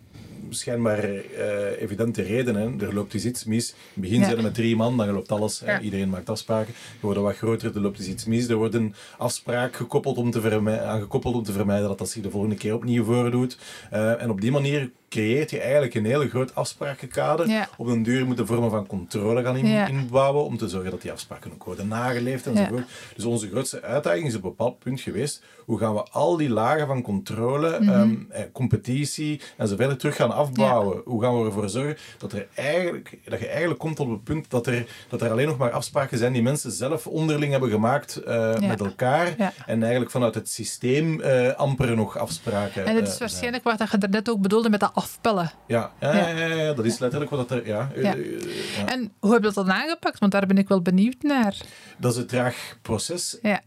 schijnbaar 0.51 1.05
uh, 1.05 1.81
evidente 1.81 2.23
redenen. 2.23 2.81
Er 2.81 2.95
loopt 2.95 3.13
dus 3.13 3.25
iets 3.25 3.45
mis. 3.45 3.69
In 3.69 3.75
het 3.93 4.01
begin 4.01 4.25
zijn 4.25 4.37
er 4.37 4.43
met 4.43 4.55
drie 4.55 4.77
man, 4.77 4.97
dan 4.97 5.11
loopt 5.11 5.33
alles. 5.33 5.63
Iedereen 5.83 6.11
maakt 6.11 6.31
afspraken. 6.31 6.75
Er 6.75 6.99
worden 7.01 7.23
wat 7.23 7.37
groter, 7.37 7.75
er 7.75 7.81
loopt 7.81 7.97
dus 7.97 8.07
iets 8.07 8.25
mis. 8.25 8.49
Er 8.49 8.57
wordt 8.57 8.75
een 8.75 8.95
afspraak 9.19 9.77
gekoppeld 9.77 10.17
om 10.17 10.31
te 10.31 10.41
vermijden, 10.41 10.87
aangekoppeld 10.87 11.35
om 11.35 11.43
te 11.43 11.53
vermijden 11.53 11.89
dat 11.89 11.99
dat 11.99 12.11
zich 12.11 12.23
de 12.23 12.31
volgende 12.31 12.57
keer 12.57 12.75
opnieuw 12.75 13.05
voordoet. 13.05 13.59
Uh, 13.93 14.23
en 14.23 14.31
op 14.31 14.41
die 14.41 14.51
manier 14.51 14.91
creëert 15.09 15.51
je 15.51 15.61
eigenlijk 15.61 15.95
een 15.95 16.05
hele 16.05 16.29
groot 16.29 16.55
afsprakenkader. 16.55 17.49
Ja. 17.49 17.69
Op 17.77 17.87
een 17.87 18.03
duur 18.03 18.27
moet 18.27 18.39
een 18.39 18.47
vormen 18.47 18.71
van 18.71 18.87
controle 18.87 19.43
gaan 19.43 19.57
in, 19.57 19.67
Ja. 19.67 19.87
inbouwen 19.87 20.45
om 20.45 20.57
te 20.59 20.69
zorgen 20.69 20.91
dat 20.91 21.03
die 21.03 21.13
afspraken 21.13 21.53
ook 21.53 21.65
worden 21.65 21.89
nageleefd 21.89 22.47
enzovoort. 22.47 22.87
Dus 23.17 23.25
onze 23.25 23.49
grootste 23.49 23.83
uitdaging 23.83 24.27
is 24.27 24.35
op 24.35 24.43
een 24.43 24.49
bepaald 24.49 24.79
punt 24.79 25.01
geweest, 25.01 25.43
hoe 25.65 25.79
gaan 25.79 25.95
we 25.95 26.03
al 26.11 26.37
die 26.37 26.49
lagen 26.51 26.87
van 26.87 27.03
controle, 27.03 27.79
Mhm. 27.81 27.89
ehm, 27.93 28.15
eh, 28.31 28.43
competitie 28.53 29.41
en 29.57 29.69
zo 29.69 29.77
verder 29.77 29.97
terug 29.97 30.17
gaan 30.17 30.33
afbouwen? 30.33 31.01
Hoe 31.05 31.23
gaan 31.23 31.39
we 31.41 31.47
ervoor 31.47 31.69
zorgen 31.69 31.97
dat, 32.19 32.33
er 32.33 32.47
eigenlijk, 32.55 33.19
dat 33.25 33.41
je 33.41 33.49
eigenlijk 33.49 33.79
komt 33.81 34.01
op 34.01 34.11
het 34.11 34.25
punt 34.25 34.51
dat 34.51 34.67
er, 34.67 34.87
dat 35.09 35.23
er 35.23 35.31
alleen 35.31 35.47
nog 35.47 35.57
maar 35.59 35.71
afspraken 35.71 36.19
zijn 36.19 36.33
die 36.33 36.43
mensen 36.43 36.71
zelf 36.73 37.07
onderling 37.07 37.51
hebben 37.53 37.71
gemaakt 37.71 38.17
eh, 38.17 38.59
met 38.59 38.81
elkaar 38.81 39.35
en 39.67 39.81
eigenlijk 39.83 40.11
vanuit 40.11 40.35
het 40.35 40.49
systeem 40.49 41.21
eh, 41.21 41.55
amper 41.55 41.97
nog 41.97 42.19
afspraken 42.19 42.85
En 42.87 42.95
dat 42.95 43.09
is 43.09 43.19
waarschijnlijk 43.19 43.65
wat 43.65 43.79
je 43.91 44.07
net 44.11 44.31
ook 44.31 44.41
bedoelde 44.41 44.71
met 44.71 44.81
dat 44.81 44.91
afpellen. 45.03 45.51
Ja, 45.67 45.93
ja, 46.01 46.17
Ja. 46.17 46.29
ja. 46.29 46.47
ja, 46.47 46.73
dat 46.73 46.85
is 46.85 46.99
letterlijk 46.99 47.31
wat 47.31 47.49
dat 47.49 47.59
er... 47.59 47.67
Ja, 47.67 47.91
eh, 47.95 48.11
eh, 48.13 48.41
ja. 48.77 48.87
En 48.93 49.13
hoe 49.21 49.33
heb 49.33 49.41
je 49.45 49.47
dat 49.53 49.67
dan 49.67 49.73
aangepakt? 49.73 50.19
Want 50.19 50.33
daar 50.33 50.47
ben 50.47 50.59
ik 50.59 50.69
wel 50.69 50.83
benieuwd 50.83 51.23
naar. 51.23 51.57
Dat 51.99 52.13
is 52.13 52.19
een 52.19 52.27
traag 52.27 52.79
proces. 52.83 53.39
Ja, 53.43 53.61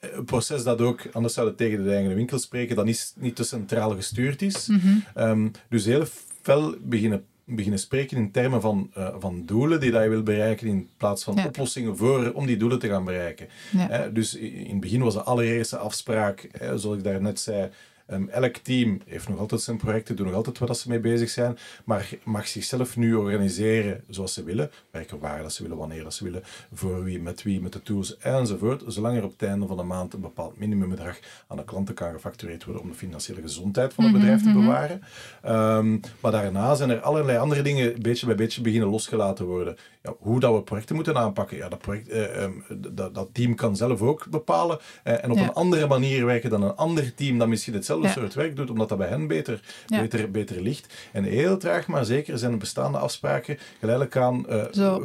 Een 0.00 0.24
proces 0.24 0.62
dat 0.64 0.80
ook, 0.80 1.00
anders 1.12 1.34
zou 1.34 1.46
het 1.48 1.56
tegen 1.56 1.84
de 1.84 1.92
eigen 1.94 2.14
winkel 2.14 2.38
spreken, 2.38 2.76
dat 2.76 2.84
niet, 2.84 3.14
niet 3.18 3.36
te 3.36 3.44
centraal 3.44 3.94
gestuurd 3.94 4.42
is. 4.42 4.66
Mhm. 4.66 4.88
Ehm, 5.14 5.48
dus 5.68 5.84
heel 5.84 6.04
fel 6.42 6.74
beginnen, 6.80 7.24
beginnen 7.44 7.78
spreken 7.80 8.16
in 8.16 8.30
termen 8.30 8.60
van, 8.60 8.90
eh, 8.94 9.14
van 9.18 9.42
doelen 9.46 9.80
die 9.80 9.90
dat 9.90 10.02
je 10.02 10.08
wil 10.08 10.22
bereiken, 10.22 10.66
in 10.66 10.88
plaats 10.96 11.24
van 11.24 11.34
Ja. 11.36 11.44
oplossingen 11.46 11.96
voor, 11.96 12.32
om 12.32 12.46
die 12.46 12.56
doelen 12.56 12.78
te 12.78 12.88
gaan 12.88 13.04
bereiken. 13.04 13.48
Ja. 13.72 13.88
Eh, 13.90 14.00
dus 14.12 14.34
in 14.34 14.70
het 14.70 14.80
begin 14.80 15.02
was 15.02 15.14
de 15.14 15.22
allereerste 15.22 15.76
afspraak, 15.76 16.40
eh, 16.42 16.72
zoals 16.74 16.96
ik 16.96 17.04
daarnet 17.04 17.40
zei, 17.40 17.70
ehm, 18.06 18.28
elk 18.28 18.56
team 18.56 19.00
heeft 19.06 19.28
nog 19.28 19.38
altijd 19.38 19.60
zijn 19.60 19.76
projecten, 19.76 20.16
doet 20.16 20.26
nog 20.26 20.34
altijd 20.34 20.58
wat 20.58 20.78
ze 20.78 20.88
mee 20.88 21.00
bezig 21.00 21.30
zijn, 21.30 21.58
maar 21.84 22.08
mag 22.24 22.48
zichzelf 22.48 22.96
nu 22.96 23.14
organiseren 23.14 24.04
zoals 24.08 24.34
ze 24.34 24.42
willen, 24.44 24.70
werken 24.90 25.18
waar 25.18 25.42
dat 25.42 25.52
ze 25.52 25.62
willen, 25.62 25.78
wanneer 25.78 26.02
dat 26.02 26.14
ze 26.14 26.24
willen, 26.24 26.42
voor 26.72 27.04
wie, 27.04 27.20
met 27.20 27.42
wie, 27.42 27.60
met 27.60 27.72
de 27.72 27.82
tools 27.82 28.18
enzovoort, 28.18 28.82
zolang 28.86 29.16
er 29.16 29.24
op 29.24 29.32
het 29.38 29.48
einde 29.48 29.66
van 29.66 29.76
de 29.76 29.82
maand 29.82 30.12
een 30.14 30.20
bepaald 30.20 30.58
minimumbedrag 30.58 31.18
aan 31.48 31.56
de 31.56 31.64
klanten 31.64 31.94
kan 31.94 32.12
gefactureerd 32.12 32.64
worden 32.64 32.82
om 32.82 32.88
de 32.88 32.96
financiële 32.96 33.40
gezondheid 33.40 33.94
van 33.94 34.04
het 34.04 34.12
bedrijf 34.12 34.42
te 34.42 34.52
bewaren. 34.52 35.02
Ehm, 35.42 35.98
maar 36.20 36.32
daarna 36.32 36.74
zijn 36.74 36.90
er 36.90 37.00
allerlei 37.00 37.38
andere 37.38 37.62
dingen 37.62 38.02
beetje 38.02 38.26
bij 38.26 38.34
beetje 38.34 38.60
beginnen 38.60 38.88
losgelaten 38.88 39.44
worden. 39.44 39.76
Ja, 40.02 40.14
hoe 40.18 40.40
dat 40.40 40.54
we 40.54 40.62
projecten 40.62 40.94
moeten 40.94 41.16
aanpakken, 41.16 41.56
ja, 41.56 41.68
dat, 41.68 41.78
project, 41.78 42.08
eh, 42.08 42.42
ehm, 42.42 42.52
dat, 42.92 43.14
dat 43.14 43.28
team 43.32 43.54
kan 43.54 43.76
zelf 43.76 44.02
ook 44.02 44.26
bepalen 44.30 44.78
eh, 45.02 45.24
en 45.24 45.30
op 45.30 45.36
Ja. 45.36 45.42
een 45.42 45.52
andere 45.52 45.86
manier 45.86 46.26
werken 46.26 46.50
dan 46.50 46.62
een 46.62 46.76
ander 46.76 47.14
team 47.14 47.38
dat 47.38 47.48
misschien 47.48 47.74
hetzelfde 47.74 47.92
Ja. 48.02 48.12
soort 48.12 48.34
werk 48.34 48.56
doet, 48.56 48.70
omdat 48.70 48.88
dat 48.88 48.98
bij 48.98 49.08
hen 49.08 49.26
beter, 49.26 49.60
beter, 49.86 50.30
beter 50.30 50.60
ligt. 50.60 50.94
En 51.12 51.24
heel 51.24 51.56
traag, 51.56 51.86
maar 51.86 52.04
zeker 52.04 52.38
zijn 52.38 52.50
de 52.50 52.56
bestaande 52.56 52.98
afspraken 52.98 53.58
geleidelijk 53.78 54.16
aan 54.16 54.48
eh, 54.48 54.62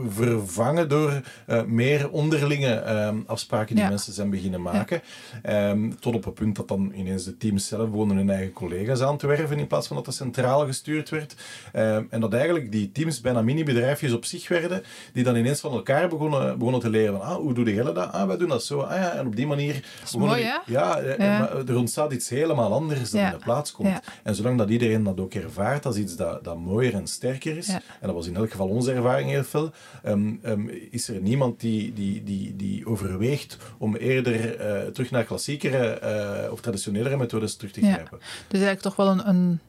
vervangen 0.09 0.89
door 0.89 1.21
eh, 1.45 1.63
meer 1.63 2.09
onderlinge 2.09 2.73
ehm, 2.73 3.17
afspraken 3.25 3.75
die 3.75 3.87
mensen 3.87 4.13
zijn 4.13 4.29
beginnen 4.29 4.61
maken. 4.61 5.01
Ehm, 5.43 5.91
tot 5.99 6.15
op 6.15 6.25
het 6.25 6.33
punt 6.33 6.55
dat 6.55 6.67
dan 6.67 6.91
ineens 6.95 7.23
de 7.23 7.37
teams 7.37 7.67
zelf 7.67 7.89
wonen 7.89 8.17
hun 8.17 8.29
eigen 8.29 8.53
collega's 8.53 9.01
aan 9.01 9.17
te 9.17 9.27
werven 9.27 9.59
in 9.59 9.67
plaats 9.67 9.87
van 9.87 9.95
dat 9.95 10.05
dat 10.05 10.15
centraal 10.15 10.65
gestuurd 10.65 11.09
werd. 11.09 11.35
Ehm, 11.73 12.03
en 12.09 12.19
dat 12.21 12.33
eigenlijk 12.33 12.71
die 12.71 12.91
teams 12.91 13.21
bijna 13.21 13.41
mini-bedrijfjes 13.41 14.13
op 14.13 14.25
zich 14.25 14.47
werden, 14.47 14.83
die 15.13 15.23
dan 15.23 15.35
ineens 15.35 15.59
van 15.59 15.71
elkaar 15.71 16.07
begonnen, 16.09 16.57
begonnen 16.57 16.81
te 16.81 16.89
leren 16.89 17.17
van, 17.17 17.27
ah, 17.27 17.35
hoe 17.35 17.53
doe 17.53 17.73
jij 17.73 17.83
dat? 17.83 17.97
Ah, 17.97 18.27
wij 18.27 18.37
doen 18.37 18.49
dat 18.49 18.63
zo. 18.63 18.79
Ah 18.79 18.95
ja, 18.97 19.11
en 19.11 19.27
op 19.27 19.35
die 19.35 19.47
manier... 19.47 19.83
mooi, 20.17 20.41
die-? 20.41 20.73
Ja, 20.73 20.99
eh, 20.99 21.17
Ja. 21.17 21.49
er 21.67 21.77
ontstaat 21.77 22.11
iets 22.11 22.29
helemaal 22.29 22.73
anders 22.73 22.78
dan 22.87 22.97
Ja. 23.21 23.25
in 23.31 23.37
de 23.37 23.43
plaats 23.43 23.71
komt. 23.71 23.99
En 24.23 24.35
zolang 24.35 24.57
dat 24.57 24.69
iedereen 24.69 25.03
dat 25.03 25.19
ook 25.19 25.33
ervaart 25.33 25.85
als 25.85 25.95
iets 25.95 26.15
dat, 26.15 26.43
dat 26.43 26.57
mooier 26.57 26.93
en 26.93 27.07
sterker 27.07 27.57
is, 27.57 27.67
en 27.67 27.81
dat 28.01 28.13
was 28.13 28.27
in 28.27 28.35
elk 28.35 28.51
geval 28.51 28.67
onze 28.67 28.93
ervaring 28.93 29.29
heel 29.29 29.43
veel, 29.43 29.71
ehm, 30.03 30.33
ehm, 30.41 30.67
is 30.91 31.07
er 31.07 31.21
niemand 31.21 31.59
die, 31.59 31.93
die, 31.93 32.23
die, 32.23 32.55
die 32.55 32.85
overweegt 32.87 33.57
om 33.77 33.95
eerder 33.95 34.55
eh, 34.59 34.87
terug 34.87 35.11
naar 35.11 35.23
klassiekere 35.23 35.87
eh, 35.87 36.51
of 36.51 36.61
traditionelere 36.61 37.17
methodes 37.17 37.55
terug 37.55 37.71
te 37.73 37.81
grijpen. 37.81 38.17
dus 38.47 38.61
eigenlijk 38.61 38.81
toch 38.81 38.95
wel 38.95 39.07
een, 39.07 39.27
een, 39.29 39.59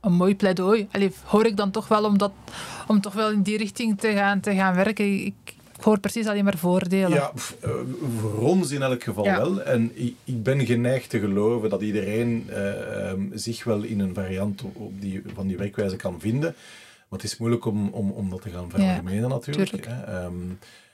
een 0.00 0.12
mooi 0.12 0.36
pleidooi. 0.36 0.88
Allee, 0.92 1.12
hoor 1.24 1.46
ik 1.46 1.56
dan 1.56 1.70
toch 1.70 1.88
wel 1.88 2.04
om, 2.04 2.18
dat, 2.18 2.32
om 2.86 3.00
toch 3.00 3.12
wel 3.12 3.30
in 3.30 3.42
die 3.42 3.56
richting 3.56 3.98
te 3.98 4.12
gaan, 4.12 4.40
te 4.40 4.54
gaan 4.54 4.74
werken. 4.74 5.24
Ik, 5.24 5.34
ik 5.80 5.86
hoor 5.86 6.00
precies 6.00 6.26
alleen 6.26 6.44
maar 6.44 6.58
voordelen. 6.58 7.10
Ja, 7.10 7.32
eh, 7.60 7.70
voor 8.20 8.38
ons 8.38 8.70
in 8.70 8.82
elk 8.82 9.02
geval 9.02 9.24
Ja. 9.24 9.36
wel. 9.36 9.62
En 9.62 9.90
ik, 10.24 10.42
ben 10.42 10.66
geneigd 10.66 11.10
te 11.10 11.18
geloven 11.18 11.70
dat 11.70 11.82
iedereen 11.82 12.44
eh, 12.48 13.08
ehm, 13.10 13.20
zich 13.32 13.64
wel 13.64 13.82
in 13.82 14.00
een 14.00 14.14
variant 14.14 14.62
op, 14.72 15.00
die, 15.00 15.22
van 15.34 15.46
die 15.46 15.56
werkwijze 15.56 15.96
kan 15.96 16.20
vinden. 16.20 16.54
Maar 17.08 17.18
het 17.18 17.32
is 17.32 17.36
moeilijk 17.36 17.64
om, 17.64 17.88
om, 17.88 18.10
om 18.10 18.30
dat 18.30 18.42
te 18.42 18.50
gaan 18.50 18.70
veralgemenen 18.70 19.28
natuurlijk. 19.28 19.86
Hè. 19.86 20.02
Ehm, 20.04 20.34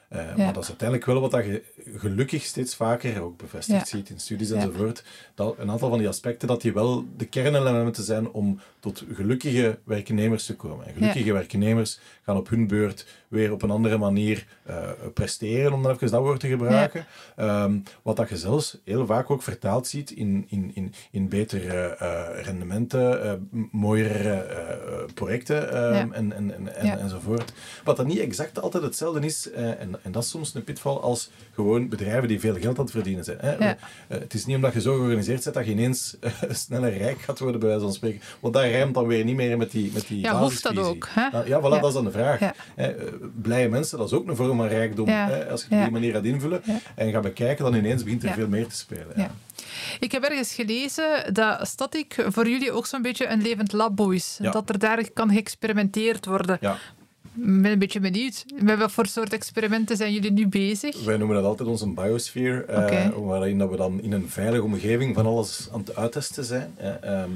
eh, 0.09 0.19
Ja. 0.37 0.45
Maar 0.45 0.53
dat 0.53 0.63
is 0.63 0.69
uiteindelijk 0.69 1.09
wel 1.09 1.21
wat 1.21 1.31
dat 1.31 1.45
je 1.45 1.63
gelukkig 1.97 2.43
steeds 2.45 2.75
vaker 2.75 3.21
ook 3.23 3.37
bevestigd 3.37 3.91
Ja. 3.91 3.97
ziet 3.97 4.09
in 4.11 4.21
studies 4.21 4.51
enzovoort. 4.51 5.05
Dat 5.35 5.55
een 5.59 5.71
aantal 5.71 5.89
van 5.89 5.99
die 5.99 6.09
aspecten 6.09 6.49
dat 6.49 6.61
die 6.61 6.73
wel 6.73 7.05
de 7.17 7.25
kernelementen 7.25 8.05
zijn 8.05 8.31
om 8.31 8.61
tot 8.81 9.05
gelukkige 9.13 9.79
werknemers 9.85 10.47
te 10.47 10.55
komen. 10.57 10.87
En 10.87 10.95
gelukkige 10.95 11.33
werknemers 11.33 11.99
gaan 12.25 12.37
op 12.37 12.49
hun 12.49 12.67
beurt 12.67 13.07
weer 13.37 13.53
op 13.53 13.63
een 13.63 13.71
andere 13.71 13.99
manier 13.99 14.47
eh, 14.63 14.77
presteren, 15.15 15.73
om 15.73 15.83
dan 15.83 15.93
even 15.93 16.11
dat 16.11 16.21
woord 16.21 16.41
te 16.41 16.49
gebruiken. 16.49 17.05
Ehm, 17.37 17.79
wat 18.03 18.17
dat 18.17 18.29
je 18.29 18.37
zelfs 18.37 18.79
heel 18.85 19.07
vaak 19.07 19.31
ook 19.31 19.43
vertaald 19.43 19.87
ziet 19.87 20.11
in, 20.11 20.45
in, 20.49 20.71
in, 20.75 20.93
in 21.11 21.29
betere 21.29 21.97
eh, 21.99 22.43
rendementen, 22.45 23.23
eh, 23.25 23.33
mooiere 23.71 24.33
eh, 24.33 25.05
projecten 25.15 25.71
ehm, 25.73 25.95
Ja. 25.95 26.01
en, 26.13 26.33
en, 26.33 26.55
en, 26.55 26.75
en, 26.77 26.99
enzovoort. 27.01 27.53
Wat 27.85 27.97
dat 27.97 28.07
niet 28.07 28.19
exact 28.19 28.61
altijd 28.61 28.83
hetzelfde 28.83 29.21
is, 29.27 29.51
eh, 29.51 29.69
en, 29.81 29.97
en 30.03 30.13
dat 30.13 30.23
is 30.23 30.31
soms 30.31 30.55
een 30.55 30.65
pitval 30.65 31.03
als 31.03 31.31
gewoon 31.55 31.89
bedrijven 31.89 32.29
die 32.29 32.41
veel 32.41 32.55
geld 32.59 32.79
aan 32.79 32.85
het 32.85 32.93
verdienen 32.95 33.25
zijn. 33.25 33.39
Hè. 33.41 33.51
Eh, 33.57 33.71
het 34.09 34.35
is 34.35 34.47
niet 34.47 34.57
omdat 34.57 34.73
je 34.73 34.81
zo 34.81 34.95
georganiseerd 34.95 35.43
bent 35.43 35.55
dat 35.57 35.65
je 35.67 35.71
ineens 35.73 36.17
eh, 36.21 36.33
sneller 36.51 36.97
rijk 36.97 37.19
gaat 37.21 37.39
worden, 37.39 37.61
bij 37.61 37.69
wijze 37.69 37.85
van 37.85 37.93
spreken. 37.95 38.21
Want 38.41 38.55
dat 38.55 38.63
rijmt 38.63 38.95
dan 38.95 39.07
weer 39.07 39.25
niet 39.25 39.37
meer 39.37 39.57
met 39.57 39.71
die, 39.71 39.91
met 39.95 40.07
die 40.07 40.21
Ja, 40.21 40.39
hoeft 40.41 40.63
dat 40.63 40.79
ook, 40.79 41.09
hè? 41.11 41.29
Ah, 41.39 41.47
Ja, 41.47 41.61
voilà, 41.61 41.63
Ja. 41.65 41.79
dat 41.81 41.85
is 41.89 41.93
dan 41.95 42.05
de 42.05 42.11
vraag. 42.11 42.41
Ja. 42.41 42.55
Blije 43.35 43.69
mensen, 43.69 43.99
dat 43.99 44.07
is 44.07 44.13
ook 44.13 44.29
een 44.29 44.37
vorm 44.37 44.57
van 44.57 44.67
rijkdom. 44.67 45.09
Ja. 45.09 45.29
Hè, 45.29 45.51
als 45.51 45.61
je 45.61 45.67
het 45.69 45.79
op 45.79 45.83
die 45.85 45.93
manier 45.93 46.13
gaat 46.13 46.25
invullen 46.25 46.63
en 46.95 47.13
gaat 47.13 47.23
bekijken, 47.23 47.65
dan 47.65 47.75
ineens 47.75 48.03
begint 48.03 48.25
er 48.25 48.33
veel 48.33 48.49
meer 48.49 48.67
te 48.67 48.77
spelen. 48.77 49.13
Ja. 49.17 49.31
Ik 50.01 50.13
heb 50.13 50.23
ergens 50.23 50.55
gelezen 50.55 51.35
dat 51.35 51.67
Static 51.69 52.27
voor 52.29 52.49
jullie 52.49 52.73
ook 52.73 52.87
zo'n 52.87 53.03
beetje 53.03 53.27
een 53.27 53.43
levend 53.43 53.73
labo 53.73 54.11
is. 54.11 54.39
Dat 54.41 54.69
er 54.69 54.79
daar 54.79 55.11
kan 55.11 55.31
geëxperimenteerd 55.31 56.27
worden. 56.27 56.59
Ik 57.37 57.63
ben 57.63 57.73
een 57.73 57.79
beetje 57.79 58.01
benieuwd. 58.01 58.45
Met 58.63 58.79
wat 58.79 58.93
voor 58.93 59.07
soort 59.07 59.33
experimenten 59.33 59.97
zijn 59.97 60.13
jullie 60.13 60.33
nu 60.33 60.49
bezig? 60.49 61.05
Wij 61.05 61.17
noemen 61.17 61.37
dat 61.37 61.45
altijd 61.45 61.69
onze 61.69 61.89
biosfeer, 61.89 62.65
eh, 62.65 63.09
waarin 63.17 63.59
dat 63.59 63.71
we 63.71 63.77
dan 63.77 64.03
in 64.03 64.13
een 64.13 64.29
veilige 64.29 64.63
omgeving 64.63 65.15
van 65.15 65.27
alles 65.27 65.69
aan 65.73 65.81
het 65.81 65.97
uittesten 65.97 66.45
zijn. 66.45 66.75
hè. 66.77 66.91
Ehm, 66.91 67.31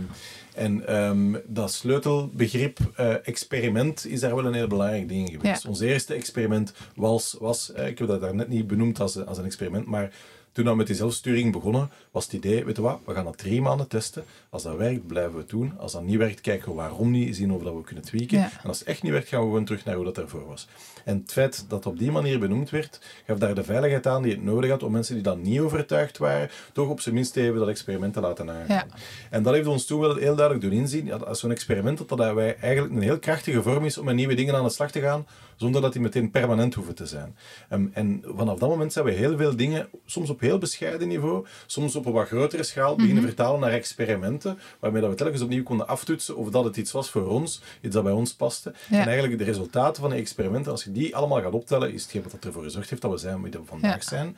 en 0.55 0.87
ehm, 0.87 1.35
dat 1.47 1.73
sleutelbegrip 1.73 2.79
eh, 2.97 3.15
experiment 3.23 4.07
is 4.07 4.21
daar 4.21 4.35
wel 4.35 4.47
een 4.47 4.55
heel 4.55 4.67
belangrijk 4.67 5.09
ding 5.09 5.31
in 5.31 5.41
geweest. 5.41 5.63
Ja. 5.63 5.69
Ons 5.69 5.81
eerste 5.81 6.15
experiment 6.15 6.73
was, 6.95 7.37
was 7.39 7.73
eh, 7.73 7.87
ik 7.87 7.99
heb 7.99 8.09
dat 8.09 8.21
daar 8.21 8.35
net 8.35 8.49
niet 8.49 8.67
benoemd 8.67 9.01
als, 9.01 9.27
als 9.27 9.39
een 9.39 9.45
experiment, 9.45 9.87
maar 9.87 10.13
toen 10.53 10.65
we 10.65 10.75
met 10.75 10.87
die 10.87 10.97
zelfsturing 10.97 11.53
begonnen, 11.53 11.91
was 12.11 12.25
het 12.25 12.33
idee, 12.33 12.65
weet 12.65 12.77
je 12.77 12.83
wat, 12.83 13.01
we 13.05 13.15
gaan 13.15 13.25
dat 13.25 13.39
drie 13.39 13.63
maanden 13.63 13.89
testen. 13.89 14.25
Als 14.51 14.63
dat 14.63 14.77
werkt, 14.77 15.07
blijven 15.07 15.33
we 15.33 15.39
het 15.39 15.49
doen. 15.49 15.73
Als 15.79 15.93
dat 15.93 16.03
niet 16.03 16.17
werkt, 16.17 16.41
kijken 16.41 16.69
we 16.69 16.75
waarom 16.75 17.11
niet, 17.11 17.37
zien 17.37 17.53
of 17.53 17.63
dat 17.63 17.75
we 17.75 17.83
kunnen 17.83 18.05
tweaken. 18.05 18.39
Ja. 18.39 18.51
En 18.63 18.69
als 18.69 18.79
het 18.79 18.89
echt 18.89 19.03
niet 19.03 19.13
werkt, 19.13 19.29
gaan 19.29 19.41
we 19.41 19.47
gewoon 19.47 19.65
terug 19.65 19.85
naar 19.85 19.95
hoe 19.95 20.05
dat 20.05 20.19
ervoor 20.19 20.47
was. 20.47 20.69
En 21.05 21.17
het 21.17 21.33
feit 21.33 21.65
dat 21.69 21.87
op 21.87 21.99
die 21.99 22.11
manier 22.11 22.39
benoemd 22.39 22.71
werd, 22.71 23.01
gaf 23.27 23.39
daar 23.39 23.55
de 23.55 23.65
veiligheid 23.65 24.07
aan 24.07 24.23
die 24.23 24.33
het 24.33 24.43
nodig 24.43 24.71
had 24.71 24.83
om 24.83 24.93
mensen 24.93 25.15
die 25.15 25.23
dan 25.23 25.43
niet 25.43 25.61
overtuigd 25.61 26.19
waren, 26.19 26.51
toch 26.73 26.89
op 26.89 27.01
zijn 27.01 27.15
minst 27.15 27.37
even 27.37 27.59
dat 27.59 27.69
experiment 27.69 28.13
te 28.13 28.21
laten 28.21 28.51
aangaan. 28.51 28.67
Ja. 28.69 28.87
En 29.31 29.43
dat 29.43 29.55
heeft 29.55 29.67
ons 29.67 29.85
toen 29.87 30.01
wel 30.01 30.17
heel 30.17 30.37
duidelijk 30.37 30.61
doen 30.71 30.81
inzien, 30.81 31.25
als 31.25 31.41
zo'n 31.41 31.51
experiment, 31.51 31.99
dat 31.99 32.09
dat 32.09 32.35
wij 32.35 32.57
eigenlijk 32.57 32.95
een 32.95 33.03
heel 33.03 33.19
krachtige 33.19 33.63
vorm 33.63 33.85
is 33.85 33.99
om 33.99 34.05
met 34.05 34.15
nieuwe 34.15 34.35
dingen 34.35 34.55
aan 34.55 34.65
de 34.65 34.71
slag 34.71 34.91
te 34.91 35.01
gaan, 35.01 35.27
zonder 35.61 35.81
dat 35.81 35.93
die 35.93 36.03
meteen 36.03 36.31
permanent 36.31 36.75
hoeven 36.75 36.95
te 36.95 37.07
zijn. 37.07 37.37
Ehm, 37.69 37.87
en 37.93 38.23
vanaf 38.37 38.59
dat 38.59 38.69
moment 38.69 38.93
zijn 38.93 39.05
we 39.05 39.11
heel 39.11 39.37
veel 39.37 39.57
dingen, 39.57 39.89
soms 40.07 40.31
op 40.31 40.41
heel 40.41 40.59
bescheiden 40.59 41.09
niveau, 41.09 41.47
soms 41.67 41.97
op 41.97 42.07
een 42.07 42.13
wat 42.13 42.27
grotere 42.27 42.63
schaal, 42.63 42.97
beginnen 42.97 43.23
vertalen 43.23 43.61
naar 43.61 43.71
experimenten, 43.73 44.59
waarmee 44.81 45.01
dat 45.01 45.11
we 45.11 45.17
telkens 45.17 45.43
opnieuw 45.43 45.63
konden 45.63 45.89
aftoetsen 45.89 46.37
of 46.37 46.51
dat 46.51 46.65
het 46.65 46.77
iets 46.77 46.93
was 46.93 47.11
voor 47.11 47.29
ons, 47.29 47.63
iets 47.81 47.95
dat 47.95 48.05
bij 48.05 48.13
ons 48.13 48.35
paste. 48.35 48.75
Ja. 48.91 49.01
En 49.01 49.07
eigenlijk 49.07 49.39
de 49.39 49.45
resultaten 49.45 50.03
van 50.03 50.11
die 50.11 50.21
experimenten, 50.21 50.73
als 50.73 50.85
je 50.85 50.93
die 50.93 51.17
allemaal 51.17 51.41
gaat 51.43 51.53
optellen, 51.53 51.93
is 51.93 52.03
hetgeen 52.03 52.23
wat 52.23 52.45
ervoor 52.45 52.63
gezorgd 52.63 52.91
heeft 52.91 53.03
dat 53.03 53.11
we 53.11 53.17
zijn 53.17 53.43
wie 53.43 53.53
we 53.53 53.61
vandaag 53.65 54.03
Ja. 54.03 54.09
zijn. 54.09 54.37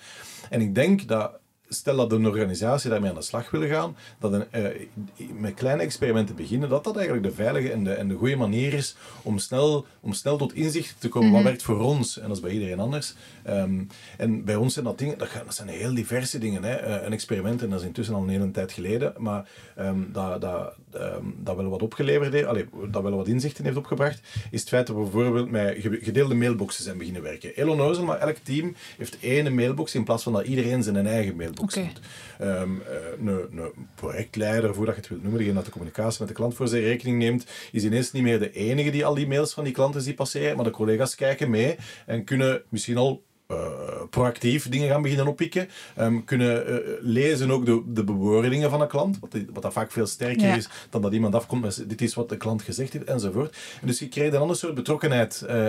En 0.51 0.61
ik 0.61 0.75
denk 0.75 1.09
dat 1.09 1.41
stel 1.75 1.97
dat 1.97 2.13
een 2.13 2.27
organisatie 2.27 2.91
daarmee 2.91 3.11
aan 3.11 3.17
de 3.17 3.23
slag 3.23 3.51
wil 3.51 3.69
gaan, 3.69 3.97
dat 4.19 4.33
een, 4.33 4.45
uh, 4.55 5.29
met 5.39 5.55
kleine 5.55 5.83
experimenten 5.83 6.35
beginnen, 6.35 6.69
dat 6.69 6.85
dat 6.85 6.97
eigenlijk 6.97 7.27
de 7.27 7.35
veilige 7.35 7.73
en 7.73 7.85
de, 7.85 7.93
en 7.93 8.09
de 8.09 8.15
goede 8.15 8.37
manier 8.37 8.73
is 8.73 8.97
om 9.23 9.39
snel, 9.39 9.87
om 10.01 10.13
snel 10.13 10.37
tot 10.37 10.55
inzicht 10.55 10.95
te 10.99 11.09
komen. 11.09 11.31
Wat 11.31 11.39
mhm. 11.39 11.49
werkt 11.49 11.63
voor 11.63 11.81
ons? 11.81 12.19
En 12.19 12.29
dat 12.29 12.37
is 12.37 12.43
bij 12.43 12.53
iedereen 12.53 12.81
anders. 12.81 13.15
Um, 13.49 13.87
en 14.17 14.45
bij 14.45 14.57
ons 14.57 14.73
zijn 14.73 14.85
dat 14.85 14.99
dingen, 14.99 15.19
dat, 15.19 15.29
dat 15.45 15.55
zijn 15.55 15.69
heel 15.69 15.95
diverse 15.95 16.39
dingen. 16.39 16.65
Hè. 16.65 16.87
Uh, 16.87 17.05
een 17.05 17.13
experiment, 17.13 17.63
en 17.63 17.71
dat 17.71 17.81
is 17.81 17.87
intussen 17.87 18.15
al 18.15 18.23
een 18.23 18.29
hele 18.29 18.51
tijd 18.51 18.73
geleden, 18.73 19.13
maar 19.17 19.49
um, 19.79 20.09
dat, 20.13 20.41
dat, 20.41 20.75
um, 20.95 21.35
dat 21.39 21.57
wel 21.57 21.69
wat 21.69 21.83
opgeleverd 21.83 22.33
heeft, 22.33 22.47
allee, 22.47 22.69
dat 22.91 23.03
wel 23.03 23.17
wat 23.17 23.29
inzichten 23.29 23.65
heeft 23.65 23.77
opgebracht, 23.77 24.21
is 24.51 24.61
het 24.61 24.69
feit 24.69 24.87
dat 24.87 24.97
we 24.97 25.03
bijvoorbeeld 25.03 25.51
met 25.51 25.77
gedeelde 25.81 26.35
mailboxen 26.35 26.85
zijn 26.85 26.99
beginnen 26.99 27.23
werken. 27.23 27.51
Heel 27.55 27.71
onnozel, 27.71 28.05
maar 28.05 28.19
elk 28.19 28.37
team 28.37 28.75
heeft 28.97 29.17
één 29.21 29.55
mailbox 29.55 29.95
in 29.95 30.05
plaats 30.05 30.23
van 30.23 30.33
dat 30.33 30.47
iedereen 30.47 30.83
zijn 30.83 31.07
eigen 31.07 31.37
mailbox 31.37 31.62
okay. 31.63 31.93
Um, 32.41 32.83
een, 33.19 33.27
een, 33.27 33.73
projectleider, 33.95 34.75
voordat 34.75 34.95
je 34.95 35.01
het 35.01 35.11
wilt 35.11 35.23
noemen, 35.23 35.39
degene 35.39 35.57
dat 35.57 35.65
de 35.65 35.71
communicatie 35.71 36.19
met 36.19 36.29
de 36.29 36.35
klant 36.35 36.55
voor 36.55 36.69
zijn 36.69 36.83
rekening 36.83 37.19
neemt, 37.19 37.47
is 37.73 37.85
ineens 37.85 38.13
niet 38.13 38.23
meer 38.23 38.39
de 38.39 38.53
enige 38.53 38.91
die 38.91 39.07
al 39.07 39.15
die 39.15 39.27
mails 39.27 39.55
van 39.55 39.65
die 39.65 39.73
klanten 39.73 40.03
ziet 40.03 40.17
passeren, 40.17 40.57
maar 40.57 40.65
de 40.65 40.71
collega's 40.71 41.15
kijken 41.15 41.51
mee 41.51 41.77
en 42.07 42.25
kunnen 42.25 42.63
misschien 42.69 42.97
al 42.97 43.23
proactief 44.11 44.69
dingen 44.69 44.89
gaan 44.89 45.03
beginnen 45.03 45.27
oppikken. 45.27 45.69
Um, 45.99 46.25
kunnen 46.25 46.71
uh, 46.71 46.77
lezen 47.01 47.51
ook 47.51 47.67
de, 47.67 47.83
de 47.87 48.05
bewoordingen 48.05 48.71
van 48.71 48.81
een 48.81 48.89
klant, 48.89 49.19
wat, 49.21 49.37
wat 49.53 49.63
dat 49.63 49.73
vaak 49.73 49.93
veel 49.93 50.07
sterker 50.07 50.57
is 50.57 50.69
dan 50.91 51.03
dat 51.03 51.13
iemand 51.13 51.35
afkomt 51.35 51.63
met 51.63 51.85
dit 51.87 52.01
is 52.01 52.15
wat 52.15 52.29
de 52.29 52.37
klant 52.37 52.63
gezegd 52.63 52.93
heeft 52.93 53.05
enzovoort. 53.05 53.57
En 53.81 53.87
dus 53.87 53.99
je 53.99 54.09
krijgt 54.09 54.35
een 54.35 54.41
ander 54.41 54.57
soort 54.57 54.75
betrokkenheid, 54.75 55.45
uh, 55.49 55.67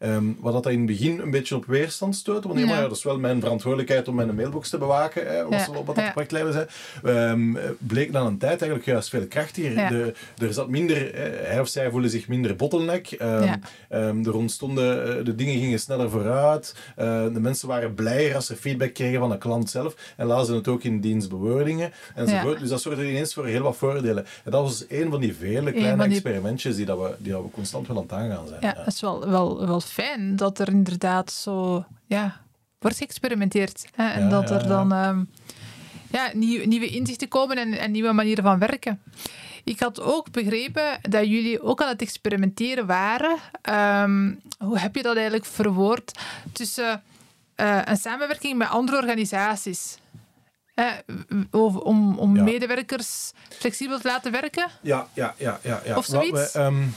um, 0.00 0.36
wat 0.40 0.52
dat 0.52 0.66
in 0.66 0.78
het 0.78 0.86
begin 0.86 1.20
een 1.20 1.30
beetje 1.30 1.56
op 1.56 1.66
weerstand 1.66 2.16
stoot, 2.16 2.44
want 2.44 2.58
ja. 2.58 2.66
Maar, 2.66 2.76
ja, 2.76 2.82
dat 2.82 2.96
is 2.96 3.02
wel 3.02 3.18
mijn 3.18 3.40
verantwoordelijkheid 3.40 4.08
om 4.08 4.14
mijn 4.14 4.34
mailbox 4.34 4.68
te 4.68 4.78
bewaken, 4.78 5.26
hè, 5.26 5.42
wat, 5.42 5.52
ja. 5.52 5.82
wat 5.84 5.96
dat 5.96 6.12
projectleider 6.12 6.52
zei. 6.52 6.66
Um, 7.30 7.58
bleek 7.78 8.10
na 8.10 8.20
een 8.20 8.38
tijd 8.38 8.60
eigenlijk 8.60 8.84
juist 8.84 9.08
veel 9.08 9.26
krachtiger. 9.26 9.88
De, 9.88 10.14
er 10.38 10.52
zat 10.52 10.68
minder, 10.68 11.10
hij 11.44 11.60
of 11.60 11.68
zij 11.68 11.90
voelde 11.90 12.08
zich 12.08 12.28
minder 12.28 12.56
bottleneck, 12.56 13.16
er 13.88 14.34
ontstonden, 14.34 15.24
de 15.24 15.34
dingen 15.34 15.58
gingen 15.58 15.80
sneller 15.80 16.10
vooruit, 16.10 16.74
de 17.32 17.40
mensen 17.40 17.68
waren 17.68 17.94
blijer 17.94 18.34
als 18.34 18.46
ze 18.46 18.56
feedback 18.56 18.94
kregen 18.94 19.20
van 19.20 19.30
de 19.30 19.38
klant 19.38 19.70
zelf 19.70 19.94
en 20.16 20.26
lazen 20.26 20.54
het 20.54 20.68
ook 20.68 20.82
in 20.82 21.00
dienstbewoordingen 21.00 21.92
enzovoort. 22.14 22.54
Ja. 22.54 22.60
Dus 22.60 22.68
dat 22.68 22.82
zorgde 22.82 23.10
ineens 23.10 23.34
voor 23.34 23.46
heel 23.46 23.62
wat 23.62 23.76
voordelen. 23.76 24.26
En 24.44 24.50
dat 24.50 24.62
was 24.62 24.84
een 24.88 25.10
van 25.10 25.20
die 25.20 25.34
vele 25.34 25.72
kleine 25.72 26.04
experimentjes 26.04 26.76
die, 26.76 26.86
dat 26.86 26.98
we, 26.98 27.14
die 27.18 27.32
dat 27.32 27.42
we 27.42 27.50
constant 27.50 27.86
wel 27.86 27.96
aan 27.96 28.02
het 28.02 28.12
aangaan 28.12 28.48
zijn. 28.48 28.60
Ja, 28.60 28.74
het 28.76 28.94
is 28.94 29.00
wel, 29.00 29.28
wel, 29.28 29.66
wel 29.66 29.80
fijn 29.80 30.36
dat 30.36 30.58
er 30.58 30.68
inderdaad 30.68 31.32
zo 31.32 31.84
ja, 32.06 32.40
wordt 32.78 32.96
geëxperimenteerd. 32.96 33.86
Hè? 33.94 34.08
En 34.08 34.28
dat 34.28 34.50
er 34.50 34.68
dan 34.68 34.92
um, 34.92 35.30
ja, 36.10 36.30
nieuw, 36.34 36.66
nieuwe 36.66 36.86
inzichten 36.86 37.28
komen 37.28 37.56
en, 37.56 37.78
en 37.78 37.90
nieuwe 37.90 38.12
manieren 38.12 38.44
van 38.44 38.58
werken. 38.58 39.02
Ik 39.64 39.80
had 39.80 40.00
ook 40.00 40.30
begrepen 40.30 40.98
dat 41.02 41.26
jullie 41.26 41.62
ook 41.62 41.82
aan 41.82 41.88
het 41.88 42.02
experimenteren 42.02 42.86
waren. 42.86 43.36
Um, 44.02 44.40
hoe 44.58 44.78
heb 44.78 44.94
je 44.94 45.02
dat 45.02 45.14
eigenlijk 45.14 45.44
verwoord? 45.44 46.18
Tussen 46.52 47.02
uh, 47.56 47.80
een 47.84 47.96
samenwerking 47.96 48.58
met 48.58 48.68
andere 48.68 48.96
organisaties. 48.96 49.98
Uh, 50.74 50.92
om 51.84 52.18
om 52.18 52.44
medewerkers 52.44 53.32
flexibel 53.48 53.98
te 53.98 54.08
laten 54.08 54.32
werken? 54.32 54.68
Ja, 54.80 55.08
ja, 55.12 55.34
ja. 55.38 55.60
ja, 55.62 55.80
ja. 55.84 55.96
Of 55.96 56.04
zoiets? 56.04 56.54
Um, 56.54 56.94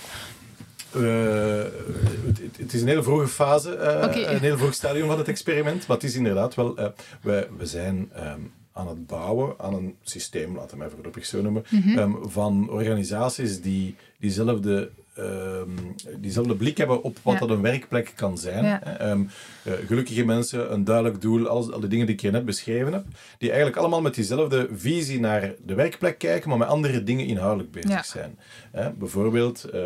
het, 0.91 2.39
het, 2.57 2.73
is 2.73 2.81
een 2.81 2.87
hele 2.87 3.03
vroege 3.03 3.27
fase, 3.27 3.77
uh, 3.77 4.31
een 4.31 4.39
heel 4.39 4.57
vroeg 4.57 4.73
stadium 4.73 5.07
van 5.07 5.17
het 5.17 5.27
experiment. 5.27 5.87
Maar 5.87 5.97
het 5.97 6.05
is 6.05 6.15
inderdaad 6.15 6.55
wel... 6.55 6.75
we, 7.21 7.47
we 7.57 7.65
zijn 7.65 8.11
um, 8.17 8.53
aan 8.75 8.88
het 8.88 9.07
bouwen 9.07 9.53
aan 9.57 9.73
een 9.73 9.95
systeem, 10.03 10.55
laten 10.55 10.77
we 10.77 10.83
het 10.83 10.93
voorlopig 10.93 11.25
zo 11.25 11.41
noemen, 11.41 11.65
mm 11.69 11.81
-hmm. 11.81 11.97
um, 11.97 12.17
van 12.29 12.69
organisaties 12.69 13.61
die 13.61 13.95
diezelfde 14.19 14.89
um, 15.19 15.95
diezelfde 16.17 16.55
blik 16.55 16.77
hebben 16.77 17.03
op 17.03 17.17
wat 17.21 17.39
dat 17.39 17.49
een 17.49 17.61
werkplek 17.61 18.13
kan 18.15 18.38
zijn. 18.38 18.65
Ja. 18.65 19.11
Um, 19.11 19.29
uh, 19.63 19.73
gelukkige 19.85 20.25
mensen, 20.25 20.73
een 20.73 20.83
duidelijk 20.83 21.21
doel, 21.21 21.47
al, 21.47 21.73
al 21.73 21.79
de 21.79 21.88
dingen 21.88 22.05
die 22.05 22.15
ik 22.15 22.21
je 22.21 22.31
net 22.31 22.45
beschreven 22.45 22.93
heb, 22.93 23.05
die 23.38 23.49
eigenlijk 23.49 23.79
allemaal 23.79 24.01
met 24.01 24.15
diezelfde 24.15 24.67
visie 24.71 25.19
naar 25.19 25.53
de 25.65 25.73
werkplek 25.73 26.17
kijken, 26.17 26.49
maar 26.49 26.57
met 26.57 26.67
andere 26.67 27.03
dingen 27.03 27.25
inhoudelijk 27.25 27.71
bezig 27.71 27.89
ja. 27.89 28.03
zijn. 28.03 28.38
Uh, 28.75 28.88
bijvoorbeeld, 28.97 29.65
uh, 29.73 29.81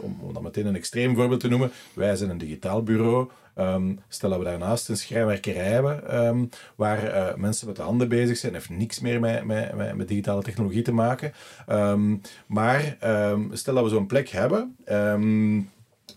om, 0.00 0.18
om 0.20 0.32
dan 0.32 0.42
meteen 0.42 0.66
een 0.66 0.76
extreem 0.76 1.14
voorbeeld 1.14 1.40
te 1.40 1.48
noemen, 1.48 1.70
wij 1.92 2.16
zijn 2.16 2.30
een 2.30 2.38
digitaal 2.38 2.82
bureau. 2.82 3.28
Um, 3.56 4.00
stel 4.08 4.30
dat 4.30 4.38
we 4.38 4.44
daarnaast 4.44 4.88
een 4.88 4.96
schrijnwerkerij 4.96 5.64
hebben, 5.64 6.26
um, 6.26 6.48
waar 6.76 7.04
uh, 7.04 7.34
mensen 7.34 7.66
met 7.66 7.76
de 7.76 7.82
handen 7.82 8.08
bezig 8.08 8.36
zijn, 8.36 8.52
heeft 8.52 8.70
niks 8.70 9.00
meer 9.00 9.20
met, 9.20 9.44
met, 9.44 9.96
met, 9.96 10.08
digitale 10.08 10.42
technologie 10.42 10.82
te 10.82 10.92
maken. 10.92 11.32
Um, 11.68 12.20
maar 12.46 12.96
stel 13.52 13.74
dat 13.74 13.84
we 13.84 13.90
zo'n 13.90 14.06
plek 14.06 14.28
hebben 14.28 14.76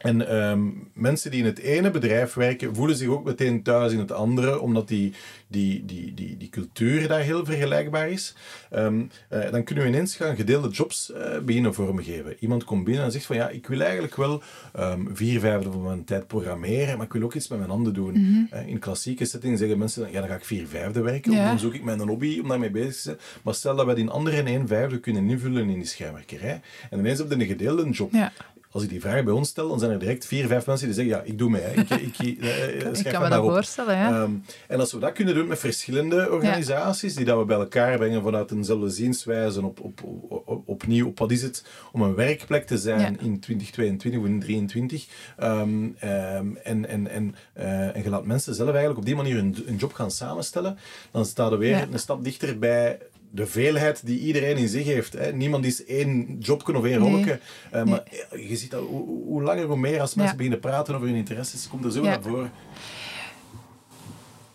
en 0.04 0.36
um, 0.36 0.90
mensen 0.94 1.32
die 1.32 1.40
in 1.40 1.46
het 1.46 1.60
ene 1.60 1.92
bedrijf 1.92 2.34
werken, 2.34 2.76
voelen 2.76 2.96
zich 2.96 3.08
ook 3.08 3.24
meteen 3.24 3.64
thuis 3.64 3.92
in 3.92 4.00
het 4.00 4.12
andere, 4.12 4.60
omdat 4.60 4.88
die, 4.88 5.14
die, 5.48 5.86
die, 5.86 6.14
die, 6.14 6.38
die 6.38 6.50
cultuur 6.50 7.08
daar 7.08 7.20
heel 7.20 7.46
vergelijkbaar 7.46 8.10
is. 8.10 8.36
Um, 8.76 9.10
uh, 9.34 9.52
dan 9.52 9.64
kunnen 9.64 9.84
we 9.84 9.90
ineens 9.90 10.16
gaan 10.16 10.36
gedeelde 10.36 10.70
jobs 10.70 11.12
uh, 11.12 11.40
beginnen 11.40 11.74
vormgeven. 11.74 12.36
Iemand 12.40 12.64
komt 12.64 12.84
binnen 12.84 13.04
en 13.04 13.12
zegt 13.12 13.26
van 13.26 13.36
ja, 13.36 13.50
ik 13.50 13.68
wil 13.68 13.82
eigenlijk 13.82 14.16
wel 14.16 14.42
um, 14.80 15.10
vier 15.14 15.40
vijfde 15.40 15.72
van 15.72 15.84
mijn 15.84 16.04
tijd 16.04 16.28
programmeren, 16.28 16.98
maar 16.98 17.06
ik 17.06 17.14
wil 17.14 17.24
ook 17.24 17.34
iets 17.34 17.48
met 17.48 17.58
mijn 17.58 17.72
handen 17.72 17.94
doen. 17.94 18.14
Mm 18.14 18.26
-hmm. 18.26 18.48
uh, 18.54 18.68
in 18.68 18.80
klassieke 18.80 19.26
settings 19.26 19.60
zeggen 19.60 19.78
mensen, 19.78 20.12
ja, 20.12 20.20
dan 20.20 20.30
ga 20.30 20.36
ik 20.36 20.46
vier 20.46 20.68
vijfde 20.68 21.02
werken, 21.02 21.32
ja. 21.32 21.48
dan 21.48 21.60
zoek 21.60 21.74
ik 21.74 21.84
mijn 21.84 22.00
hobby 22.00 22.40
om 22.42 22.48
daarmee 22.48 22.72
bezig 22.72 22.94
te 22.94 23.02
zijn. 23.02 23.18
Maar 23.44 23.54
stel 23.54 23.76
dat 23.76 23.86
wij 23.86 23.96
die 23.96 24.10
andere 24.10 24.38
in 24.38 24.48
één 24.48 24.68
vijfde 24.68 25.00
kunnen 25.00 25.30
invullen 25.30 25.70
in 25.70 25.74
die 25.74 25.86
schermwerkerij, 25.86 26.62
en 26.90 27.00
ineens 27.00 27.18
heb 27.18 27.30
je 27.30 27.36
een 27.36 27.46
gedeelde 27.46 27.90
job. 27.90 28.12
Ja 28.12 28.32
als 28.74 28.84
ik 28.84 28.90
die 28.90 29.02
vraag 29.02 29.24
bij 29.24 29.34
ons 29.34 29.50
stel, 29.50 29.68
dan 29.68 29.80
zijn 29.80 29.92
er 29.92 30.00
direct 30.00 30.26
vier, 30.26 30.48
vijf 30.48 30.66
mensen 30.66 30.88
die 30.88 30.96
zeggen, 30.96 31.14
ja, 31.14 31.22
ik 31.22 31.38
doe 31.38 31.50
mee. 31.50 31.62
Ik, 31.62 31.90
ik, 31.90 32.18
ik, 32.18 32.44
uh, 32.44 32.76
ik 33.00 33.04
kan 33.12 33.22
me 33.22 33.30
dat 33.30 33.44
voorstellen, 33.44 33.96
ja. 33.96 34.22
Um, 34.22 34.44
en 34.68 34.80
als 34.80 34.92
we 34.94 35.00
dat 35.00 35.12
kunnen 35.12 35.36
doen 35.36 35.48
met 35.48 35.60
verschillende 35.60 36.32
organisaties, 36.32 37.16
die 37.16 37.26
dat 37.26 37.38
we 37.38 37.46
bij 37.46 37.58
elkaar 37.58 37.98
brengen 37.98 38.22
vanuit 38.22 38.52
eenzelfde 38.52 38.90
zienswijze, 38.90 39.66
op, 39.66 39.80
op, 39.80 40.04
op, 40.30 40.64
opnieuw, 40.66 41.08
op 41.08 41.20
wat 41.20 41.32
is 41.32 41.42
het 41.42 41.66
om 41.92 42.02
een 42.02 42.16
werkplek 42.16 42.66
te 42.66 42.78
zijn 42.78 43.00
ja. 43.00 43.08
in 43.08 43.40
2022 43.40 44.22
of 44.22 44.26
in 44.28 44.40
2023. 44.40 45.08
Um, 45.40 45.96
um, 46.04 46.58
en, 46.58 46.88
en, 46.88 47.08
en, 47.08 47.36
uh, 47.58 47.96
en 47.96 48.04
je 48.04 48.10
laat 48.10 48.26
mensen 48.26 48.56
zelf 48.56 48.70
eigenlijk 48.70 49.00
op 49.00 49.06
die 49.06 49.16
manier 49.16 49.38
een 49.38 49.76
job 49.78 49.94
gaan 49.94 50.12
samenstellen, 50.12 50.78
dan 51.12 51.26
staan 51.26 51.50
we 51.50 51.58
weer 51.58 51.88
een 51.92 52.00
stap 52.00 52.24
dichter 52.24 52.60
bij 52.60 53.00
de 53.36 53.48
veelheid 53.48 54.06
die 54.06 54.20
iedereen 54.20 54.58
in 54.58 54.68
zich 54.68 54.86
heeft. 54.86 55.14
Hè. 55.14 55.32
Niemand 55.32 55.66
is 55.66 55.86
één 55.86 56.38
jobje 56.40 56.78
of 56.78 56.84
één 56.84 57.00
nee. 57.00 57.10
rolletje. 57.10 57.40
Uh, 57.74 57.84
maar 57.84 58.04
je 58.32 58.56
ziet 58.56 58.72
dat 58.72 58.82
hoe, 58.82 59.06
hoe, 59.26 59.42
langer 59.42 59.66
hoe 59.66 59.78
meer 59.78 60.02
als 60.02 60.14
mensen 60.14 60.34
ja. 60.34 60.38
beginnen 60.38 60.60
praten 60.60 60.96
over 60.96 61.08
hun 61.08 61.16
interesses, 61.16 61.68
komt 61.68 61.86
er 61.86 61.92
zo 61.92 62.04
ja. 62.04 62.10
naar 62.10 62.22
voren. 62.22 62.52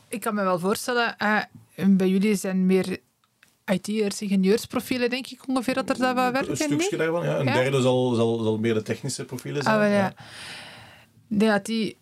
Ik 0.08 0.20
kan 0.20 0.34
me 0.34 0.42
wel 0.42 0.58
voorstellen, 0.58 1.16
uh, 1.22 1.42
bij 1.86 2.08
jullie 2.08 2.34
zijn 2.34 2.66
meer 2.66 2.98
IT'ers, 3.66 4.22
ingenieursprofielen, 4.22 5.10
denk 5.10 5.26
ik 5.26 5.48
ongeveer 5.48 5.74
dat 5.74 5.88
er 5.88 5.98
daar 5.98 6.14
wat 6.14 6.32
werken. 6.32 6.50
Een 6.50 6.56
stukje 6.56 6.96
daarvan, 6.96 7.24
ja. 7.24 7.38
Een 7.38 7.44
derde 7.44 7.80
zal, 7.80 8.14
zal, 8.14 8.38
zal 8.38 8.58
meer 8.58 8.74
de 8.74 8.82
technische 8.82 9.24
profielen 9.24 9.62
zijn. 9.62 9.80
Ah, 9.80 9.90
ja. 9.90 10.12
Denk 11.26 11.50
dat 11.50 11.64
die 11.66 11.96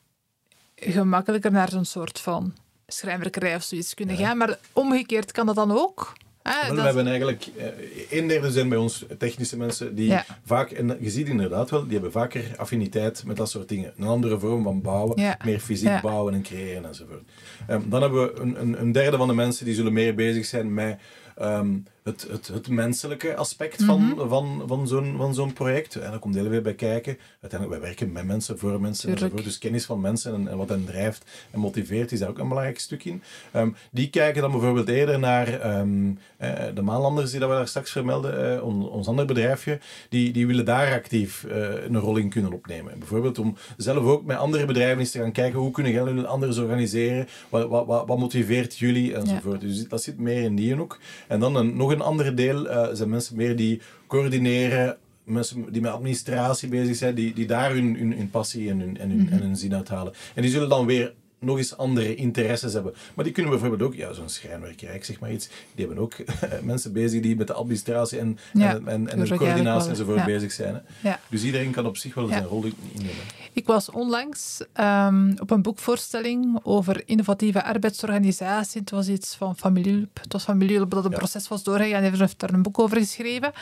gemakkelijker 0.74 1.52
naar 1.52 1.70
zo'n 1.70 1.84
soort 1.84 2.20
van 2.20 2.54
schrijnwerkerij 2.86 3.54
of 3.54 3.62
zoiets 3.62 3.94
kunnen 3.94 4.16
gaan. 4.16 4.36
Maar 4.36 4.58
omgekeerd 4.72 5.32
kan 5.32 5.46
dat 5.46 5.54
dan 5.54 5.70
ook? 5.70 6.12
Ah, 6.46 6.70
we 6.70 6.80
hebben 6.80 7.06
eigenlijk, 7.06 7.46
eh, 7.56 8.18
een 8.18 8.28
derde 8.28 8.50
zijn 8.50 8.68
bij 8.68 8.78
ons 8.78 9.04
technische 9.18 9.56
mensen 9.56 9.94
die 9.94 10.14
vaak, 10.44 10.70
en 10.70 10.96
je 11.00 11.10
ziet 11.10 11.28
inderdaad 11.28 11.70
wel, 11.70 11.82
die 11.82 11.92
hebben 11.92 12.12
vaker 12.12 12.44
affiniteit 12.56 13.22
met 13.26 13.36
dat 13.36 13.50
soort 13.50 13.68
dingen. 13.68 13.92
Een 13.96 14.06
andere 14.06 14.38
vorm 14.38 14.62
van 14.62 14.80
bouwen, 14.80 15.20
ja. 15.20 15.38
meer 15.44 15.60
fysiek 15.60 16.00
bouwen 16.00 16.34
en 16.34 16.42
creëren 16.42 16.84
enzovoort. 16.84 17.22
Um, 17.70 17.84
dan 17.88 18.02
hebben 18.02 18.22
we 18.22 18.40
een, 18.40 18.60
een, 18.60 18.80
een, 18.80 18.92
derde 18.92 19.16
van 19.16 19.28
de 19.28 19.34
mensen 19.34 19.64
die 19.64 19.74
zullen 19.74 19.92
meer 19.92 20.14
bezig 20.14 20.44
zijn 20.44 20.74
met 20.74 20.98
um, 21.42 21.84
het, 22.06 22.26
het, 22.30 22.46
het 22.48 22.68
menselijke 22.68 23.36
aspect 23.36 23.84
van, 23.84 24.00
mm 24.00 24.18
-hmm. 24.18 24.28
van, 24.28 24.62
van 24.66 24.88
zo'n 24.88 25.14
van 25.16 25.34
zo'n 25.34 25.52
project. 25.52 25.94
En 25.94 26.10
daar 26.10 26.18
komt 26.18 26.34
heel 26.34 26.48
veel 26.48 26.60
bij 26.60 26.74
kijken. 26.74 27.18
Uiteindelijk, 27.40 27.80
wij 27.80 27.90
werken 27.90 28.12
met 28.12 28.24
mensen, 28.24 28.58
voor 28.58 28.80
mensen 28.80 29.10
enzovoort. 29.10 29.44
Dus 29.44 29.58
kennis 29.58 29.84
van 29.84 30.00
mensen 30.00 30.34
en, 30.34 30.48
en, 30.48 30.56
wat 30.56 30.68
hen 30.68 30.84
drijft 30.84 31.24
en 31.50 31.60
motiveert, 31.60 32.12
is 32.12 32.18
daar 32.18 32.28
ook 32.28 32.38
een 32.38 32.48
belangrijk 32.48 32.78
stuk 32.78 33.04
in. 33.04 33.22
Um, 33.56 33.76
die 33.90 34.10
kijken 34.10 34.42
dan 34.42 34.50
bijvoorbeeld 34.50 34.88
eerder 34.88 35.18
naar 35.18 35.78
um, 35.78 36.18
uh, 36.40 36.52
de 36.74 36.82
maanlanders 36.82 37.30
die 37.30 37.40
dat 37.40 37.48
we 37.48 37.54
daar 37.54 37.68
straks 37.68 37.90
vermelden, 37.90 38.54
uh, 38.54 38.64
on, 38.64 38.90
ons 38.90 39.06
ander 39.06 39.26
bedrijfje, 39.26 39.78
die, 40.08 40.32
die 40.32 40.46
willen 40.46 40.64
daar 40.64 40.92
actief 40.92 41.44
uh, 41.48 41.84
een 41.84 41.98
rol 41.98 42.16
in 42.16 42.28
kunnen 42.28 42.52
opnemen. 42.52 42.98
Bijvoorbeeld 42.98 43.38
om 43.38 43.56
zelf 43.76 44.04
ook 44.04 44.24
met 44.24 44.36
andere 44.36 44.64
bedrijven 44.64 44.98
eens 44.98 45.10
te 45.10 45.18
gaan 45.18 45.32
kijken 45.32 45.58
hoe 45.58 45.70
kunnen 45.70 45.92
jullie 45.92 46.24
anders 46.24 46.58
organiseren, 46.58 47.28
wat, 47.48 47.68
wat, 47.68 47.86
wat, 47.86 48.06
wat 48.06 48.18
motiveert 48.18 48.78
jullie 48.78 49.14
enzovoort. 49.14 49.60
Ja. 49.60 49.68
Dus 49.68 49.88
dat 49.88 50.02
zit 50.02 50.18
meer 50.18 50.42
in 50.42 50.56
die 50.56 50.74
hoek. 50.74 50.98
En 51.28 51.40
dan 51.40 51.56
een, 51.56 51.76
nog 51.76 51.90
een 51.90 51.95
andere 52.00 52.34
deel 52.34 52.66
uh, 52.66 52.88
zijn 52.92 53.08
mensen 53.08 53.36
meer 53.36 53.56
die 53.56 53.80
coördineren, 54.06 54.96
mensen 55.24 55.72
die 55.72 55.82
met 55.82 55.92
administratie 55.92 56.68
bezig 56.68 56.96
zijn, 56.96 57.14
die, 57.14 57.34
die 57.34 57.46
daar 57.46 57.72
hun, 57.72 57.96
hun, 57.96 58.30
passie 58.30 58.70
en 58.70 58.80
hun, 58.80 58.98
en, 58.98 59.10
hun, 59.10 59.20
mm 59.20 59.28
en 59.28 59.40
hun 59.40 59.56
zin 59.56 59.74
uithalen. 59.74 60.12
En 60.34 60.42
die 60.42 60.50
zullen 60.50 60.68
dan 60.68 60.86
weer 60.86 61.14
nog 61.38 61.58
eens 61.58 61.76
andere 61.76 62.14
interesses 62.14 62.72
hebben. 62.72 62.94
Maar 63.14 63.24
die 63.24 63.32
kunnen 63.32 63.52
bijvoorbeeld 63.52 63.82
ook, 63.82 63.94
ja, 63.94 64.12
zo'n 64.12 64.28
schrijnwerkerij, 64.28 64.94
ik 64.94 65.04
zeg 65.04 65.20
maar 65.20 65.32
iets, 65.32 65.48
die 65.74 65.86
hebben 65.86 66.04
ook 66.04 66.14
mensen 66.62 66.92
bezig 66.92 67.22
die 67.22 67.36
met 67.36 67.46
de 67.46 67.52
administratie 67.52 68.18
en, 68.18 68.38
en, 68.52 68.88
en, 68.88 69.08
en 69.08 69.24
de 69.24 69.36
coördinatie 69.36 69.90
enzovoort 69.90 70.24
bezig 70.24 70.52
zijn. 70.52 70.82
Dus 71.28 71.42
iedereen 71.42 71.70
kan 71.70 71.86
op 71.86 71.96
zich 71.96 72.14
wel 72.14 72.26
zijn 72.26 72.44
rol 72.44 72.64
innemen. 72.92 73.24
Ik 73.52 73.66
was 73.66 73.90
onlangs 73.90 74.64
um, 74.80 75.34
op 75.38 75.50
een 75.50 75.62
boekvoorstelling 75.62 76.58
over 76.62 77.02
innovatieve 77.06 77.64
arbeidsorganisatie. 77.64 78.80
Het 78.80 78.90
was 78.90 79.08
iets 79.08 79.34
van 79.34 79.56
familiehulp. 79.56 80.18
Het 80.20 80.32
was 80.32 80.44
familiehulp 80.44 80.90
dat 80.90 81.04
een 81.04 81.10
proces 81.10 81.48
was 81.48 81.62
doorgegaan. 81.62 82.02
Hij 82.02 82.12
heeft 82.14 82.38
daar 82.38 82.52
een 82.52 82.62
boek 82.62 82.78
over 82.78 82.96
geschreven. 82.96 83.52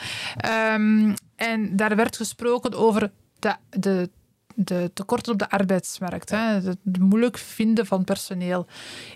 Um, 0.73 1.13
en 1.35 1.75
daar 1.75 1.95
werd 1.95 2.17
gesproken 2.17 2.73
over 2.73 3.11
de, 3.39 3.55
de 3.69 4.09
de 4.55 4.91
tekorten 4.93 5.31
op 5.33 5.39
de 5.39 5.49
arbeidsmarkt, 5.49 6.29
hè, 6.29 6.37
het, 6.37 6.77
moeilijk 6.99 7.37
vinden 7.37 7.85
van 7.85 8.03
personeel. 8.03 8.67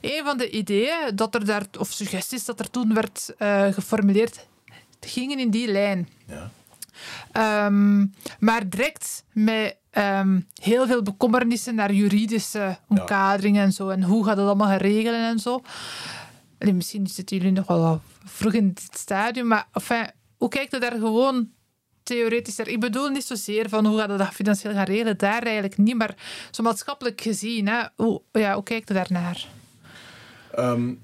Een 0.01 0.21
van 0.23 0.37
de 0.37 0.49
ideeën 0.49 1.15
dat 1.15 1.35
er 1.35 1.45
daar, 1.45 1.65
of 1.79 1.91
suggesties 1.91 2.45
dat 2.45 2.59
er 2.59 2.69
toen 2.69 2.93
werd 2.93 3.33
uh, 3.37 3.67
geformuleerd, 3.67 4.47
gingen 4.99 5.39
in 5.39 5.49
die 5.49 5.71
lijn. 5.71 6.09
Ja. 6.25 6.51
Um, 7.65 8.13
maar 8.39 8.69
direct 8.69 9.23
met 9.33 9.77
um, 9.91 10.47
heel 10.61 10.87
veel 10.87 11.01
bekommernissen 11.01 11.75
naar 11.75 11.93
juridische 11.93 12.77
omkaderingen 12.87 13.63
en 13.63 13.71
zo. 13.71 13.89
En 13.89 14.03
hoe 14.03 14.25
gaat 14.25 14.35
dat 14.35 14.45
allemaal 14.45 14.77
regelen 14.77 15.27
en 15.29 15.39
zo. 15.39 15.61
En 16.57 16.75
misschien 16.75 17.07
zitten 17.07 17.37
jullie 17.37 17.51
nog 17.51 17.67
wel 17.67 18.01
vroeg 18.23 18.53
in 18.53 18.67
dit 18.67 18.97
stadium, 18.97 19.47
maar 19.47 19.67
enfin, 19.73 20.11
hoe 20.37 20.49
kijkt 20.49 20.75
u 20.75 20.79
daar 20.79 20.91
gewoon 20.91 21.49
theoretischer. 22.09 22.67
Ik 22.67 22.79
bedoel 22.79 23.09
niet 23.09 23.25
zozeer 23.25 23.69
van 23.69 23.85
hoe 23.85 23.99
gaat 23.99 24.17
dat 24.17 24.27
financieel 24.27 24.73
gaan 24.73 24.85
regelen, 24.85 25.17
daar 25.17 25.43
eigenlijk 25.43 25.77
niet, 25.77 25.95
maar 25.95 26.15
zo 26.51 26.63
maatschappelijk 26.63 27.21
gezien, 27.21 27.67
hè, 27.67 27.81
hoe, 27.95 28.21
ja, 28.31 28.53
hoe 28.53 28.63
kijkt 28.63 28.91
u 28.91 28.93
daarnaar? 28.93 29.47
Um, 30.59 31.01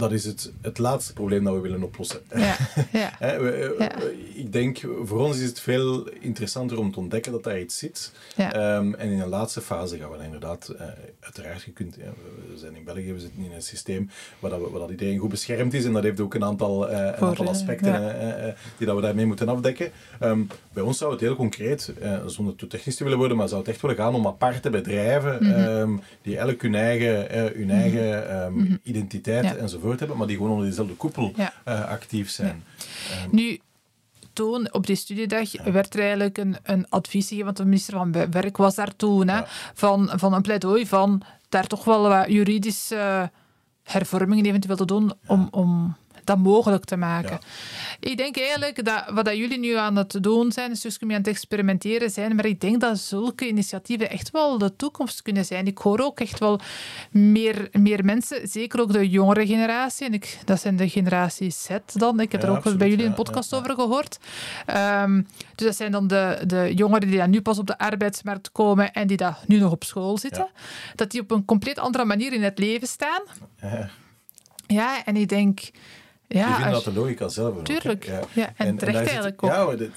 dat 0.00 0.12
is 0.12 0.24
het, 0.24 0.52
het 0.60 0.78
laatste 0.78 1.12
probleem 1.12 1.44
dat 1.44 1.54
we 1.54 1.60
willen 1.60 1.82
oplossen. 1.82 2.20
Ja, 2.34 2.56
ja. 2.92 3.12
ja. 3.20 3.90
Ik 4.34 4.52
denk, 4.52 4.80
voor 5.02 5.18
ons 5.18 5.38
is 5.38 5.48
het 5.48 5.60
veel 5.60 6.08
interessanter 6.20 6.78
om 6.78 6.92
te 6.92 6.98
ontdekken 6.98 7.32
dat 7.32 7.44
daar 7.44 7.60
iets 7.60 7.78
zit. 7.78 8.12
Ja. 8.36 8.76
Um, 8.76 8.94
en 8.94 9.10
in 9.10 9.20
een 9.20 9.28
laatste 9.28 9.60
fase 9.60 9.98
gaan 9.98 10.10
we 10.10 10.24
inderdaad, 10.24 10.72
uh, 10.74 10.82
uiteraard, 11.20 11.62
je 11.62 11.70
kunt, 11.70 11.96
we 11.96 12.58
zijn 12.58 12.76
in 12.76 12.84
België, 12.84 13.12
we 13.12 13.20
zitten 13.20 13.44
in 13.44 13.52
een 13.52 13.62
systeem 13.62 14.10
waar, 14.38 14.50
dat, 14.50 14.60
waar 14.70 14.80
dat 14.80 14.90
iedereen 14.90 15.18
goed 15.18 15.28
beschermd 15.28 15.74
is 15.74 15.84
en 15.84 15.92
dat 15.92 16.02
heeft 16.02 16.20
ook 16.20 16.34
een 16.34 16.44
aantal, 16.44 16.90
uh, 16.90 16.98
een 16.98 17.14
aantal 17.14 17.48
aspecten 17.48 17.94
uh, 17.94 18.52
die 18.76 18.86
dat 18.86 18.96
we 18.96 19.02
daarmee 19.02 19.26
moeten 19.26 19.48
afdekken. 19.48 19.90
Um, 20.22 20.48
bij 20.72 20.82
ons 20.82 20.98
zou 20.98 21.12
het 21.12 21.20
heel 21.20 21.36
concreet, 21.36 21.92
zonder 22.26 22.56
te 22.56 22.66
technisch 22.66 22.96
te 22.96 23.04
willen 23.04 23.18
worden, 23.18 23.36
maar 23.36 23.48
zou 23.48 23.60
het 23.60 23.70
echt 23.70 23.80
willen 23.80 23.96
gaan 23.96 24.14
om 24.14 24.26
aparte 24.26 24.70
bedrijven 24.70 25.38
mm 25.40 25.52
-hmm. 25.52 25.64
um, 25.64 26.00
die 26.22 26.38
elk 26.38 26.62
hun 26.62 26.74
eigen, 26.74 27.26
hun 27.56 27.70
eigen 27.70 28.52
mm 28.52 28.58
-hmm. 28.58 28.78
identiteit 28.82 29.56
enzovoort 29.56 29.89
hebben, 29.98 30.16
maar 30.16 30.26
die 30.26 30.36
gewoon 30.36 30.52
onder 30.52 30.66
dezelfde 30.66 30.94
koepel 30.94 31.32
uh, 31.36 31.50
actief 31.84 32.30
zijn. 32.30 32.64
Ja. 32.76 33.24
Um, 33.24 33.28
nu, 33.30 33.60
toen, 34.32 34.72
op 34.72 34.86
die 34.86 34.96
studiedag, 34.96 35.62
werd 35.64 35.94
er 35.94 36.00
eigenlijk 36.00 36.38
een, 36.38 36.56
een 36.62 36.86
advies 36.88 37.22
gegeven, 37.22 37.44
want 37.44 37.56
de 37.56 37.64
minister 37.64 37.94
van 37.94 38.12
Werk 38.12 38.56
was 38.56 38.74
daar 38.74 38.96
toen, 38.96 39.28
hè, 39.28 39.40
van, 39.74 40.10
van 40.14 40.32
een 40.32 40.42
pleidooi 40.42 40.86
van 40.86 41.22
daar 41.48 41.66
toch 41.66 41.84
wel 41.84 42.08
wat 42.08 42.28
juridische 42.28 43.30
hervormingen 43.82 44.46
eventueel 44.46 44.76
te 44.76 44.84
doen 44.84 45.12
om, 45.26 45.48
om 45.50 45.96
dat 46.30 46.38
mogelijk 46.38 46.84
te 46.84 46.96
maken. 46.96 47.38
Ik 48.00 48.16
denk 48.16 48.38
eigenlijk 48.38 48.84
dat 48.84 49.04
wat 49.10 49.24
dat 49.24 49.36
jullie 49.36 49.58
nu 49.58 49.76
aan 49.76 49.96
het 49.96 50.22
doen 50.22 50.52
zijn, 50.52 50.70
is 50.70 50.80
dus 50.80 50.98
aan 51.00 51.10
het 51.10 51.26
experimenteren 51.26 52.10
zijn, 52.10 52.34
maar 52.36 52.46
ik 52.46 52.60
denk 52.60 52.80
dat 52.80 52.98
zulke 52.98 53.48
initiatieven 53.48 54.10
echt 54.10 54.30
wel 54.30 54.58
de 54.58 54.76
toekomst 54.76 55.22
kunnen 55.22 55.44
zijn. 55.44 55.66
Ik 55.66 55.78
hoor 55.78 55.98
ook 56.00 56.20
echt 56.20 56.38
wel 56.38 56.60
meer, 57.10 57.68
meer 57.72 58.04
mensen, 58.04 58.48
zeker 58.48 58.80
ook 58.80 58.92
de 58.92 59.08
jongere 59.08 59.46
generatie, 59.46 60.06
en 60.06 60.12
ik, 60.12 60.38
dat 60.44 60.60
zijn 60.60 60.76
de 60.76 60.88
generatie 60.88 61.50
Z 61.50 61.68
dan, 61.94 62.20
ik 62.20 62.32
heb 62.32 62.42
er 62.42 62.50
ook 62.50 62.76
bij 62.76 62.88
jullie 62.88 63.06
een 63.06 63.14
podcast 63.14 63.54
over 63.54 63.74
gehoord. 63.74 64.18
Um, 65.02 65.26
dus 65.54 65.66
dat 65.66 65.76
zijn 65.76 65.92
dan 65.92 66.06
de, 66.06 66.42
de 66.46 66.72
jongeren 66.74 67.08
die 67.08 67.18
dan 67.18 67.30
nu 67.30 67.40
pas 67.40 67.58
op 67.58 67.66
de 67.66 67.78
arbeidsmarkt 67.78 68.52
komen 68.52 68.92
en 68.92 69.06
die 69.06 69.16
daar 69.16 69.38
nu 69.46 69.58
nog 69.58 69.72
op 69.72 69.84
school 69.84 70.18
zitten. 70.18 70.48
Dat 70.94 71.10
die 71.10 71.20
op 71.20 71.30
een 71.30 71.44
compleet 71.44 71.78
andere 71.78 72.04
manier 72.04 72.32
in 72.32 72.42
het 72.42 72.58
leven 72.58 72.88
staan. 72.88 73.22
Ja, 74.66 75.04
en 75.04 75.16
ik 75.16 75.28
denk 75.28 75.60
ja, 76.38 76.46
die 76.46 76.54
vinden 76.54 76.72
dat 76.72 76.84
de 76.84 77.00
logica 77.00 77.28
zelf 77.28 77.62
Tuurlijk. 77.62 78.04
ja. 78.04 78.20
ja. 78.34 78.52
en, 78.56 78.76
terecht 78.76 79.06
eigenlijk 79.06 79.42
ook. 79.42 79.50
Ja, 79.50 79.88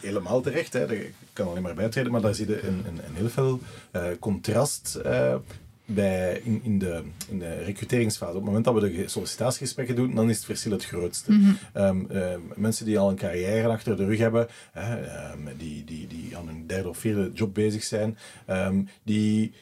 helemaal 0.00 0.40
terecht. 0.40 0.72
Hè. 0.72 0.92
Ik 0.92 1.14
kan 1.32 1.48
alleen 1.48 1.62
maar 1.62 1.74
bijtreden, 1.74 2.12
maar 2.12 2.20
daar 2.20 2.34
zie 2.34 2.46
je 2.46 2.66
een, 2.66 2.84
een, 2.86 3.00
een 3.06 3.14
heel 3.14 3.28
veel 3.28 3.60
uh, 3.92 4.02
contrast 4.20 4.98
uh, 5.06 5.34
bij 5.84 6.40
in, 6.44 6.60
in, 6.64 6.78
de, 6.78 7.02
in 7.28 7.38
de 7.38 7.62
recruteringsfase. 7.64 8.30
Op 8.30 8.36
het 8.36 8.44
moment 8.44 8.64
dat 8.64 8.74
we 8.74 8.80
de 8.80 9.08
sollicitatiegesprekken 9.08 9.96
doen, 9.96 10.14
dan 10.14 10.30
is 10.30 10.36
het 10.36 10.44
verschil 10.44 10.72
het 10.72 10.84
grootste. 10.84 11.32
Mm 11.32 11.56
-hmm. 11.72 11.82
um, 11.82 12.06
uh, 12.10 12.34
mensen 12.54 12.84
die 12.84 12.98
al 12.98 13.10
een 13.10 13.16
carrière 13.16 13.68
achter 13.68 13.96
de 13.96 14.04
rug 14.04 14.18
hebben, 14.18 14.48
um, 14.76 15.48
die, 15.58 15.84
die, 15.84 16.06
die 16.06 16.36
aan 16.36 16.48
een 16.48 16.66
derde 16.66 16.88
of 16.88 16.98
vierde 16.98 17.30
job 17.34 17.54
bezig 17.54 17.82
zijn, 17.82 18.18
um, 18.50 18.88
die 19.02 19.52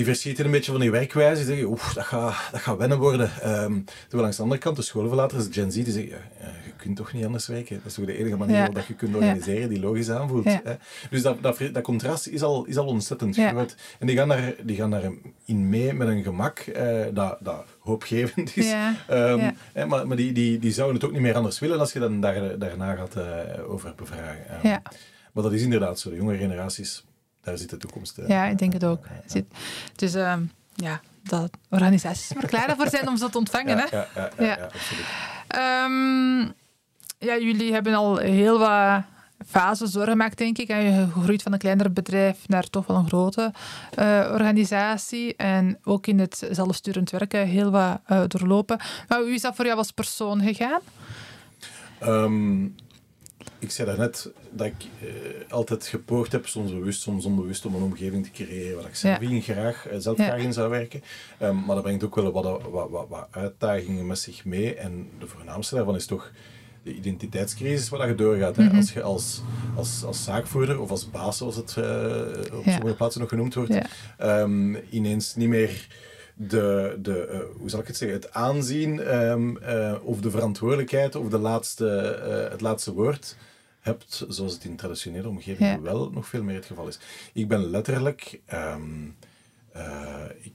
die 0.00 0.08
verschieten 0.08 0.44
een 0.44 0.50
beetje 0.50 0.70
van 0.70 0.80
die 0.80 0.90
werkwijze. 0.90 1.36
Die 1.36 1.44
zeggen, 1.44 1.66
oeh, 1.66 1.94
dat 1.94 2.04
gaat, 2.04 2.48
dat 2.52 2.60
gaat 2.60 2.78
wennen 2.78 2.98
worden. 2.98 3.30
Um, 3.62 3.84
terwijl 3.84 4.22
langs 4.22 4.36
de 4.36 4.42
andere 4.42 4.60
kant, 4.60 4.76
de 4.76 4.82
schoolverlaters, 4.82 5.46
de 5.46 5.52
Gen 5.52 5.72
Z, 5.72 5.74
die 5.74 5.92
zeggen, 5.92 6.10
ja, 6.10 6.46
je 6.46 6.72
kunt 6.76 6.96
toch 6.96 7.12
niet 7.12 7.24
anders 7.24 7.46
werken. 7.46 7.76
Dat 7.76 7.86
is 7.86 7.94
toch 7.94 8.04
de 8.04 8.18
enige 8.18 8.36
manier 8.36 8.56
ja. 8.56 8.68
dat 8.68 8.86
je 8.86 8.94
kunt 8.94 9.14
organiseren 9.14 9.68
die 9.68 9.80
logisch 9.80 10.10
aanvoelt. 10.10 10.44
Hè? 10.44 10.74
Dus 11.10 11.22
dat, 11.22 11.42
dat, 11.42 11.60
dat, 11.72 11.82
contrast 11.82 12.26
is 12.26 12.42
al, 12.42 12.64
is 12.64 12.76
al 12.76 12.86
ontzettend 12.86 13.36
groot. 13.36 13.76
En 13.98 14.06
die 14.06 14.16
gaan, 14.16 14.28
daar, 14.28 14.54
die 14.62 14.76
gaan 14.76 14.90
daarin 14.90 15.68
mee 15.68 15.92
met 15.92 16.08
een 16.08 16.22
gemak 16.22 16.66
uh, 16.66 17.04
dat, 17.12 17.38
dat 17.40 17.64
hoopgevend 17.78 18.56
is. 18.56 18.72
Um, 19.10 19.52
hè, 19.72 19.86
maar 19.86 20.06
maar 20.06 20.16
die, 20.16 20.32
die, 20.32 20.58
die 20.58 20.72
zouden 20.72 20.96
het 20.96 21.04
ook 21.04 21.12
niet 21.12 21.20
meer 21.20 21.34
anders 21.34 21.58
willen 21.58 21.78
als 21.78 21.92
je 21.92 21.98
dan 21.98 22.20
daar, 22.20 22.58
daarna 22.58 22.94
gaat 22.94 23.16
uh, 23.16 23.70
over 23.70 23.92
bevragen. 23.96 24.44
Um, 24.64 24.80
maar 25.32 25.42
dat 25.42 25.52
is 25.52 25.62
inderdaad 25.62 25.98
zo. 25.98 26.10
De 26.10 26.16
jonge 26.16 26.36
generaties 26.36 27.04
daar 27.42 27.58
zit 27.58 27.70
de 27.70 27.76
toekomst. 27.76 28.18
Uh, 28.18 28.28
ja, 28.28 28.44
ik 28.44 28.58
denk 28.58 28.72
het 28.72 28.84
ook. 28.84 29.06
Zit, 29.26 29.44
dus 29.96 30.12
ja, 30.74 31.00
dat 31.22 31.50
organisaties 31.70 32.34
maar 32.34 32.46
klaar 32.46 32.76
voor 32.76 32.88
zijn 32.88 33.08
om 33.08 33.16
ze 33.16 33.30
te 33.30 33.38
ontvangen. 33.38 33.76
Ja, 33.76 33.86
hè? 33.90 33.96
ja, 33.96 34.08
ja, 34.14 34.30
ja, 34.38 34.44
ja. 34.44 34.64
absoluut. 34.64 35.06
Um, 35.56 36.52
ja, 37.18 37.38
jullie 37.38 37.72
hebben 37.72 37.94
al 37.94 38.16
heel 38.16 38.58
wat 38.58 39.02
fases 39.46 39.90
doorgemaakt, 39.90 40.38
denk 40.38 40.58
ik. 40.58 40.68
En 40.68 40.82
je 40.82 41.06
gegroeid 41.12 41.42
van 41.42 41.52
een 41.52 41.58
kleiner 41.58 41.92
bedrijf 41.92 42.48
naar 42.48 42.70
toch 42.70 42.86
wel 42.86 42.96
een 42.96 43.06
grote 43.06 43.52
uh, 43.98 44.28
organisatie. 44.32 45.36
En 45.36 45.78
ook 45.84 46.06
in 46.06 46.18
het 46.18 46.48
zelfsturend 46.50 47.10
werken 47.10 47.46
heel 47.46 47.70
wat 47.70 48.00
uh, 48.08 48.22
doorlopen. 48.26 48.80
Maar 49.08 49.18
hoe 49.18 49.34
is 49.34 49.40
dat 49.40 49.56
voor 49.56 49.64
jou 49.64 49.78
als 49.78 49.90
persoon 49.90 50.42
gegaan? 50.42 50.80
Um, 52.02 52.74
ik 53.60 53.70
zei 53.70 53.88
daarnet 53.88 54.32
dat 54.50 54.66
ik 54.66 54.74
uh, 55.02 55.10
altijd 55.52 55.86
gepoogd 55.86 56.32
heb, 56.32 56.46
soms 56.46 56.72
bewust, 56.72 57.00
soms 57.00 57.24
onbewust, 57.24 57.66
om 57.66 57.74
een 57.74 57.82
omgeving 57.82 58.24
te 58.24 58.30
creëren 58.30 58.76
waar 58.76 58.86
ik 58.86 58.94
zelf, 58.94 59.20
ja. 59.20 59.40
graag, 59.40 59.92
uh, 59.92 59.98
zelf 59.98 60.18
ja. 60.18 60.24
graag 60.24 60.40
in 60.40 60.52
zou 60.52 60.70
werken. 60.70 61.02
Um, 61.42 61.64
maar 61.64 61.74
dat 61.74 61.84
brengt 61.84 62.04
ook 62.04 62.14
wel 62.14 62.32
wat, 62.32 62.44
wat, 62.44 62.90
wat, 62.90 63.08
wat, 63.08 63.28
uitdagingen 63.30 64.06
met 64.06 64.18
zich 64.18 64.44
mee. 64.44 64.74
En 64.74 65.08
de 65.18 65.26
voornaamste 65.26 65.74
daarvan 65.74 65.94
is 65.94 66.06
toch 66.06 66.32
de 66.82 66.94
identiteitscrisis 66.94 67.88
waar 67.88 68.08
je 68.08 68.14
doorgaat. 68.14 68.56
Mm 68.56 68.66
-hmm. 68.66 68.76
Als 68.76 68.92
je 68.92 69.02
als, 69.02 69.42
als, 69.76 70.04
als 70.04 70.24
zaakvoerder 70.24 70.80
of 70.80 70.90
als 70.90 71.10
baas, 71.10 71.36
zoals 71.36 71.56
het 71.56 71.76
uh, 71.78 71.84
op 72.52 72.64
ja. 72.64 72.72
sommige 72.72 72.96
plaatsen 72.96 73.20
nog 73.20 73.30
genoemd 73.30 73.54
wordt, 73.54 73.78
um, 74.18 74.76
ineens 74.90 75.34
niet 75.34 75.48
meer 75.48 75.86
de, 76.34 76.98
de 77.02 77.28
uh, 77.32 77.58
hoe 77.58 77.70
zal 77.70 77.80
ik 77.80 77.86
het 77.86 77.96
zeggen, 77.96 78.18
het 78.18 78.32
aanzien 78.32 79.14
um, 79.14 79.58
uh, 79.62 79.94
of 80.02 80.20
de 80.20 80.30
verantwoordelijkheid 80.30 81.14
of 81.14 81.28
de 81.28 81.38
laatste, 81.38 82.20
uh, 82.26 82.50
het 82.50 82.60
laatste 82.60 82.92
woord 82.92 83.36
hebt, 83.80 84.24
zoals 84.28 84.52
het 84.52 84.64
in 84.64 84.76
traditionele 84.76 85.28
omgeving 85.28 85.70
ja. 85.70 85.80
wel 85.80 86.10
nog 86.10 86.26
veel 86.26 86.42
meer 86.42 86.54
het 86.54 86.66
geval 86.66 86.88
is. 86.88 86.98
Ik 87.32 87.48
ben 87.48 87.70
letterlijk, 87.70 88.40
um, 88.54 89.16
ik, 90.40 90.52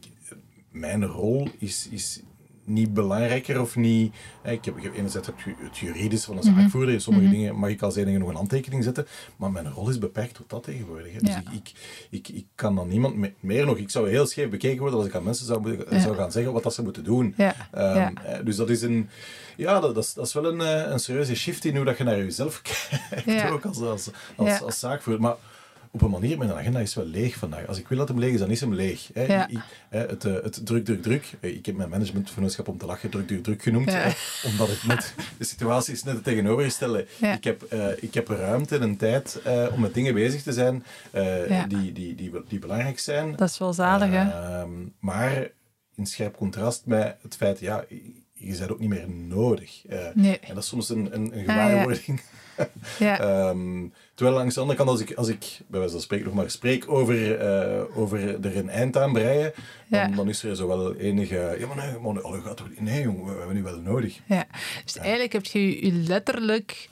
mijn 0.70 1.06
rol 1.06 1.50
is, 1.58 1.88
is 1.88 2.22
niet 2.66 2.94
belangrijker 2.94 3.62
of 3.62 3.76
niet. 3.76 4.14
Ik 4.44 4.66
heb, 4.66 4.78
ik 4.78 4.84
heb 4.84 4.96
enerzijds 4.96 5.28
het 5.28 5.78
juridische 5.78 6.26
van 6.26 6.38
een 6.38 6.44
zaakvoerder. 6.44 6.94
In 6.94 7.02
sommige 7.02 7.26
mm 7.26 7.32
-hmm. 7.32 7.42
dingen 7.42 7.60
mag 7.60 7.70
ik 7.70 7.82
als 7.82 7.96
enige 7.96 8.18
nog 8.18 8.30
een 8.30 8.36
handtekening 8.36 8.84
zetten. 8.84 9.08
Maar 9.36 9.52
mijn 9.52 9.72
rol 9.72 9.90
is 9.90 10.00
beperkt 10.00 10.34
tot 10.34 10.50
dat 10.50 10.64
tegenwoordig. 10.64 11.14
Hè. 11.14 11.20
Dus 11.20 11.30
ja. 11.30 11.44
ik, 11.52 11.72
ik, 12.10 12.28
ik, 12.28 12.46
kan 12.56 12.76
dan 12.76 12.88
niemand 12.88 13.16
meer 13.40 13.66
nog. 13.66 13.78
Ik 13.78 13.90
zou 13.90 14.10
heel 14.10 14.26
scheef 14.26 14.50
bekeken 14.50 14.80
worden 14.80 15.00
als 15.00 15.08
ik 15.08 15.16
aan 15.16 15.24
mensen 15.24 15.46
zou, 15.46 15.86
ja. 15.90 16.00
zou 16.00 16.16
gaan 16.16 16.32
zeggen 16.32 16.54
wat 16.54 16.64
dat 16.64 16.74
ze 16.74 16.84
moeten 16.84 17.04
doen. 17.04 17.34
Ja. 17.38 17.56
Um, 18.08 18.46
dus 18.46 18.56
dat 18.56 18.70
is 18.70 18.82
een. 18.82 19.10
Ja, 19.58 19.80
dat, 19.80 19.96
dat, 19.96 20.04
is, 20.04 20.14
dat 20.14 20.26
is 20.26 20.34
wel 20.34 20.46
een, 20.46 20.60
een 20.92 21.00
serieuze 21.00 21.36
shift 21.36 21.66
in 21.66 21.76
hoe 21.76 21.86
dat 21.86 21.98
je 21.98 22.04
naar 22.04 22.18
jezelf 22.18 22.62
kijkt. 23.26 23.52
Ook 23.52 23.66
als, 23.66 23.82
als, 23.82 24.10
als, 24.36 24.62
als 24.62 24.80
zaakvoerder. 24.80 25.22
Maar 25.22 25.36
op 25.96 26.02
een 26.02 26.10
manier, 26.10 26.38
mijn 26.38 26.52
agenda 26.54 26.80
is 26.80 26.96
wel 26.96 27.06
leeg 27.06 27.36
vandaag. 27.36 27.68
Als 27.68 27.78
ik 27.80 27.88
wil 27.88 27.98
dat 27.98 28.08
hem 28.08 28.20
leeg 28.20 28.34
is, 28.34 28.40
dan 28.40 28.50
is 28.50 28.60
hem 28.62 28.74
leeg. 28.74 29.10
Hè. 29.14 29.24
Ja. 29.24 29.48
Ik- 29.48 29.60
hè, 29.90 30.00
het, 30.00 30.26
eh, 30.26 30.34
het 30.34 30.66
druk, 30.66 30.86
druk, 30.86 31.02
druk. 31.02 31.34
Eh, 31.40 31.56
Ik 31.56 31.66
heb 31.66 31.76
mijn 31.76 31.90
managementvernootschap 31.90 32.68
om 32.68 32.78
te 32.78 32.86
lachen 32.86 33.10
druk, 33.10 33.28
druk, 33.28 33.44
druk 33.44 33.62
genoemd. 33.64 33.92
Ja. 33.92 33.98
hè, 33.98 34.12
omdat 34.50 34.68
het 34.70 34.84
net, 34.88 35.14
de 35.38 35.44
situatie 35.44 35.94
is 35.94 36.04
net 36.04 36.14
het 36.16 36.24
tegenovergestelde. 36.24 37.08
Ja. 37.20 37.34
Ik, 37.34 37.44
heb, 37.44 37.62
eh, 37.64 37.88
ik 38.00 38.14
heb 38.14 38.28
ruimte 38.28 38.78
en 38.78 38.98
tijd 38.98 39.42
om 39.74 39.80
met 39.82 39.94
dingen 39.94 40.14
bezig 40.14 40.42
te 40.44 40.54
zijn 40.54 40.84
die, 41.68 41.92
die, 41.92 42.16
die, 42.16 42.32
die 42.48 42.60
belangrijk 42.60 43.00
zijn. 43.00 43.36
Dat 43.36 43.50
is 43.50 43.58
wel 43.58 43.74
zalig, 43.74 44.10
hè? 44.10 44.30
Ehm, 44.32 44.70
maar 45.00 45.48
in 45.96 46.06
scherp 46.06 46.36
contrast 46.38 46.86
met 46.86 47.16
het 47.22 47.36
feit, 47.36 47.60
ja, 47.60 47.86
je 48.34 48.58
bent 48.58 48.72
ook 48.72 48.80
niet 48.80 48.90
meer 48.90 49.10
nodig. 49.10 49.82
Nee. 50.14 50.40
En 50.40 50.54
dat 50.54 50.64
is 50.64 50.70
soms 50.70 50.90
een, 50.90 51.10
een, 51.16 51.38
een 51.38 51.44
ja. 51.46 51.68
gewaarwording. 51.68 52.22
Ja. 53.00 53.20
Ehm, 53.50 53.84
terwijl 54.16 54.38
langs 54.38 54.54
de 54.54 54.60
andere 54.60 54.78
kant, 54.78 54.90
als 54.90 55.00
ik, 55.02 55.14
als 55.14 55.28
ik 55.28 55.60
bij 55.68 55.80
wijze 55.80 55.94
van 55.94 56.02
spreken 56.04 56.26
nog 56.26 56.34
maar 56.36 56.50
spreek 56.50 56.92
over, 56.92 57.38
eh, 57.40 57.98
over 57.98 58.46
er 58.46 58.58
een 58.58 58.70
eind 58.70 58.98
aan 58.98 59.14
breien, 59.14 59.54
dan, 59.88 60.00
Ja. 60.10 60.16
dan 60.16 60.30
is 60.30 60.44
er 60.44 60.56
zo 60.56 60.68
wel 60.68 60.96
enige... 60.96 61.56
Ja, 61.60 61.68
maar 61.68 61.76
nee, 61.76 62.00
maar, 62.14 62.24
oh, 62.24 62.44
gaat 62.46 62.62
nee 62.80 63.02
jong, 63.04 63.24
we 63.26 63.38
hebben 63.38 63.56
nu 63.56 63.64
wel 63.64 63.80
nodig. 63.80 64.20
ja. 64.26 64.46
Dus 64.84 64.98
eigenlijk 64.98 65.34
heb 65.34 65.46
je 65.46 65.86
je 65.86 65.92
letterlijk 65.94 66.90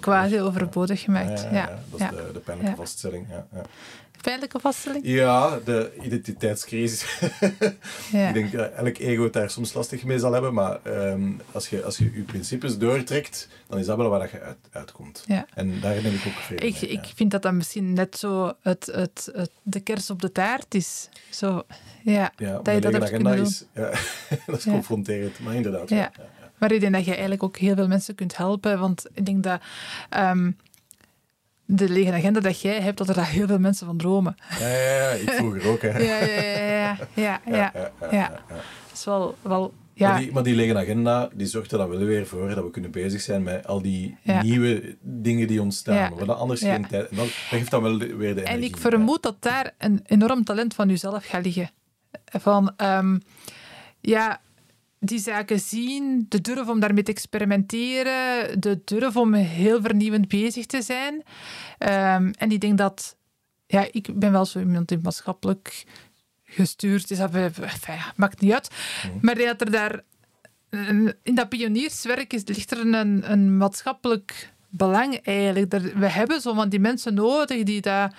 quasi 0.00 0.40
overbodig 0.40 1.00
gemaakt. 1.00 1.46
Ja, 1.52 1.82
dat 1.90 2.00
is 2.00 2.08
de, 2.08 2.30
de 2.32 2.38
pijnlijke 2.38 2.70
Ja. 2.72 2.76
vaststelling. 2.76 3.26
Ja, 3.30 3.46
Pijnlijke 4.20 4.60
vaststelling? 4.60 5.06
ja, 5.06 5.58
de 5.64 5.92
identiteitscrisis. 6.02 7.06
Ja. 8.12 8.28
Ik 8.28 8.34
denk 8.34 8.52
dat 8.52 8.72
elk 8.72 8.98
ego 8.98 9.22
het 9.22 9.32
daar 9.32 9.50
soms 9.50 9.72
lastig 9.72 10.04
mee 10.04 10.18
zal 10.18 10.32
hebben, 10.32 10.54
maar 10.54 10.78
ehm, 10.82 11.30
als, 11.52 11.68
je, 11.68 11.84
als 11.84 11.98
je 11.98 12.10
je 12.14 12.22
principes 12.22 12.78
doortrekt, 12.78 13.48
dan 13.66 13.78
is 13.78 13.86
dat 13.86 13.96
wel 13.96 14.08
waar 14.08 14.20
dat 14.20 14.30
je 14.30 14.40
uit, 14.40 14.56
uitkomt. 14.70 15.24
Ja. 15.26 15.46
En 15.54 15.80
daar 15.80 16.02
neem 16.02 16.14
ik 16.14 16.26
ook 16.26 16.32
vrede 16.32 16.66
Ik, 16.66 16.80
mee, 16.80 16.90
ik 16.90 17.04
ja. 17.04 17.10
vind 17.14 17.30
dat 17.30 17.42
dat 17.42 17.52
misschien 17.52 17.92
net 17.92 18.18
zo 18.18 18.52
het, 18.62 18.86
het, 18.86 19.30
het, 19.32 19.50
de 19.62 19.80
kers 19.80 20.10
op 20.10 20.20
de 20.20 20.32
taart 20.32 20.74
is. 20.74 21.08
Zo, 21.30 21.62
ja, 22.02 22.32
Ja, 22.36 22.60
dat 22.62 22.74
je 22.74 22.80
dat 22.80 22.92
mijn 22.92 23.02
hebt 23.02 23.04
agenda 23.04 23.30
kunnen 23.30 23.36
doen. 23.36 23.44
is, 23.46 23.64
ja, 23.74 23.90
dat 24.46 24.58
is 24.58 24.64
confronterend, 24.64 25.38
maar 25.40 25.54
inderdaad. 25.54 25.88
Ja. 25.88 26.12
Maar 26.58 26.72
ik 26.72 26.80
denk 26.80 26.92
dat 26.92 27.04
je 27.04 27.10
eigenlijk 27.10 27.42
ook 27.42 27.56
heel 27.56 27.74
veel 27.74 27.88
mensen 27.88 28.14
kunt 28.14 28.36
helpen. 28.36 28.78
Want 28.78 29.06
ik 29.14 29.26
denk 29.26 29.42
dat 29.42 29.60
ehm, 30.08 30.50
de 31.70 31.88
lege 31.88 32.12
agenda 32.12 32.40
dat 32.40 32.60
jij 32.60 32.80
hebt, 32.80 32.98
dat 32.98 33.08
er 33.08 33.14
daar 33.14 33.28
heel 33.28 33.46
veel 33.46 33.58
mensen 33.58 33.86
van 33.86 33.96
dromen. 33.96 34.36
Ja, 34.58 34.68
ja, 34.68 34.78
ja, 34.78 35.10
ik 35.10 35.30
vroeger 35.30 35.68
ook. 35.68 35.82
Hè. 35.82 35.98
Ja, 36.02 36.18
ja, 36.18 36.42
ja, 36.42 36.42
ja. 36.42 36.98
ja, 36.98 36.98
ja, 37.14 37.40
ja, 37.44 37.70
ja, 37.74 37.90
ja. 38.00 38.08
ja. 38.10 38.28
Dat 38.48 38.92
is 38.92 39.04
wel... 39.04 39.34
wel 39.42 39.60
Maar, 39.60 40.08
ja, 40.08 40.18
die, 40.18 40.32
maar 40.32 40.42
die 40.42 40.54
lege 40.54 40.78
agenda 40.78 41.28
die 41.34 41.46
zorgt 41.46 41.72
er 41.72 41.78
dan 41.78 41.88
wel 41.88 41.98
weer 41.98 42.26
voor 42.26 42.48
dat 42.48 42.64
we 42.64 42.70
kunnen 42.70 42.90
bezig 42.90 43.20
zijn 43.20 43.42
met 43.42 43.66
al 43.66 43.82
die 43.82 44.16
nieuwe 44.42 44.96
dingen 45.00 45.46
die 45.46 45.62
ontstaan. 45.62 46.14
We 46.14 46.32
anders 46.32 46.60
geen 46.60 46.86
tijd. 46.86 47.08
En 47.08 47.16
dat, 47.16 47.24
dat 47.24 47.28
geeft 47.28 47.70
dan 47.70 47.82
wel 47.82 47.98
weer 47.98 48.34
de 48.34 48.42
en 48.42 48.46
energie. 48.46 48.68
ik 48.68 48.76
vermoed 48.76 49.22
dat 49.22 49.36
daar 49.42 49.74
een 49.78 50.00
enorm 50.06 50.44
talent 50.44 50.74
van 50.74 50.88
jezelf 50.88 51.24
gaat 51.26 51.44
liggen. 51.44 51.70
Van, 52.24 52.72
ehm, 52.76 53.18
ja, 54.00 54.40
die 55.00 55.18
zaken 55.18 55.60
zien, 55.60 56.26
de 56.28 56.40
durf 56.40 56.68
om 56.68 56.80
daarmee 56.80 57.02
te 57.02 57.10
experimenteren, 57.12 58.60
de 58.60 58.80
durf 58.84 59.16
om 59.16 59.34
heel 59.34 59.80
vernieuwend 59.80 60.28
bezig 60.28 60.66
te 60.66 60.82
zijn. 60.82 61.22
Ehm, 61.78 62.30
en 62.38 62.50
ik 62.50 62.60
denk 62.60 62.78
dat, 62.78 63.16
ja, 63.66 63.86
ik 63.92 64.08
ben 64.18 64.32
wel 64.32 64.44
zo 64.44 64.58
iemand 64.58 64.88
die 64.88 64.98
maatschappelijk 65.02 65.84
gestuurd 66.44 67.10
is. 67.10 67.18
Dat, 67.18 67.34
enfin, 67.34 67.94
ja, 67.94 68.12
maakt 68.16 68.40
niet 68.40 68.52
uit. 68.52 68.70
Maar 69.20 69.34
dat 69.34 69.60
er 69.60 69.70
daar, 69.70 70.00
een- 70.70 71.14
in 71.22 71.34
dat 71.34 71.48
pionierswerk 71.48 72.32
is, 72.32 72.42
ligt 72.44 72.70
er 72.70 72.80
een, 72.80 73.30
een 73.32 73.56
maatschappelijk 73.56 74.52
belang 74.68 75.20
eigenlijk. 75.22 75.72
We 75.94 76.08
hebben 76.08 76.40
zo 76.40 76.54
van 76.54 76.68
die 76.68 76.80
mensen 76.80 77.14
nodig 77.14 77.62
die 77.62 77.80
dat 77.80 78.12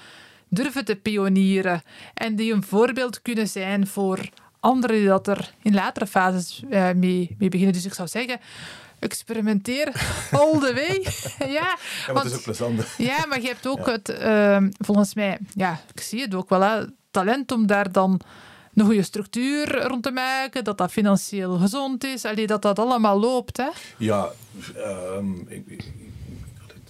durven 0.50 0.86
te 0.86 0.96
pionieren 0.96 1.82
en 2.14 2.36
die 2.36 2.54
een 2.54 2.64
voorbeeld 2.64 3.22
kunnen 3.22 3.48
zijn 3.48 3.88
voor 3.88 4.20
anderen 4.60 4.96
die 4.96 5.08
dat 5.08 5.28
er 5.28 5.54
in 5.62 5.74
latere 5.74 6.08
fases 6.08 6.64
eh, 6.70 6.92
mee, 6.92 7.36
mee 7.40 7.50
beginnen. 7.50 7.74
Dus 7.74 7.86
ik 7.86 7.94
zou 7.94 8.08
zeggen, 8.08 8.40
experimenteer 9.00 9.88
all 10.32 10.60
the 10.60 10.74
way. 10.74 11.06
ja, 11.60 11.78
want- 12.14 12.26
is 12.26 12.34
ook 12.34 12.42
plezant. 12.44 12.84
ja, 12.98 13.26
maar 13.26 13.42
je 13.42 13.48
hebt 13.48 13.68
ook 13.68 13.86
het, 13.96 14.10
ehm, 14.10 14.70
volgens 14.78 15.14
mij, 15.14 15.38
ja, 15.54 15.80
ik 15.94 16.02
zie 16.02 16.22
het 16.22 16.36
ook 16.36 16.50
wel, 16.50 16.62
hè, 16.62 16.86
talent 17.12 17.52
om 17.52 17.68
daar 17.68 17.92
dan 17.92 18.20
een 18.76 18.86
goede 18.86 19.04
structuur 19.04 19.82
rond 19.88 20.04
te 20.04 20.12
maken, 20.12 20.64
dat 20.64 20.78
dat 20.78 20.92
financieel 20.92 21.58
gezond 21.58 22.04
is, 22.04 22.26
allee, 22.26 22.48
dat 22.48 22.62
dat 22.62 22.80
allemaal 22.80 23.20
loopt. 23.20 23.58
Hè. 23.58 23.68
Ja, 23.98 24.30
ehm, 24.76 25.34
ik, 25.48 25.64
ik- 25.68 25.94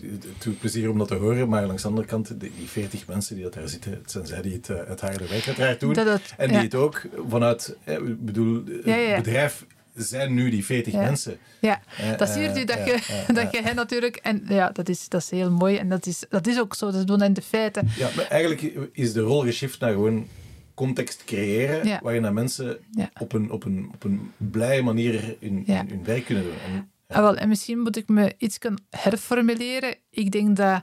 het, 0.01 0.25
doet 0.43 0.59
plezier 0.59 0.89
om 0.89 0.97
dat 0.97 1.07
te 1.07 1.15
horen, 1.15 1.49
maar 1.49 1.65
langs 1.65 1.81
de 1.81 1.87
andere 1.87 2.07
kant, 2.07 2.39
die 2.39 2.51
40 2.65 3.07
mensen 3.07 3.35
die 3.35 3.43
dat 3.43 3.53
daar 3.53 3.67
zitten, 3.69 3.91
het 3.91 4.11
zijn 4.11 4.25
zij 4.27 4.41
die 4.41 4.53
het, 4.53 4.69
eh, 4.69 4.77
het 4.87 5.01
harde 5.01 5.27
werk 5.27 5.47
uiteraard 5.47 5.79
doen. 5.79 5.93
Dat 5.93 6.21
en 6.37 6.47
die 6.47 6.57
ja. 6.57 6.63
het 6.63 6.75
ook 6.75 7.01
vanuit, 7.27 7.75
ik 7.85 8.25
bedoel, 8.25 8.63
het 8.65 8.85
Ja, 8.85 9.15
bedrijf 9.15 9.65
zijn 9.95 10.33
nu 10.33 10.49
die 10.49 10.65
40 10.65 10.93
Ja. 10.93 10.99
mensen. 11.01 11.37
Ja, 11.61 11.81
Eh, 11.97 12.17
dat 12.17 12.29
zie 12.29 12.41
je 12.41 12.47
eh, 12.47 12.65
dat 12.65 12.77
ja, 12.77 12.85
je, 12.85 13.23
dat 13.33 13.51
je 13.51 13.61
hen 13.61 13.75
natuurlijk... 13.75 14.15
En 14.15 14.43
ja, 14.47 14.69
dat 14.69 14.89
is, 14.89 15.09
dat 15.09 15.21
is 15.21 15.29
heel 15.29 15.51
mooi 15.51 15.75
en 15.77 15.89
dat 15.89 16.05
is, 16.05 16.23
dat 16.29 16.47
is 16.47 16.59
ook 16.59 16.75
zo, 16.75 16.91
dat 16.91 17.07
doen 17.07 17.21
in 17.23 17.33
de 17.33 17.41
feiten. 17.41 17.87
Ja, 17.97 18.09
maar 18.15 18.25
eigenlijk 18.25 18.89
is 18.93 19.13
de 19.13 19.21
rol 19.21 19.41
geshift 19.41 19.79
naar 19.79 19.91
gewoon 19.91 20.27
context 20.73 21.23
creëren, 21.23 21.87
Ja. 21.87 21.99
waarin 22.03 22.21
dat 22.21 22.33
mensen 22.33 22.77
Ja. 22.91 23.09
op, 23.19 23.33
een, 23.33 23.51
op, 23.51 23.63
een, 23.65 23.89
op 23.93 24.03
een 24.03 24.31
blije 24.37 24.81
manier 24.81 25.35
hun, 25.39 25.63
hun, 25.65 25.89
hun 25.89 26.03
werk 26.03 26.25
kunnen 26.25 26.43
doen. 26.43 26.53
En, 26.73 26.91
Ah, 27.09 27.21
wel, 27.21 27.35
en 27.35 27.47
misschien 27.47 27.79
moet 27.79 27.95
ik 27.95 28.07
me 28.07 28.33
iets 28.37 28.57
kunnen 28.57 28.81
herformuleren. 28.89 29.95
Ik 30.09 30.31
denk 30.31 30.55
dat 30.55 30.81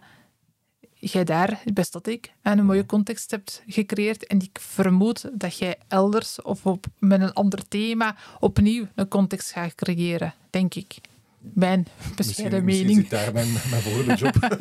jij 0.94 1.24
daar, 1.24 1.62
best 1.72 1.92
dat 1.92 2.06
ik, 2.06 2.32
een 2.42 2.64
mooie 2.64 2.86
context 2.86 3.30
hebt 3.30 3.62
gecreëerd. 3.66 4.26
En 4.26 4.40
ik 4.40 4.58
vermoed 4.60 5.28
dat 5.32 5.58
jij 5.58 5.78
elders 5.88 6.42
of 6.42 6.66
op, 6.66 6.86
met 6.98 7.20
een 7.20 7.32
ander 7.32 7.68
thema 7.68 8.16
opnieuw 8.40 8.86
een 8.94 9.08
context 9.08 9.52
gaat 9.52 9.74
creëren, 9.74 10.34
denk 10.50 10.74
ik. 10.74 10.94
Mijn 11.38 11.86
bescheiden 12.16 12.64
misschien, 12.64 12.86
mening. 12.86 13.06
Misschien 13.08 13.18
zit 13.18 13.24
daar 13.26 13.32
mijn, 13.32 13.52
mijn 13.70 13.82
volgende 13.82 14.14
job. 14.14 14.34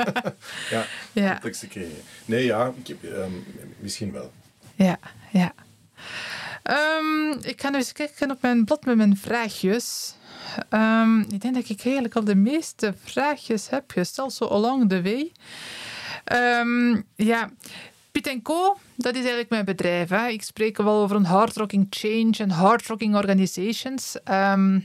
ja, 0.70 0.86
Ja. 1.11 1.32
context 1.32 1.59
te 1.59 1.68
creëren. 1.68 2.01
Nee, 2.26 2.45
ja, 2.45 2.74
ik 2.78 2.88
heb, 2.88 3.03
ehm, 3.03 3.32
misschien 3.80 4.11
wel. 4.11 4.32
Ja, 4.76 4.99
ja. 5.32 5.53
Ehm, 6.63 7.32
ik 7.41 7.61
ga 7.61 7.70
nu 7.70 7.78
eens 7.78 7.91
kijken 7.91 8.32
op 8.32 8.41
mijn 8.41 8.66
blad 8.66 8.86
met 8.86 8.95
mijn 8.95 9.18
vraagjes. 9.18 10.16
Ehm, 10.70 11.20
ik 11.20 11.41
denk 11.41 11.54
dat 11.54 11.70
ik 11.70 11.84
eigenlijk 11.84 12.16
al 12.16 12.24
de 12.24 12.36
meeste 12.36 12.93
vraagjes 13.04 13.70
heb 13.70 13.91
gesteld, 13.91 14.34
zo 14.34 14.46
along 14.48 14.89
the 14.89 15.02
way. 15.02 15.32
Ehm, 16.24 17.02
ja, 17.16 17.50
Piet 18.12 18.39
Co, 18.43 18.78
dat 18.96 19.14
is 19.14 19.20
eigenlijk 19.20 19.50
mijn 19.50 19.66
bedrijf. 19.66 20.10
Hè. 20.10 20.28
Ik 20.28 20.43
spreek 20.43 20.78
wel 20.78 21.02
over 21.02 21.16
een 21.16 21.26
hardrocking 21.26 21.88
change 21.89 22.34
en 22.38 22.50
hardrocking 22.50 23.16
organizations. 23.16 24.18
Ehm, 24.24 24.80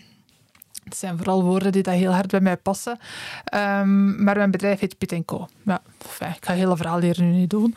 het 0.85 0.97
zijn 0.97 1.17
vooral 1.17 1.43
woorden 1.45 1.73
die 1.73 1.83
dat 1.83 1.95
heel 1.95 2.13
hard 2.13 2.31
bij 2.31 2.41
mij 2.41 2.57
passen. 2.57 2.99
Maar 3.51 4.37
mijn 4.37 4.51
bedrijf 4.51 4.81
heet 4.81 4.99
Piet 4.99 5.25
Co. 5.25 5.49
Ja, 5.65 5.83
enfin, 6.03 6.29
ik 6.29 6.45
ga 6.45 6.53
het 6.53 6.61
hele 6.61 6.77
verhaal 6.77 7.01
hier 7.01 7.21
nu 7.21 7.27
niet 7.27 7.51
doen. 7.51 7.75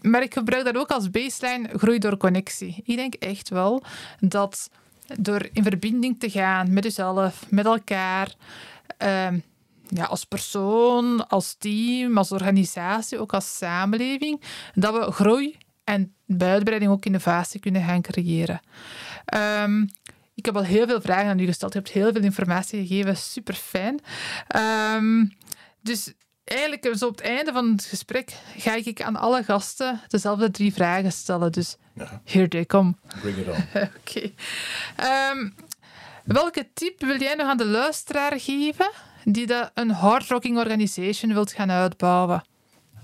Maar 0.00 0.22
ik 0.22 0.32
gebruik 0.32 0.64
dat 0.64 0.76
ook 0.76 0.90
als 0.90 1.10
baseline 1.10 1.68
groei 1.76 1.98
door 1.98 2.16
connectie. 2.16 2.82
Ik 2.84 2.96
denk 2.96 3.14
echt 3.14 3.48
wel 3.48 3.82
dat 4.20 4.70
door 5.18 5.48
in 5.52 5.62
verbinding 5.62 6.20
te 6.20 6.30
gaan 6.30 6.72
met 6.72 6.84
jezelf, 6.84 7.46
met 7.50 7.64
elkaar, 7.64 8.34
ehm, 8.98 9.38
ja, 9.88 10.04
als 10.04 10.24
persoon, 10.24 11.28
als 11.28 11.54
team, 11.58 12.18
als 12.18 12.32
organisatie, 12.32 13.18
ook 13.18 13.34
als 13.34 13.56
samenleving, 13.56 14.42
dat 14.74 14.94
we 14.94 15.12
groei 15.12 15.56
en 15.84 16.14
uitbreiding 16.38 16.90
ook 16.90 17.04
innovatie 17.04 17.60
kunnen 17.60 17.84
gaan 17.84 18.02
creëren. 18.02 18.60
Ehm, 19.24 19.82
ik 20.34 20.44
heb 20.44 20.56
al 20.56 20.64
heel 20.64 20.86
veel 20.86 21.00
vragen 21.00 21.30
aan 21.30 21.38
u 21.38 21.46
gesteld. 21.46 21.72
Je 21.72 21.78
hebt 21.78 21.90
heel 21.90 22.12
veel 22.12 22.22
informatie 22.22 22.86
gegeven. 22.86 23.16
Super 23.16 23.54
fijn. 23.54 24.00
dus 25.82 26.12
eigenlijk 26.44 26.96
zo 26.96 27.06
op 27.06 27.16
het 27.16 27.26
einde 27.26 27.52
van 27.52 27.72
het 27.72 27.84
gesprek 27.84 28.32
ga 28.56 28.74
ik 28.74 29.02
aan 29.02 29.16
alle 29.16 29.42
gasten 29.44 30.00
dezelfde 30.08 30.50
drie 30.50 30.72
vragen 30.72 31.12
stellen. 31.12 31.52
Dus 31.52 31.76
Ja, 31.94 32.20
here 32.24 32.48
they 32.48 32.64
come. 32.66 32.94
bring 33.20 33.36
it 33.36 33.46
on. 33.48 33.54
Oké. 34.00 34.30
Ehm, 34.96 35.48
welke 36.24 36.68
tip 36.74 37.00
wil 37.00 37.20
jij 37.20 37.34
nog 37.34 37.46
aan 37.46 37.56
de 37.56 37.66
luisteraar 37.66 38.40
geven 38.40 38.90
die 39.24 39.46
dat 39.46 39.70
een 39.74 39.90
hardrocking 39.90 40.58
organization 40.58 41.32
wilt 41.32 41.52
gaan 41.52 41.70
uitbouwen? 41.70 42.44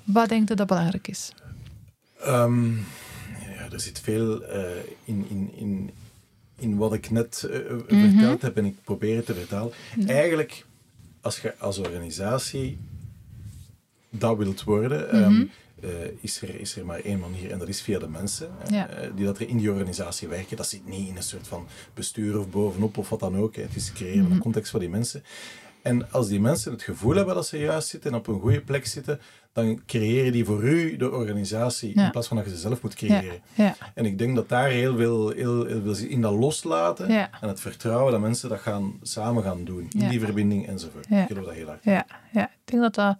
Wat 0.04 0.28
denkt 0.28 0.48
je 0.48 0.54
dat 0.54 0.66
belangrijk 0.66 1.08
is? 1.08 1.32
Ehm, 2.20 2.76
ja, 3.56 3.70
er 3.72 3.80
zit 3.80 4.00
veel 4.00 4.42
eh, 4.44 4.70
in, 5.04 5.26
in, 5.28 5.50
in, 5.56 5.90
in 6.58 6.76
wat 6.76 6.92
ik 6.92 7.10
net 7.10 7.42
eh, 7.50 7.58
verteld 7.88 8.42
heb 8.42 8.56
en 8.56 8.64
ik 8.64 8.76
probeer 8.84 9.16
het 9.16 9.26
te 9.26 9.34
vertalen. 9.34 9.72
Eigenlijk, 10.06 10.66
als 11.20 11.40
je 11.40 11.54
als 11.58 11.78
organisatie 11.78 12.78
dat 14.10 14.36
wilt 14.36 14.64
worden, 14.64 15.10
ehm, 15.10 15.44
eh, 15.80 15.90
is, 16.20 16.42
er, 16.42 16.60
is 16.60 16.76
er 16.76 16.86
maar 16.86 17.00
één 17.00 17.18
manier 17.18 17.50
en 17.50 17.58
dat 17.58 17.68
is 17.68 17.80
via 17.80 17.98
de 17.98 18.08
mensen 18.08 18.50
eh, 18.70 18.84
die 19.14 19.24
dat 19.24 19.38
er 19.38 19.48
in 19.48 19.56
die 19.56 19.70
organisatie 19.70 20.28
werken. 20.28 20.56
Dat 20.56 20.68
zit 20.68 20.86
niet 20.86 21.08
in 21.08 21.16
een 21.16 21.22
soort 21.22 21.48
van 21.48 21.66
bestuur 21.94 22.38
of 22.38 22.50
bovenop 22.50 22.98
of 22.98 23.08
wat 23.08 23.20
dan 23.20 23.36
ook. 23.36 23.56
Het 23.56 23.76
is 23.76 23.92
creëren 23.92 24.22
van 24.22 24.32
een 24.32 24.38
context 24.38 24.70
voor 24.70 24.80
die 24.80 24.88
mensen. 24.88 25.22
En 25.82 26.12
als 26.12 26.28
die 26.28 26.40
mensen 26.40 26.72
het 26.72 26.82
gevoel 26.82 27.14
hebben 27.14 27.34
dat 27.34 27.46
ze 27.46 27.58
juist 27.58 27.88
zitten 27.88 28.10
en 28.10 28.16
op 28.16 28.26
een 28.26 28.40
goede 28.40 28.60
plek 28.60 28.86
zitten, 28.86 29.20
dan 29.52 29.80
creëren 29.86 30.32
die 30.32 30.44
voor 30.44 30.62
u 30.62 30.96
de 30.96 31.10
organisatie 31.10 31.94
in 31.94 32.10
plaats 32.10 32.28
van 32.28 32.36
dat 32.36 32.46
je 32.46 32.52
ze 32.52 32.58
zelf 32.58 32.82
moet 32.82 32.94
creëren. 32.94 33.40
Ja. 33.54 33.76
En 33.94 34.06
ik 34.06 34.18
denk 34.18 34.36
dat 34.36 34.48
daar 34.48 34.68
heel 34.68 34.96
veel, 34.96 35.30
heel, 35.30 35.64
heel 35.64 35.82
veel 35.82 36.08
in 36.08 36.20
dat 36.20 36.32
loslaten 36.32 37.08
en 37.08 37.48
het 37.48 37.60
vertrouwen 37.60 38.12
dat 38.12 38.20
mensen 38.20 38.48
dat 38.48 38.60
gaan, 38.60 38.98
samen 39.02 39.42
gaan 39.42 39.64
doen, 39.64 39.88
in 39.90 40.08
die 40.08 40.20
verbinding 40.20 40.68
enzovoort. 40.68 41.06
Ik 41.10 41.26
geloof 41.26 41.44
dat 41.44 41.54
heel 41.54 41.68
erg. 41.70 41.84
Ja. 41.84 42.06
ja, 42.32 42.50
denk 42.70 42.82
dat 42.82 42.94
dat 42.94 43.16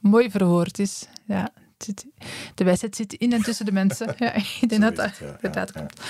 mooi 0.00 0.30
verwoord 0.30 0.78
is. 0.78 1.06
Ja. 1.26 1.52
De 2.54 2.64
wijsheid 2.64 2.96
zit 2.96 3.12
in 3.12 3.32
en 3.32 3.42
tussen 3.42 3.64
de 3.64 3.72
mensen. 3.72 4.14
Ja, 4.18 4.34
ik 4.60 4.68
denk 4.68 4.82
dat 4.82 4.96
dat 4.96 5.12
inderdaad 5.20 5.72
komt. 5.72 6.00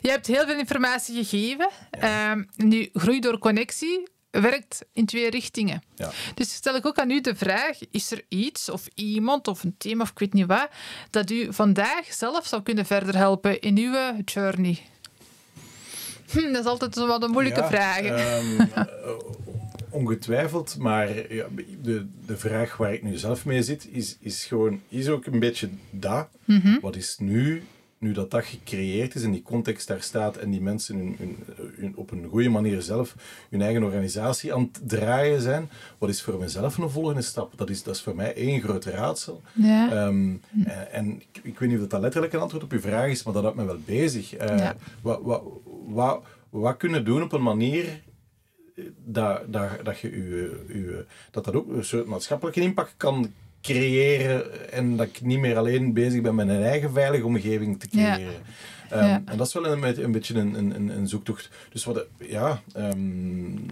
Je 0.00 0.10
hebt 0.10 0.26
heel 0.26 0.46
veel 0.46 0.58
informatie 0.58 1.24
gegeven. 1.24 1.68
Um, 2.30 2.48
nu, 2.56 2.88
groei 2.92 3.20
door 3.20 3.38
connectie 3.38 4.08
werkt 4.30 4.84
in 4.92 5.06
twee 5.06 5.30
richtingen. 5.30 5.82
Ja. 5.94 6.10
Dus 6.34 6.54
stel 6.54 6.74
ik 6.74 6.86
ook 6.86 6.98
aan 6.98 7.10
u 7.10 7.20
de 7.20 7.34
vraag: 7.34 7.78
is 7.90 8.10
er 8.10 8.24
iets 8.28 8.68
of 8.68 8.88
iemand 8.94 9.48
of 9.48 9.64
een 9.64 9.74
thema 9.78 10.02
of 10.02 10.10
ik 10.10 10.18
weet 10.18 10.32
niet 10.32 10.46
wat, 10.46 10.68
dat 11.10 11.30
u 11.30 11.52
vandaag 11.52 12.12
zelf 12.12 12.46
zou 12.46 12.62
kunnen 12.62 12.86
verder 12.86 13.16
helpen 13.16 13.60
in 13.60 13.78
uw 13.78 14.22
journey? 14.24 14.78
Hm, 16.30 16.52
dat 16.52 16.64
is 16.64 16.70
altijd 16.70 16.94
zo 16.94 17.06
wat 17.06 17.22
een 17.22 17.30
moeilijke 17.30 17.64
vraag. 17.64 18.02
Um, 18.02 18.70
ongetwijfeld, 19.92 20.76
maar 20.78 21.34
ja, 21.34 21.46
de, 21.82 22.06
de 22.26 22.36
vraag 22.36 22.76
waar 22.76 22.92
ik 22.92 23.02
nu 23.02 23.16
zelf 23.16 23.44
mee 23.44 23.62
zit, 23.62 23.88
is, 23.90 24.16
is 24.20 24.44
gewoon, 24.44 24.80
is 24.88 25.08
ook 25.08 25.26
een 25.26 25.40
beetje 25.40 25.68
dat. 25.90 26.28
Mhm. 26.44 26.80
Wat 26.80 26.96
is 26.96 27.18
nu 27.18 27.62
nu 28.02 28.12
dat 28.12 28.30
dat 28.30 28.44
gecreëerd 28.44 29.14
is 29.14 29.22
en 29.22 29.30
die 29.30 29.42
context 29.42 29.88
daar 29.88 30.02
staat 30.02 30.36
en 30.36 30.50
die 30.50 30.60
mensen 30.60 30.96
hun, 30.96 31.36
hun, 31.76 31.96
op 31.96 32.10
een 32.10 32.26
goede 32.30 32.48
manier 32.48 32.82
zelf 32.82 33.16
hun 33.50 33.62
eigen 33.62 33.82
organisatie 33.82 34.54
aan 34.54 34.68
het 34.72 34.88
draaien 34.88 35.40
zijn, 35.40 35.70
wat 35.98 36.08
is 36.08 36.22
voor 36.22 36.38
mezelf 36.38 36.78
een 36.78 36.90
volgende 36.90 37.22
stap? 37.22 37.52
Dat 37.56 37.70
is, 37.70 37.82
dat 37.82 37.94
is 37.94 38.02
voor 38.02 38.16
mij 38.16 38.34
één 38.34 38.60
groot 38.60 38.84
raadsel. 38.84 39.42
Ja. 39.52 39.90
Ehm, 39.90 40.34
en, 40.90 41.20
ik, 41.20 41.40
ik, 41.42 41.58
weet 41.58 41.70
niet 41.70 41.80
of 41.80 41.86
dat 41.86 42.00
letterlijk 42.00 42.32
een 42.32 42.40
antwoord 42.40 42.64
op 42.64 42.72
uw 42.72 42.80
vraag 42.80 43.10
is, 43.10 43.22
maar 43.22 43.34
dat 43.34 43.42
houdt 43.42 43.58
me 43.58 43.64
wel 43.64 43.80
bezig. 43.84 44.42
Uh, 44.42 44.70
wat, 45.02 45.20
wat, 45.22 45.42
wat, 45.86 46.22
wat 46.50 46.76
kunnen 46.76 47.04
doen 47.04 47.22
op 47.22 47.32
een 47.32 47.42
manier 47.42 48.02
dat, 49.04 49.52
dat, 49.52 49.68
dat, 49.82 49.98
je 49.98 50.10
uw, 50.66 51.04
dat 51.30 51.44
dat 51.44 51.54
ook 51.54 51.68
een 51.68 51.84
soort 51.84 52.06
maatschappelijke 52.06 52.60
impact 52.60 52.94
kan 52.96 53.32
creëren 53.62 54.72
en 54.72 54.96
dat 54.96 55.06
ik 55.06 55.20
niet 55.20 55.38
meer 55.38 55.56
alleen 55.56 55.92
bezig 55.92 56.20
ben 56.20 56.34
met 56.34 56.48
een 56.48 56.62
eigen 56.62 56.92
veilige 56.92 57.26
omgeving 57.26 57.80
te 57.80 57.88
creëren. 57.88 58.42
Ehm, 58.90 59.20
en 59.24 59.36
dat 59.36 59.46
is 59.46 59.52
wel 59.52 59.66
een, 59.66 60.02
een 60.02 60.12
beetje 60.12 60.34
een, 60.34 60.54
een, 60.54 60.88
een 60.88 61.08
zoektocht. 61.08 61.50
Dus 61.70 61.84
wat, 61.84 62.06
ja, 62.18 62.60
um, 62.76 63.66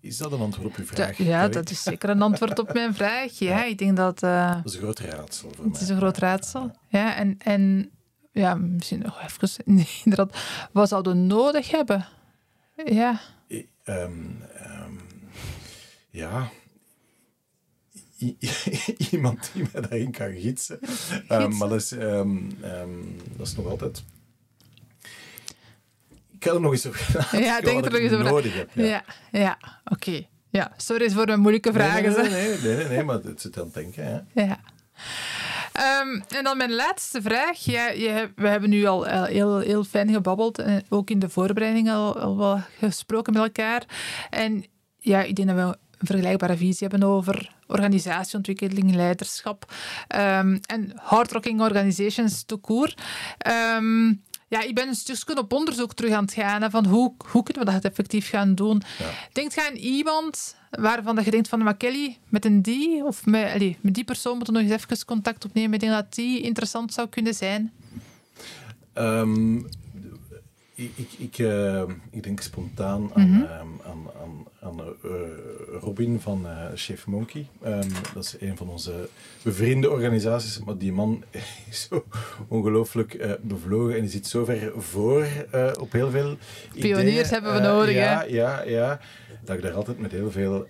is 0.00 0.16
dat 0.16 0.32
een 0.32 0.40
antwoord 0.40 0.68
op 0.68 0.76
uw 0.76 0.84
vraag? 0.84 1.16
ja, 1.16 1.48
dat 1.48 1.70
is 1.70 1.82
zeker 1.82 2.10
een 2.10 2.22
antwoord 2.22 2.58
op 2.58 2.72
mijn 2.72 2.94
vraag. 2.94 3.38
Ja, 3.38 3.64
ik 3.72 3.78
denk 3.78 3.96
dat... 3.96 4.22
Uh, 4.22 4.54
dat 4.54 4.64
is 4.64 4.74
een 4.74 4.80
groot 4.80 4.98
raadsel 4.98 5.50
voor 5.54 5.64
mij. 5.64 5.72
Het 5.72 5.82
is 5.82 5.88
een 5.88 5.96
groot 5.96 6.18
raadsel. 6.18 6.70
Ja, 6.88 7.16
en, 7.16 7.34
en 7.38 7.90
ja, 8.32 8.54
misschien 8.54 8.98
nog 8.98 9.22
even... 9.22 9.64
Inderdaad, 10.04 10.36
wat 10.72 10.88
zouden 10.88 11.12
we 11.12 11.18
nodig 11.18 11.70
hebben? 11.70 12.06
Ja. 12.84 13.20
Um, 13.84 14.42
ja, 16.10 16.50
iemand 19.10 19.50
die 19.52 19.68
mij 19.72 19.82
daarin 19.82 20.10
kan 20.10 20.32
gidsen. 20.32 20.78
Um, 21.28 21.56
maar 21.56 21.68
dat 21.68 21.80
is, 21.80 21.88
dat 23.36 23.46
is 23.46 23.56
nog 23.56 23.66
altijd. 23.66 24.02
Ik 26.30 26.44
ga 26.48 26.54
er 26.54 26.60
nog 26.60 26.72
eens 26.72 26.86
over 26.86 27.40
Ja, 27.40 27.60
denk 27.60 27.84
er 27.84 27.90
nog 27.90 28.00
eens 28.00 28.12
over 28.12 28.24
nodig 28.24 28.54
heb. 28.54 28.70
Ja, 28.74 28.84
ja, 28.84 29.04
ja 29.30 29.58
oké. 29.84 30.08
Okay. 30.08 30.28
Ja, 30.52 30.72
sorry 30.76 31.10
voor 31.10 31.26
de 31.26 31.36
moeilijke 31.36 31.72
vragen. 31.72 32.02
Nee, 32.02 32.30
nee, 32.30 32.58
nee, 32.58 32.76
nee, 32.76 32.88
nee, 32.88 33.02
maar 33.02 33.20
het 33.22 33.40
zit 33.40 33.58
aan 33.58 33.64
het 33.64 33.74
denken. 33.74 34.04
Hè. 34.04 34.42
Ja. 34.42 34.60
Um, 35.76 36.22
en 36.28 36.44
dan 36.44 36.56
mijn 36.56 36.74
laatste 36.74 37.22
vraag. 37.22 37.58
Je, 37.58 38.30
we 38.36 38.48
hebben 38.48 38.70
nu 38.70 38.84
al 38.84 39.04
heel, 39.04 39.58
heel 39.58 39.84
fijn 39.84 40.12
gebabbeld, 40.12 40.58
en 40.58 40.84
ook 40.88 41.10
in 41.10 41.18
de 41.18 41.28
voorbereiding 41.28 41.90
al, 41.90 42.36
wel 42.36 42.60
gesproken 42.78 43.32
met 43.32 43.42
elkaar. 43.42 43.84
En 44.30 44.64
ja, 44.98 45.22
ik 45.22 45.36
denk 45.36 45.48
dat 45.48 45.56
we 45.56 45.62
een 45.62 46.06
vergelijkbare 46.06 46.56
visie 46.56 46.88
hebben 46.88 47.08
over 47.08 47.50
organisatieontwikkeling, 47.66 48.94
leiderschap 48.94 49.72
um, 50.16 50.60
en 50.66 50.92
hardrocking 50.96 51.60
organizations 51.60 52.42
to 52.42 52.58
court. 52.58 53.00
Um, 53.76 54.22
ja, 54.52 54.62
ik 54.62 54.74
ben 54.74 54.88
een 54.88 54.94
stukje 54.94 55.38
op 55.38 55.52
onderzoek 55.52 55.94
terug 55.94 56.12
aan 56.12 56.24
het 56.24 56.32
gaan 56.32 56.70
van 56.70 56.86
hoe, 56.86 57.12
hoe 57.30 57.42
kunnen 57.42 57.64
we 57.64 57.72
dat 57.72 57.84
effectief 57.84 58.28
gaan 58.28 58.54
doen. 58.54 58.82
Ja. 58.98 59.10
Denkt 59.32 59.54
je 59.54 59.68
aan 59.68 59.76
iemand 59.76 60.56
waarvan 60.70 61.20
je 61.24 61.30
denkt 61.30 61.48
van, 61.48 61.62
maar 61.62 61.76
Kelly, 61.76 62.18
met 62.28 62.44
een 62.44 62.62
die 62.62 63.04
of 63.04 63.26
met, 63.26 63.52
allez, 63.54 63.74
met 63.80 63.94
die 63.94 64.04
persoon 64.04 64.36
moeten 64.36 64.54
we 64.54 64.60
nog 64.60 64.70
eens 64.70 64.82
even 64.82 65.04
contact 65.06 65.44
opnemen. 65.44 65.72
Ik 65.72 65.80
denk 65.80 65.92
dat 65.92 66.14
die 66.14 66.40
interessant 66.40 66.92
zou 66.92 67.08
kunnen 67.08 67.34
zijn. 67.34 67.72
Um, 68.94 69.66
ik, 70.74 71.08
ik, 71.18 71.38
uh, 71.38 71.82
ik 72.10 72.22
denk 72.22 72.40
spontaan 72.40 73.10
aan, 73.14 73.28
mm 73.28 73.34
-hmm. 73.34 73.46
aan, 73.46 74.10
aan, 74.20 74.46
aan 74.60 74.80
uh, 75.04 75.10
Robin 75.80 76.20
van 76.20 76.46
uh, 76.46 76.66
Chef 76.74 77.06
Monkey. 77.06 77.46
Um, 77.66 77.88
dat 78.14 78.24
is 78.24 78.36
een 78.40 78.56
van 78.56 78.68
onze 78.68 79.08
bevriende 79.42 79.90
organisaties. 79.90 80.58
Maar 80.64 80.78
die 80.78 80.92
man 80.92 81.24
is 81.70 81.88
zo 81.88 82.04
ongelooflijk 82.48 83.38
bevlogen 83.42 83.94
en 83.94 84.00
die 84.00 84.10
zit 84.10 84.26
zo 84.26 84.44
ver 84.44 84.72
voor 84.76 85.26
op 85.80 85.92
heel 85.92 86.10
veel 86.10 86.36
Pioniers 86.78 87.30
hebben 87.30 87.54
we 87.54 87.60
nodig, 87.60 87.94
ja, 87.94 88.18
hè? 88.18 88.24
Ja, 88.24 88.62
ja. 88.62 89.00
Dat 89.44 89.56
ik 89.56 89.62
daar 89.62 89.74
altijd 89.74 89.98
met 89.98 90.12
heel 90.12 90.30
veel 90.30 90.66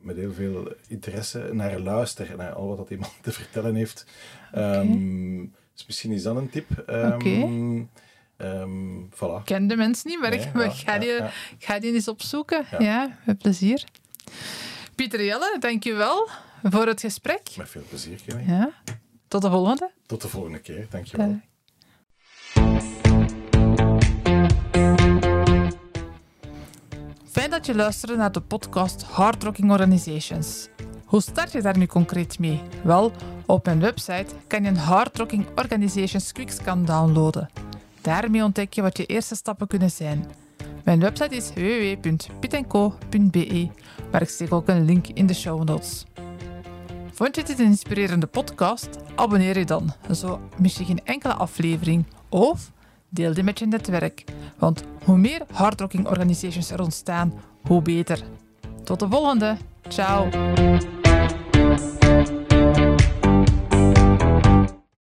met 0.00 0.16
heel 0.16 0.32
veel 0.32 0.72
interesse 0.88 1.48
naar 1.52 1.78
luister, 1.78 2.34
naar 2.36 2.52
al 2.52 2.68
wat 2.68 2.76
dat 2.76 2.90
iemand 2.90 3.12
te 3.22 3.32
vertellen 3.32 3.74
heeft. 3.74 4.06
Okay. 4.52 4.80
Um, 4.80 5.54
dus 5.74 5.86
misschien 5.86 6.12
is 6.12 6.22
dat 6.22 6.36
een 6.36 6.50
tip. 6.50 6.84
Um, 6.90 7.12
okay. 7.12 7.86
Um, 8.38 9.08
voilà. 9.14 9.44
Ken 9.44 9.66
de 9.66 9.76
mensen 9.76 10.10
niet, 10.10 10.20
maar 10.20 10.32
ik, 10.32 10.40
ga, 10.72 10.98
die, 10.98 11.20
ga 11.58 11.78
die 11.78 11.94
eens 11.94 12.08
opzoeken. 12.08 12.66
Ja, 12.78 13.18
met 13.24 13.38
plezier. 13.38 13.84
Pieter 14.94 15.24
Jelle, 15.24 15.56
dankjewel 15.58 16.28
voor 16.62 16.86
het 16.86 17.00
gesprek. 17.00 17.40
Met 17.56 17.68
veel 17.68 17.82
plezier, 17.88 18.20
Kenny. 18.26 18.44
Ja. 18.46 18.70
Tot 19.28 19.42
de 19.42 19.50
volgende. 19.50 19.90
Tot 20.06 20.22
de 20.22 20.28
volgende 20.28 20.58
keer, 20.58 20.86
dankjewel. 20.90 21.40
Fijn 27.30 27.50
dat 27.50 27.66
je 27.66 27.74
luisterde 27.74 28.16
naar 28.16 28.32
de 28.32 28.40
podcast 28.40 29.02
Hard 29.02 29.42
Rocking 29.42 29.70
Organizations. 29.70 30.68
Hoe 31.04 31.22
start 31.22 31.52
je 31.52 31.62
daar 31.62 31.78
nu 31.78 31.86
concreet 31.86 32.38
mee? 32.38 32.62
Wel, 32.82 33.12
op 33.46 33.64
mijn 33.64 33.80
website 33.80 34.26
kan 34.46 34.62
je 34.62 34.68
een 34.68 34.76
Hard 34.76 35.18
Rocking 35.18 35.46
Organizations 35.54 36.32
Quickscan 36.32 36.84
downloaden. 36.84 37.65
Daarmee 38.06 38.42
ontdek 38.42 38.72
je 38.72 38.82
wat 38.82 38.96
je 38.96 39.06
eerste 39.06 39.34
stappen 39.34 39.66
kunnen 39.66 39.90
zijn. 39.90 40.26
Mijn 40.84 41.00
website 41.00 41.36
is 41.36 41.50
www.pitenco.be, 41.54 43.68
maar 44.12 44.22
ik 44.22 44.28
steek 44.28 44.52
ook 44.52 44.68
een 44.68 44.84
link 44.84 45.06
in 45.06 45.26
de 45.26 45.34
show 45.34 45.64
notes. 45.64 46.04
Vond 47.12 47.36
je 47.36 47.44
dit 47.44 47.58
een 47.58 47.64
inspirerende 47.64 48.26
podcast? 48.26 48.88
Abonneer 49.14 49.58
je 49.58 49.64
dan, 49.64 49.92
zo 50.14 50.40
mis 50.58 50.76
je 50.76 50.84
geen 50.84 51.04
enkele 51.04 51.34
aflevering. 51.34 52.04
Of 52.28 52.72
deel 53.08 53.34
dit 53.34 53.44
met 53.44 53.58
je 53.58 53.66
netwerk, 53.66 54.24
want 54.58 54.82
hoe 55.04 55.16
meer 55.16 55.42
hardrocking 55.52 56.06
organisations 56.06 56.70
er 56.70 56.82
ontstaan, 56.82 57.32
hoe 57.62 57.82
beter. 57.82 58.22
Tot 58.84 59.00
de 59.00 59.08
volgende. 59.08 59.56
Ciao. 59.88 60.28